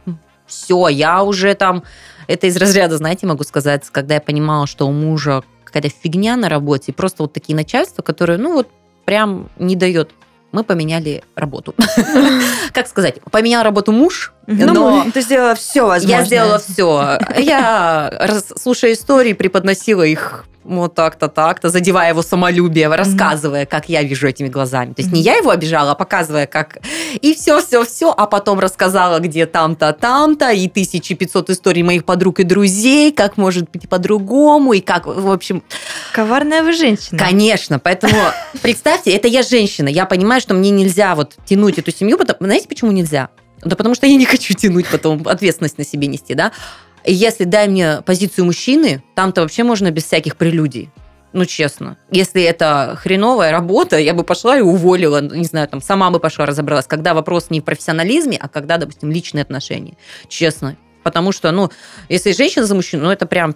все, 0.46 0.88
я 0.88 1.22
уже 1.22 1.54
там, 1.54 1.84
это 2.26 2.46
из 2.46 2.56
разряда, 2.56 2.96
знаете, 2.96 3.26
могу 3.26 3.44
сказать, 3.44 3.84
когда 3.92 4.14
я 4.14 4.20
понимала, 4.20 4.66
что 4.66 4.88
у 4.88 4.92
мужа 4.92 5.44
какая-то 5.64 5.90
фигня 5.90 6.36
на 6.36 6.48
работе, 6.48 6.92
просто 6.92 7.22
вот 7.22 7.34
такие 7.34 7.54
начальства, 7.54 8.02
которые, 8.02 8.38
ну 8.38 8.54
вот, 8.54 8.68
прям 9.04 9.50
не 9.58 9.76
дает. 9.76 10.10
Мы 10.52 10.64
поменяли 10.64 11.22
работу. 11.34 11.74
Как 12.72 12.86
сказать, 12.86 13.20
поменял 13.30 13.62
работу 13.62 13.92
муж, 13.92 14.32
Ну, 14.46 14.72
но 14.72 15.06
ты 15.12 15.20
сделала 15.22 15.54
все 15.54 15.86
возможное. 15.86 16.18
я 16.20 16.24
сделала 16.24 16.58
все. 16.58 17.18
Я, 17.38 18.28
слушая 18.56 18.92
истории, 18.92 19.32
преподносила 19.32 20.02
их 20.02 20.44
вот 20.62 20.94
так-то, 20.94 21.28
так-то, 21.28 21.68
задевая 21.68 22.10
его 22.10 22.22
самолюбие, 22.22 22.88
рассказывая, 22.88 23.66
как 23.66 23.88
я 23.88 24.02
вижу 24.02 24.26
этими 24.26 24.48
глазами. 24.48 24.94
То 24.94 25.02
есть 25.02 25.12
не 25.12 25.20
Мгм. 25.20 25.26
я 25.26 25.36
его 25.36 25.50
обижала, 25.50 25.92
а 25.92 25.94
показывая, 25.94 26.46
как... 26.46 26.78
И 27.20 27.34
все, 27.34 27.60
все, 27.60 27.84
все, 27.84 28.12
а 28.16 28.26
потом 28.26 28.58
рассказала, 28.58 29.20
где 29.20 29.46
там-то, 29.46 29.92
там-то, 29.92 30.50
и 30.50 30.66
1500 30.68 31.50
историй 31.50 31.82
моих 31.82 32.04
подруг 32.04 32.40
и 32.40 32.42
друзей, 32.42 33.12
как 33.12 33.36
может 33.36 33.70
быть 33.70 33.88
по-другому, 33.88 34.72
и 34.72 34.80
как, 34.80 35.06
в 35.06 35.30
общем, 35.30 35.62
Коварная 36.12 36.62
вы 36.62 36.72
женщина. 36.72 37.18
Конечно, 37.18 37.78
поэтому 37.78 38.16
представьте, 38.62 39.12
это 39.12 39.28
я 39.28 39.42
женщина, 39.42 39.88
я 39.88 40.04
понимаю, 40.04 40.40
что 40.40 40.54
мне 40.54 40.70
нельзя 40.70 41.14
вот 41.14 41.34
тянуть 41.44 41.78
эту 41.78 41.92
семью, 41.92 42.18
потому, 42.18 42.38
знаете, 42.40 42.66
почему 42.68 42.90
нельзя? 42.90 43.28
Да 43.66 43.76
потому 43.76 43.94
что 43.94 44.06
я 44.06 44.16
не 44.16 44.24
хочу 44.26 44.54
тянуть 44.54 44.86
потом 44.88 45.26
ответственность 45.26 45.78
на 45.78 45.84
себе 45.84 46.06
нести, 46.06 46.34
да. 46.34 46.52
Если 47.04 47.44
дай 47.44 47.68
мне 47.68 48.02
позицию 48.04 48.46
мужчины, 48.46 49.02
там-то 49.14 49.42
вообще 49.42 49.62
можно 49.62 49.90
без 49.90 50.04
всяких 50.04 50.36
прелюдий. 50.36 50.90
Ну, 51.32 51.44
честно. 51.44 51.98
Если 52.10 52.42
это 52.42 52.96
хреновая 52.98 53.52
работа, 53.52 53.98
я 53.98 54.14
бы 54.14 54.24
пошла 54.24 54.56
и 54.56 54.60
уволила, 54.60 55.20
не 55.20 55.44
знаю, 55.44 55.68
там, 55.68 55.82
сама 55.82 56.10
бы 56.10 56.18
пошла 56.18 56.46
разобралась. 56.46 56.86
Когда 56.86 57.14
вопрос 57.14 57.50
не 57.50 57.60
в 57.60 57.64
профессионализме, 57.64 58.38
а 58.40 58.48
когда, 58.48 58.78
допустим, 58.78 59.10
личные 59.10 59.42
отношения. 59.42 59.96
Честно. 60.28 60.76
Потому 61.02 61.32
что, 61.32 61.52
ну, 61.52 61.70
если 62.08 62.32
женщина 62.32 62.64
за 62.64 62.74
мужчину, 62.74 63.04
ну, 63.04 63.10
это 63.10 63.26
прям 63.26 63.54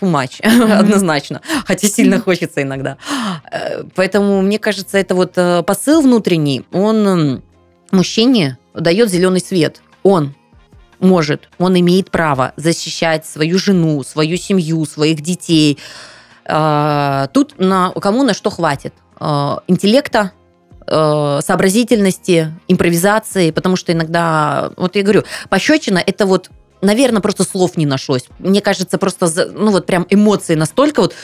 матч, 0.00 0.40
mm-hmm. 0.40 0.72
однозначно, 0.78 1.40
хотя 1.66 1.88
сильно 1.88 2.20
хочется 2.20 2.62
иногда. 2.62 2.96
Э, 3.50 3.84
поэтому, 3.94 4.42
мне 4.42 4.58
кажется, 4.58 4.98
это 4.98 5.14
вот 5.14 5.32
э, 5.36 5.62
посыл 5.62 6.02
внутренний, 6.02 6.66
он 6.72 7.42
мужчине 7.94 8.58
дает 8.74 9.10
зеленый 9.10 9.40
свет. 9.40 9.80
Он 10.02 10.34
может, 11.00 11.48
он 11.58 11.78
имеет 11.78 12.10
право 12.10 12.52
защищать 12.56 13.26
свою 13.26 13.58
жену, 13.58 14.02
свою 14.02 14.36
семью, 14.36 14.84
своих 14.84 15.20
детей. 15.20 15.78
Э, 16.44 17.28
тут 17.32 17.58
на, 17.58 17.90
кому 17.90 18.22
на 18.22 18.34
что 18.34 18.50
хватит. 18.50 18.94
Интеллекта, 19.68 20.32
сообразительности, 20.86 22.52
импровизации, 22.68 23.52
потому 23.52 23.76
что 23.76 23.92
иногда, 23.92 24.70
вот 24.76 24.96
я 24.96 25.02
говорю, 25.02 25.22
пощечина– 25.48 25.98
это 26.06 26.26
вот 26.26 26.50
наверное, 26.82 27.22
просто 27.22 27.44
слов 27.44 27.76
не 27.76 27.86
нашлось. 27.86 28.26
Мне 28.38 28.60
кажется, 28.60 28.98
просто, 28.98 29.50
ну 29.52 29.70
вот 29.70 29.86
прям 29.86 30.06
эмоции 30.10 30.54
настолько 30.54 31.00
вот, 31.00 31.14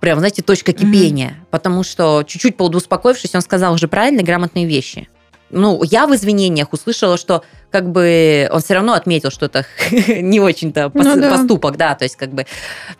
прям, 0.00 0.18
знаете, 0.18 0.42
точка 0.42 0.72
кипения. 0.72 1.30
Mm-hmm. 1.30 1.46
Потому 1.50 1.82
что 1.82 2.22
чуть-чуть 2.26 2.56
поудуспокоившись, 2.56 3.34
он 3.34 3.40
сказал 3.40 3.72
уже 3.72 3.88
правильные, 3.88 4.24
грамотные 4.24 4.66
вещи. 4.66 5.08
Ну, 5.50 5.82
я 5.82 6.06
в 6.06 6.14
извинениях 6.14 6.72
услышала, 6.72 7.16
что 7.16 7.42
как 7.70 7.90
бы 7.90 8.48
он 8.52 8.60
все 8.60 8.74
равно 8.74 8.92
отметил, 8.92 9.30
что 9.30 9.46
это 9.46 9.64
не 10.08 10.40
очень-то 10.40 10.90
ну, 10.92 11.00
пос- 11.00 11.20
да. 11.20 11.30
поступок, 11.30 11.76
да, 11.76 11.94
то 11.94 12.04
есть 12.04 12.16
как 12.16 12.32
бы 12.32 12.46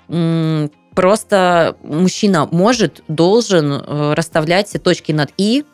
м- 0.08 0.70
просто 0.94 1.76
мужчина 1.82 2.48
может, 2.50 3.02
должен 3.08 3.72
э, 3.72 4.14
расставлять 4.14 4.68
все 4.68 4.78
точки 4.78 5.12
над 5.12 5.30
«и», 5.36 5.64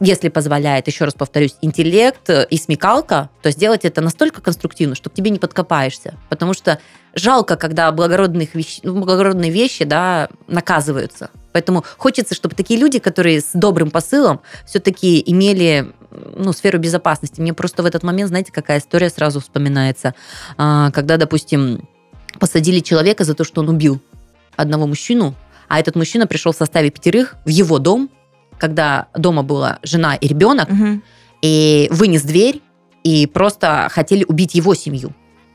если 0.00 0.30
позволяет, 0.30 0.88
еще 0.88 1.04
раз 1.04 1.14
повторюсь, 1.14 1.56
интеллект 1.60 2.28
и 2.28 2.56
смекалка, 2.56 3.30
то 3.40 3.52
сделать 3.52 3.84
это 3.84 4.00
настолько 4.00 4.40
конструктивно, 4.40 4.96
что 4.96 5.10
к 5.10 5.14
тебе 5.14 5.30
не 5.30 5.38
подкопаешься. 5.38 6.14
Потому 6.28 6.54
что 6.54 6.80
жалко, 7.14 7.56
когда 7.56 7.92
благородных 7.92 8.56
вещи, 8.56 8.80
ну, 8.82 9.00
благородные 9.00 9.52
вещи 9.52 9.84
да, 9.84 10.28
наказываются. 10.48 11.30
Поэтому 11.52 11.84
хочется, 11.98 12.34
чтобы 12.34 12.54
такие 12.54 12.78
люди, 12.78 12.98
которые 12.98 13.40
с 13.40 13.50
добрым 13.52 13.90
посылом, 13.90 14.40
все-таки 14.66 15.22
имели 15.24 15.92
ну, 16.10 16.52
сферу 16.52 16.78
безопасности. 16.78 17.40
Мне 17.40 17.54
просто 17.54 17.82
в 17.82 17.86
этот 17.86 18.02
момент, 18.02 18.28
знаете, 18.28 18.52
какая 18.52 18.78
история 18.78 19.10
сразу 19.10 19.40
вспоминается. 19.40 20.14
А, 20.56 20.90
когда, 20.90 21.16
допустим, 21.16 21.88
посадили 22.38 22.80
человека 22.80 23.24
за 23.24 23.34
то, 23.34 23.44
что 23.44 23.60
он 23.60 23.68
убил 23.68 24.00
одного 24.56 24.86
мужчину, 24.86 25.34
а 25.68 25.80
этот 25.80 25.96
мужчина 25.96 26.26
пришел 26.26 26.52
в 26.52 26.56
составе 26.56 26.90
пятерых 26.90 27.36
в 27.44 27.48
его 27.48 27.78
дом, 27.78 28.10
когда 28.58 29.08
дома 29.14 29.42
была 29.42 29.78
жена 29.82 30.14
и 30.14 30.28
ребенок, 30.28 30.68
угу. 30.68 31.00
и 31.40 31.88
вынес 31.90 32.22
дверь, 32.22 32.60
и 33.02 33.26
просто 33.26 33.88
хотели 33.90 34.24
убить 34.24 34.54
его 34.54 34.74
семью. 34.74 35.12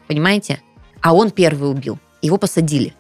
Понимаете? 0.08 0.62
А 1.02 1.14
он 1.14 1.32
первый 1.32 1.70
убил. 1.70 2.00
Его 2.22 2.38
посадили. 2.38 2.94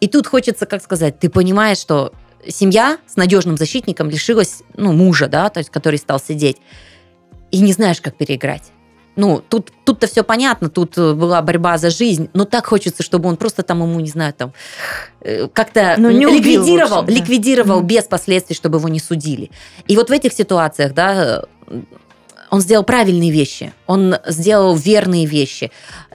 И 0.00 0.08
тут 0.08 0.26
хочется, 0.26 0.66
как 0.66 0.82
сказать, 0.82 1.18
ты 1.18 1.28
понимаешь, 1.28 1.78
что 1.78 2.12
семья 2.48 2.98
с 3.06 3.16
надежным 3.16 3.56
защитником 3.56 4.10
лишилась 4.10 4.62
ну, 4.76 4.92
мужа, 4.92 5.28
да, 5.28 5.48
то 5.48 5.60
есть, 5.60 5.70
который 5.70 5.98
стал 5.98 6.20
сидеть, 6.20 6.58
и 7.50 7.60
не 7.60 7.72
знаешь, 7.72 8.00
как 8.00 8.16
переиграть. 8.16 8.72
Ну, 9.16 9.40
тут, 9.48 9.70
тут-то 9.84 10.08
все 10.08 10.24
понятно, 10.24 10.68
тут 10.68 10.98
э, 10.98 11.14
была 11.14 11.40
борьба 11.40 11.78
за 11.78 11.90
жизнь, 11.90 12.30
но 12.34 12.44
так 12.44 12.66
хочется, 12.66 13.04
чтобы 13.04 13.28
он 13.28 13.36
просто 13.36 13.62
там 13.62 13.80
ему, 13.80 14.00
не 14.00 14.08
знаю, 14.08 14.34
там 14.34 14.52
э, 15.20 15.46
как-то 15.52 15.94
ну, 15.98 16.10
ликвидировал, 16.10 16.98
общем, 16.98 17.06
да. 17.06 17.20
ликвидировал 17.20 17.80
mm-hmm. 17.80 17.86
без 17.86 18.04
последствий, 18.04 18.56
чтобы 18.56 18.78
его 18.78 18.88
не 18.88 18.98
судили. 18.98 19.52
И 19.86 19.94
вот 19.94 20.08
в 20.08 20.12
этих 20.12 20.32
ситуациях, 20.32 20.94
да, 20.94 21.44
он 22.50 22.60
сделал 22.60 22.82
правильные 22.82 23.30
вещи, 23.30 23.72
он 23.86 24.16
сделал 24.26 24.74
верные 24.74 25.26
вещи. 25.26 25.70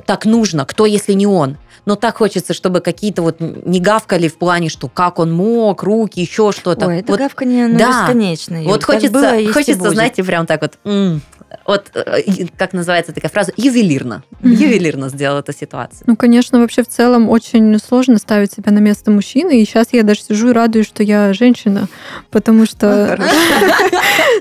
Так 0.05 0.25
нужно, 0.25 0.65
кто, 0.65 0.85
если 0.85 1.13
не 1.13 1.25
он? 1.25 1.57
Но 1.89 1.95
так 1.95 2.17
хочется, 2.17 2.53
чтобы 2.53 2.81
какие-то 2.81 3.23
вот 3.23 3.37
не 3.39 3.79
гавкали 3.79 4.27
в 4.27 4.37
плане, 4.37 4.69
что 4.69 4.87
как 4.87 5.17
он 5.17 5.33
мог, 5.33 5.81
руки, 5.81 6.19
еще 6.19 6.51
что-то. 6.51 6.85
Ой, 6.85 6.99
это 6.99 7.13
вот, 7.13 7.19
гавканье, 7.19 7.65
оно 7.65 7.79
да. 7.79 8.03
бесконечное. 8.03 8.61
Вот 8.61 8.83
хочется, 8.83 9.09
было, 9.09 9.51
хочется 9.51 9.89
знаете, 9.89 10.23
прям 10.23 10.45
так 10.45 10.61
вот, 10.61 10.73
м- 10.85 11.23
вот, 11.65 11.89
э, 11.95 12.45
как 12.55 12.73
называется 12.73 13.11
такая 13.11 13.31
фраза, 13.31 13.53
ювелирно. 13.57 14.21
Mm-hmm. 14.43 14.49
Ювелирно 14.49 15.09
сделал 15.09 15.39
эту 15.39 15.51
ситуацию. 15.51 16.03
Ну, 16.05 16.15
конечно, 16.15 16.59
вообще 16.59 16.83
в 16.83 16.87
целом 16.87 17.27
очень 17.27 17.79
сложно 17.79 18.19
ставить 18.19 18.53
себя 18.53 18.71
на 18.71 18.77
место 18.77 19.09
мужчины. 19.09 19.59
И 19.59 19.65
сейчас 19.65 19.87
я 19.91 20.03
даже 20.03 20.21
сижу 20.21 20.49
и 20.49 20.53
радуюсь, 20.53 20.85
что 20.85 21.01
я 21.01 21.33
женщина, 21.33 21.87
потому 22.29 22.67
что... 22.67 23.19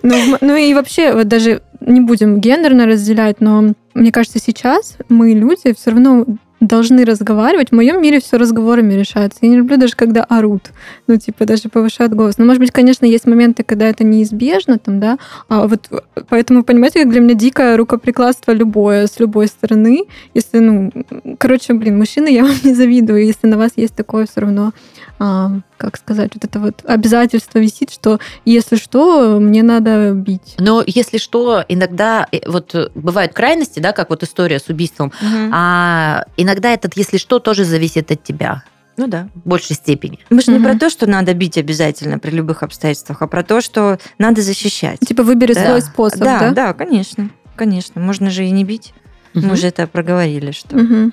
Ну, 0.03 0.36
ну 0.42 0.55
и 0.55 0.74
вообще, 0.74 1.14
вот 1.14 1.28
даже 1.28 1.62
не 1.80 2.03
будем 2.03 2.40
гендерно 2.40 2.84
разделять, 2.84 3.40
но 3.40 3.72
мне 3.94 4.12
кажется, 4.12 4.38
сейчас 4.38 4.99
мы, 5.09 5.32
люди, 5.32 5.74
все 5.74 5.92
равно 5.92 6.26
должны 6.61 7.04
разговаривать. 7.04 7.70
В 7.70 7.74
моем 7.74 8.02
мире 8.02 8.20
все 8.20 8.36
разговорами 8.36 8.94
решается. 8.94 9.38
Я 9.42 9.48
не 9.48 9.56
люблю 9.56 9.76
даже, 9.76 9.94
когда 9.94 10.24
орут. 10.24 10.70
Ну, 11.06 11.16
типа, 11.16 11.44
даже 11.44 11.68
повышают 11.68 12.14
голос. 12.14 12.38
Но, 12.38 12.44
может 12.44 12.61
быть, 12.61 12.72
конечно, 12.72 13.06
есть 13.06 13.26
моменты, 13.26 13.62
когда 13.62 13.86
это 13.88 14.04
неизбежно, 14.04 14.78
там, 14.78 15.00
да. 15.00 15.18
А 15.48 15.66
вот 15.66 15.88
поэтому, 16.28 16.64
понимаете, 16.64 17.00
как 17.02 17.11
для 17.11 17.20
меня 17.20 17.34
дикое 17.34 17.76
рукоприкладство 17.76 18.52
любое, 18.52 19.06
с 19.06 19.20
любой 19.20 19.46
стороны. 19.46 20.04
Если, 20.34 20.59
ну, 20.59 20.90
короче, 21.38 21.74
блин, 21.74 21.98
мужчины, 21.98 22.28
я 22.28 22.42
вам 22.42 22.54
не 22.64 22.74
завидую. 22.74 23.24
Если 23.24 23.46
на 23.46 23.56
вас 23.56 23.72
есть 23.76 23.94
такое 23.94 24.26
все 24.26 24.40
равно 24.40 24.72
а, 25.18 25.60
как 25.76 25.96
сказать, 25.96 26.30
вот 26.34 26.44
это 26.44 26.60
вот 26.60 26.82
обязательство 26.84 27.58
висит, 27.58 27.90
что 27.90 28.20
если 28.44 28.76
что, 28.76 29.40
мне 29.40 29.62
надо 29.62 30.12
бить. 30.12 30.54
Но 30.58 30.82
если 30.86 31.18
что, 31.18 31.64
иногда 31.68 32.26
э, 32.30 32.38
вот 32.46 32.74
э, 32.74 32.88
бывают 32.94 33.32
крайности, 33.32 33.80
да, 33.80 33.92
как 33.92 34.10
вот 34.10 34.22
история 34.22 34.60
с 34.60 34.68
убийством, 34.68 35.08
угу. 35.08 35.50
а 35.52 36.24
иногда 36.36 36.72
этот, 36.72 36.96
если 36.96 37.16
что, 37.16 37.40
тоже 37.40 37.64
зависит 37.64 38.10
от 38.12 38.22
тебя. 38.22 38.62
Ну 38.96 39.06
да. 39.06 39.28
В 39.34 39.48
большей 39.48 39.76
степени. 39.76 40.18
Мы 40.30 40.40
же 40.40 40.52
угу. 40.52 40.60
не 40.60 40.64
про 40.64 40.78
то, 40.78 40.90
что 40.90 41.08
надо 41.08 41.34
бить 41.34 41.58
обязательно 41.58 42.18
при 42.18 42.30
любых 42.30 42.62
обстоятельствах, 42.62 43.22
а 43.22 43.26
про 43.26 43.42
то, 43.42 43.60
что 43.60 43.98
надо 44.18 44.42
защищать. 44.42 45.00
Типа 45.00 45.22
выбери 45.22 45.54
да. 45.54 45.66
свой 45.66 45.82
способ, 45.82 46.20
да? 46.20 46.40
Да, 46.40 46.50
да, 46.50 46.72
конечно. 46.74 47.30
Конечно. 47.56 48.00
Можно 48.00 48.30
же 48.30 48.44
и 48.44 48.50
не 48.50 48.64
бить. 48.64 48.94
Угу. 49.34 49.46
Мы 49.46 49.56
же 49.56 49.66
это 49.66 49.86
проговорили, 49.86 50.52
что... 50.52 50.76
Угу. 50.76 51.12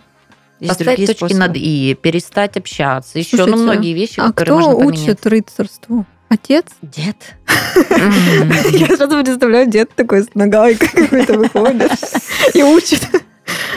Есть 0.59 0.69
Поставить 0.69 1.07
точки 1.07 1.17
способы. 1.17 1.39
над 1.39 1.57
«и», 1.57 1.97
перестать 2.01 2.55
общаться. 2.57 3.19
Еще 3.19 3.37
Слушайте, 3.37 3.57
ну, 3.57 3.63
многие 3.63 3.93
вещи, 3.93 4.19
а 4.19 4.31
которые 4.31 4.67
кто 4.67 4.71
можно 4.71 4.85
учит 4.85 5.25
рыцарству? 5.25 6.05
Отец? 6.29 6.65
Дед. 6.81 7.17
Я 8.71 8.95
сразу 8.95 9.23
представляю, 9.23 9.69
дед 9.69 9.91
такой 9.95 10.23
с 10.23 10.33
ногой 10.33 10.75
какой-то 10.75 11.33
выходит 11.37 11.91
и 12.53 12.63
учит. 12.63 13.07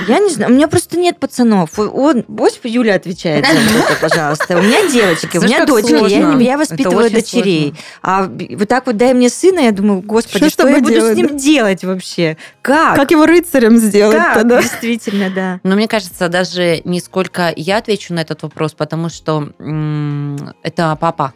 Я 0.06 0.18
не 0.18 0.30
знаю, 0.30 0.52
у 0.52 0.54
меня 0.54 0.68
просто 0.68 0.98
нет 0.98 1.18
пацанов. 1.18 1.78
Он, 1.78 2.22
пусть 2.22 2.60
Юля 2.64 2.94
отвечает 2.94 3.46
за 3.46 3.52
это, 3.52 4.00
пожалуйста. 4.00 4.58
У 4.58 4.62
меня 4.62 4.88
девочки, 4.88 5.38
у 5.38 5.42
меня 5.42 5.64
дочки, 5.66 6.08
я, 6.08 6.32
я 6.38 6.58
воспитываю 6.58 7.10
дочерей. 7.10 7.74
А 8.02 8.28
вот 8.28 8.68
так 8.68 8.86
вот 8.86 8.96
дай 8.96 9.14
мне 9.14 9.28
сына, 9.28 9.60
я 9.60 9.72
думаю, 9.72 10.00
господи, 10.00 10.48
что, 10.48 10.62
что 10.64 10.68
я 10.68 10.80
буду 10.80 11.00
с 11.00 11.14
ним 11.14 11.36
делать 11.36 11.84
вообще? 11.84 12.36
Как? 12.62 12.96
Как 12.96 13.10
его 13.10 13.26
рыцарем 13.26 13.76
сделать 13.78 14.22
тогда? 14.34 14.62
Действительно, 14.62 15.30
да. 15.30 15.60
Но 15.62 15.74
мне 15.74 15.88
кажется, 15.88 16.28
даже 16.28 16.80
не 16.84 17.00
сколько 17.00 17.52
я 17.56 17.78
отвечу 17.78 18.14
на 18.14 18.20
этот 18.20 18.42
вопрос, 18.42 18.72
потому 18.72 19.08
что 19.08 19.48
это 20.62 20.96
папа 21.00 21.32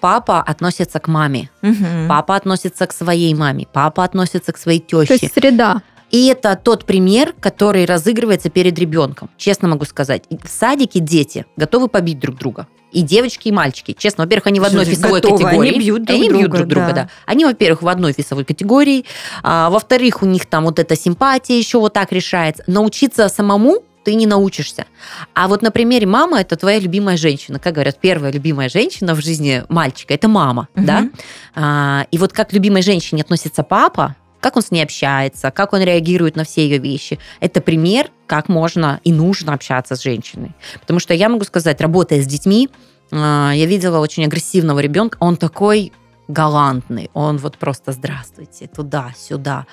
папа 0.00 0.42
относится 0.42 1.00
к 1.00 1.08
маме, 1.08 1.50
угу. 1.62 2.06
папа 2.08 2.36
относится 2.36 2.86
к 2.86 2.92
своей 2.92 3.34
маме, 3.34 3.66
папа 3.72 4.04
относится 4.04 4.52
к 4.52 4.58
своей 4.58 4.78
теще. 4.78 5.06
То 5.06 5.14
есть 5.14 5.34
среда. 5.34 5.82
И 6.10 6.26
это 6.26 6.58
тот 6.62 6.84
пример, 6.84 7.34
который 7.40 7.84
разыгрывается 7.84 8.48
перед 8.48 8.78
ребенком. 8.78 9.28
Честно 9.36 9.68
могу 9.68 9.84
сказать. 9.84 10.24
В 10.30 10.48
садике 10.48 11.00
дети 11.00 11.46
готовы 11.56 11.88
побить 11.88 12.20
друг 12.20 12.38
друга. 12.38 12.66
И 12.92 13.02
девочки, 13.02 13.48
и 13.48 13.52
мальчики. 13.52 13.94
Честно, 13.98 14.24
во-первых, 14.24 14.46
они 14.46 14.60
в 14.60 14.64
одной 14.64 14.84
готовы, 14.86 15.20
категории. 15.20 15.70
Они 15.70 15.78
бьют 15.80 16.04
друг, 16.04 16.16
они 16.16 16.28
друга, 16.28 16.38
бьют 16.40 16.52
друг 16.52 16.68
друга, 16.68 16.86
да. 16.88 16.94
да. 16.94 17.10
Они, 17.26 17.44
во-первых, 17.44 17.82
в 17.82 17.88
одной 17.88 18.14
весовой 18.16 18.44
категории. 18.44 19.04
А, 19.42 19.68
во-вторых, 19.70 20.22
у 20.22 20.26
них 20.26 20.46
там 20.46 20.64
вот 20.64 20.78
эта 20.78 20.96
симпатия 20.96 21.58
еще 21.58 21.78
вот 21.78 21.92
так 21.92 22.12
решается. 22.12 22.62
Научиться 22.66 23.28
самому 23.28 23.82
ты 24.04 24.14
не 24.14 24.26
научишься. 24.26 24.86
А 25.34 25.48
вот 25.48 25.62
на 25.62 25.72
примере 25.72 26.06
мама 26.06 26.40
это 26.40 26.56
твоя 26.56 26.78
любимая 26.78 27.16
женщина. 27.16 27.58
Как 27.58 27.74
говорят, 27.74 27.98
первая 28.00 28.30
любимая 28.30 28.68
женщина 28.68 29.14
в 29.14 29.20
жизни 29.20 29.64
мальчика 29.68 30.14
это 30.14 30.28
мама, 30.28 30.68
угу. 30.76 30.86
да. 30.86 31.08
А, 31.56 32.06
и 32.12 32.18
вот 32.18 32.32
как 32.32 32.50
к 32.50 32.52
любимой 32.52 32.82
женщине 32.82 33.22
относится 33.22 33.64
папа, 33.64 34.14
как 34.46 34.54
он 34.54 34.62
с 34.62 34.70
ней 34.70 34.84
общается, 34.84 35.50
как 35.50 35.72
он 35.72 35.80
реагирует 35.82 36.36
на 36.36 36.44
все 36.44 36.62
ее 36.68 36.78
вещи. 36.78 37.18
Это 37.40 37.60
пример, 37.60 38.10
как 38.28 38.48
можно 38.48 39.00
и 39.02 39.12
нужно 39.12 39.52
общаться 39.54 39.96
с 39.96 40.02
женщиной. 40.04 40.52
Потому 40.80 41.00
что 41.00 41.14
я 41.14 41.28
могу 41.28 41.42
сказать, 41.44 41.80
работая 41.80 42.22
с 42.22 42.26
детьми, 42.26 42.68
а, 43.10 43.50
я 43.52 43.66
видела 43.66 43.98
очень 43.98 44.24
агрессивного 44.24 44.78
ребенка, 44.78 45.16
он 45.18 45.36
такой 45.36 45.92
галантный, 46.28 47.10
он 47.12 47.38
вот 47.38 47.58
просто 47.58 47.90
здравствуйте, 47.90 48.68
туда-сюда. 48.68 49.66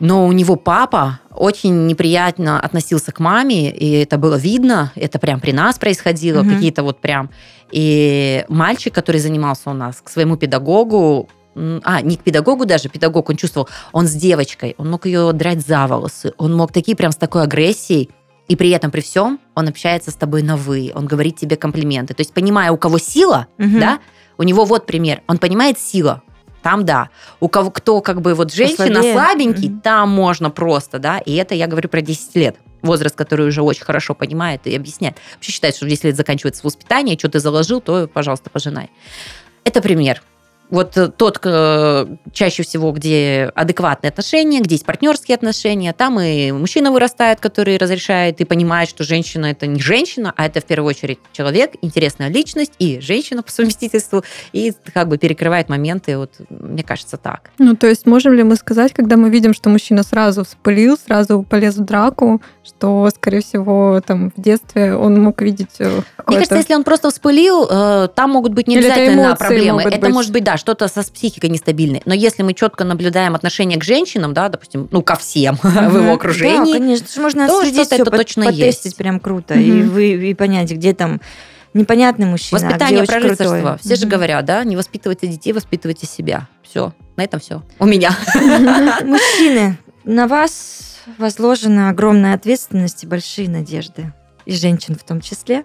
но 0.00 0.26
у 0.26 0.32
него 0.32 0.56
папа 0.56 1.20
очень 1.30 1.86
неприятно 1.86 2.58
относился 2.60 3.12
к 3.12 3.20
маме, 3.20 3.70
и 3.70 3.90
это 4.02 4.16
было 4.16 4.36
видно, 4.36 4.92
это 4.96 5.18
прям 5.18 5.40
при 5.40 5.52
нас 5.52 5.78
происходило, 5.78 6.42
Мгм. 6.42 6.54
какие-то 6.54 6.82
вот 6.82 7.00
прям. 7.02 7.28
И 7.70 8.44
мальчик, 8.48 8.94
который 8.94 9.20
занимался 9.20 9.70
у 9.70 9.74
нас, 9.74 10.00
к 10.02 10.08
своему 10.08 10.36
педагогу, 10.36 11.28
а, 11.54 12.00
не 12.02 12.16
к 12.16 12.20
педагогу 12.22 12.66
даже, 12.66 12.88
педагог, 12.88 13.30
он 13.30 13.36
чувствовал, 13.36 13.68
он 13.92 14.06
с 14.06 14.12
девочкой, 14.12 14.74
он 14.78 14.90
мог 14.90 15.06
ее 15.06 15.32
драть 15.32 15.66
за 15.66 15.86
волосы, 15.86 16.32
он 16.38 16.54
мог 16.56 16.72
такие 16.72 16.96
прям 16.96 17.12
с 17.12 17.16
такой 17.16 17.42
агрессией, 17.42 18.10
и 18.48 18.56
при 18.56 18.70
этом, 18.70 18.90
при 18.90 19.00
всем, 19.00 19.40
он 19.54 19.68
общается 19.68 20.10
с 20.10 20.14
тобой 20.14 20.42
на 20.42 20.56
«вы», 20.56 20.92
он 20.94 21.06
говорит 21.06 21.36
тебе 21.36 21.56
комплименты. 21.56 22.12
То 22.12 22.20
есть, 22.20 22.34
понимая, 22.34 22.72
у 22.72 22.76
кого 22.76 22.98
сила, 22.98 23.46
Мгм. 23.56 23.80
да, 23.80 24.00
у 24.36 24.42
него 24.42 24.64
вот 24.64 24.84
пример, 24.86 25.22
он 25.28 25.38
понимает 25.38 25.78
сила, 25.78 26.22
там 26.62 26.84
да. 26.84 27.10
У 27.40 27.48
кого 27.48 27.70
кто 27.70 28.00
как 28.00 28.20
бы 28.22 28.34
вот 28.34 28.52
женщина 28.52 28.86
Послабее. 28.86 29.12
слабенький, 29.12 29.68
Мгм. 29.68 29.80
там 29.80 30.08
можно 30.10 30.50
просто, 30.50 30.98
да. 30.98 31.18
И 31.18 31.34
это 31.34 31.54
я 31.54 31.66
говорю 31.66 31.88
про 31.90 32.00
10 32.00 32.34
лет. 32.36 32.56
Возраст, 32.82 33.14
который 33.14 33.46
уже 33.46 33.62
очень 33.62 33.84
хорошо 33.84 34.14
понимает 34.14 34.66
и 34.66 34.74
объясняет. 34.74 35.16
Вообще 35.34 35.52
считает, 35.52 35.76
что 35.76 35.84
в 35.86 35.88
10 35.88 36.04
лет 36.04 36.16
заканчивается 36.16 36.62
воспитание, 36.64 37.18
что 37.18 37.28
ты 37.28 37.38
заложил, 37.38 37.80
то, 37.82 38.06
пожалуйста, 38.08 38.50
пожинай. 38.50 38.90
Это 39.64 39.80
пример. 39.82 40.22
Вот 40.74 40.96
э, 40.96 41.06
тот, 41.06 41.38
э, 41.44 42.06
чаще 42.32 42.64
всего, 42.64 42.90
где 42.90 43.52
адекватные 43.54 44.08
отношения, 44.08 44.60
где 44.60 44.74
есть 44.74 44.84
партнерские 44.84 45.36
отношения, 45.36 45.92
там 45.92 46.18
и 46.18 46.50
мужчина 46.50 46.90
вырастает, 46.90 47.38
который 47.38 47.76
разрешает 47.76 48.40
и 48.40 48.44
понимает, 48.44 48.88
что 48.88 49.04
женщина 49.04 49.46
это 49.46 49.68
не 49.68 49.80
женщина, 49.80 50.34
а 50.36 50.46
это 50.46 50.60
в 50.60 50.64
первую 50.64 50.88
очередь 50.90 51.20
человек, 51.32 51.74
интересная 51.80 52.28
личность 52.28 52.72
и 52.80 52.98
женщина 52.98 53.44
по 53.44 53.52
совместительству, 53.52 54.24
и 54.52 54.72
как 54.92 55.06
бы 55.06 55.16
перекрывает 55.16 55.68
моменты, 55.68 56.18
вот 56.18 56.32
мне 56.50 56.82
кажется 56.82 57.18
так. 57.18 57.50
Ну, 57.58 57.76
то 57.76 57.86
есть 57.86 58.04
можем 58.04 58.32
ли 58.32 58.42
мы 58.42 58.56
сказать, 58.56 58.92
когда 58.92 59.16
мы 59.16 59.30
видим, 59.30 59.54
что 59.54 59.70
мужчина 59.70 60.02
сразу 60.02 60.42
вспылил, 60.42 60.98
сразу 60.98 61.44
полез 61.48 61.76
в 61.76 61.84
драку, 61.84 62.42
что, 62.64 63.08
скорее 63.14 63.42
всего, 63.42 64.02
там 64.04 64.32
в 64.36 64.40
детстве 64.40 64.96
он 64.96 65.22
мог 65.22 65.40
видеть 65.40 65.76
э, 65.78 66.00
Мне 66.26 66.38
кажется, 66.38 66.56
если 66.56 66.74
он 66.74 66.82
просто 66.82 67.10
вспылил, 67.10 68.08
там 68.08 68.30
могут 68.30 68.54
быть 68.54 68.66
не 68.66 68.74
Или 68.74 68.86
это 68.86 68.94
обязательно 68.94 69.26
эмоции 69.26 69.38
проблемы. 69.38 69.82
Это 69.82 70.00
быть. 70.00 70.12
может 70.12 70.32
быть, 70.32 70.42
да, 70.42 70.56
что-то 70.64 70.88
со 70.88 71.02
психикой 71.02 71.50
нестабильной. 71.50 72.00
Но 72.06 72.14
если 72.14 72.42
мы 72.42 72.54
четко 72.54 72.84
наблюдаем 72.84 73.34
отношение 73.34 73.78
к 73.78 73.84
женщинам, 73.84 74.32
да, 74.32 74.48
допустим, 74.48 74.88
ну, 74.90 75.02
ко 75.02 75.14
всем 75.16 75.56
в 75.62 75.96
его 75.98 76.14
окружении, 76.14 76.72
Да, 76.72 76.78
конечно, 76.78 77.06
же 77.14 77.20
можно 77.20 77.46
то 77.46 77.62
что-то 77.66 77.94
это 77.96 78.10
точно 78.10 78.46
потестить 78.46 78.84
есть. 78.86 78.96
прям 78.96 79.20
круто, 79.20 79.52
и, 79.54 79.82
вы, 79.82 80.30
и 80.30 80.32
понять, 80.34 80.70
где 80.72 80.94
там 80.94 81.20
непонятный 81.74 82.24
мужчина, 82.26 82.60
а 82.60 82.64
Воспитание 82.64 83.02
где 83.02 83.02
очень 83.02 83.20
прорыцарства. 83.20 83.58
крутой. 83.60 83.78
Все 83.80 83.96
же 83.96 84.06
Мгм. 84.06 84.10
говорят, 84.10 84.44
да, 84.46 84.64
не 84.64 84.74
воспитывайте 84.76 85.26
детей, 85.26 85.52
воспитывайте 85.52 86.06
себя. 86.06 86.48
Все, 86.62 86.94
на 87.16 87.24
этом 87.24 87.40
все. 87.40 87.62
У 87.78 87.84
меня. 87.84 88.16
Мужчины, 89.04 89.76
на 90.04 90.26
вас 90.26 90.96
возложена 91.18 91.90
огромная 91.90 92.34
ответственность 92.34 93.04
и 93.04 93.06
большие 93.06 93.48
надежды. 93.50 94.12
И 94.46 94.54
женщин 94.54 94.94
в 94.94 95.04
том 95.04 95.20
числе. 95.20 95.64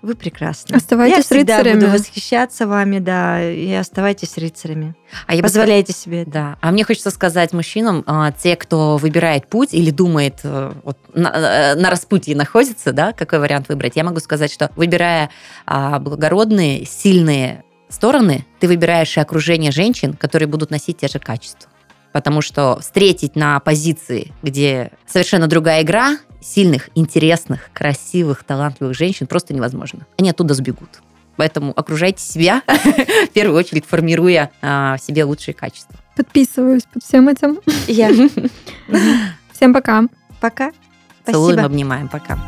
Вы 0.00 0.14
прекрасны. 0.14 0.76
Оставайтесь 0.76 1.30
Я 1.30 1.36
рыцарями. 1.38 1.80
буду 1.80 1.92
восхищаться 1.92 2.66
вами, 2.66 3.00
да, 3.00 3.42
и 3.42 3.72
оставайтесь 3.72 4.38
рыцарями. 4.38 4.94
А 5.26 5.34
я 5.34 5.40
бы 5.40 5.48
Позволяйте 5.48 5.92
себе 5.92 6.22
это. 6.22 6.30
Да, 6.30 6.58
а 6.60 6.70
мне 6.70 6.84
хочется 6.84 7.10
сказать 7.10 7.52
мужчинам, 7.52 8.04
а, 8.06 8.30
те, 8.30 8.54
кто 8.54 8.96
выбирает 8.96 9.48
путь 9.48 9.74
или 9.74 9.90
думает, 9.90 10.40
э, 10.44 10.72
вот, 10.84 10.98
на, 11.14 11.28
э, 11.28 11.74
на 11.74 11.90
распутье 11.90 12.36
находится, 12.36 12.92
да, 12.92 13.12
какой 13.12 13.40
вариант 13.40 13.68
выбрать, 13.68 13.96
я 13.96 14.04
могу 14.04 14.20
сказать, 14.20 14.52
что 14.52 14.70
выбирая 14.76 15.30
а, 15.66 15.98
благородные, 15.98 16.86
сильные 16.86 17.64
стороны, 17.88 18.46
ты 18.60 18.68
выбираешь 18.68 19.16
и 19.16 19.20
окружение 19.20 19.72
женщин, 19.72 20.14
которые 20.14 20.46
будут 20.48 20.70
носить 20.70 20.98
те 20.98 21.08
же 21.08 21.18
качества. 21.18 21.70
Потому 22.12 22.40
что 22.40 22.78
встретить 22.80 23.36
на 23.36 23.60
позиции, 23.60 24.32
где 24.42 24.92
совершенно 25.06 25.46
другая 25.46 25.82
игра, 25.82 26.18
сильных, 26.40 26.90
интересных, 26.94 27.70
красивых, 27.72 28.44
талантливых 28.44 28.96
женщин 28.96 29.26
просто 29.26 29.54
невозможно. 29.54 30.06
Они 30.18 30.30
оттуда 30.30 30.54
сбегут. 30.54 31.00
Поэтому 31.36 31.72
окружайте 31.76 32.20
себя, 32.22 32.62
в 32.66 33.28
первую 33.28 33.58
очередь 33.58 33.86
формируя 33.86 34.50
а, 34.60 34.96
в 34.96 35.00
себе 35.02 35.24
лучшие 35.24 35.54
качества. 35.54 35.94
Подписываюсь 36.16 36.82
под 36.92 37.04
всем 37.04 37.28
этим. 37.28 37.60
Я. 37.86 38.10
Всем 39.52 39.72
пока. 39.72 40.04
Пока. 40.40 40.72
Целуем, 41.24 41.64
обнимаем. 41.64 42.08
Пока. 42.08 42.38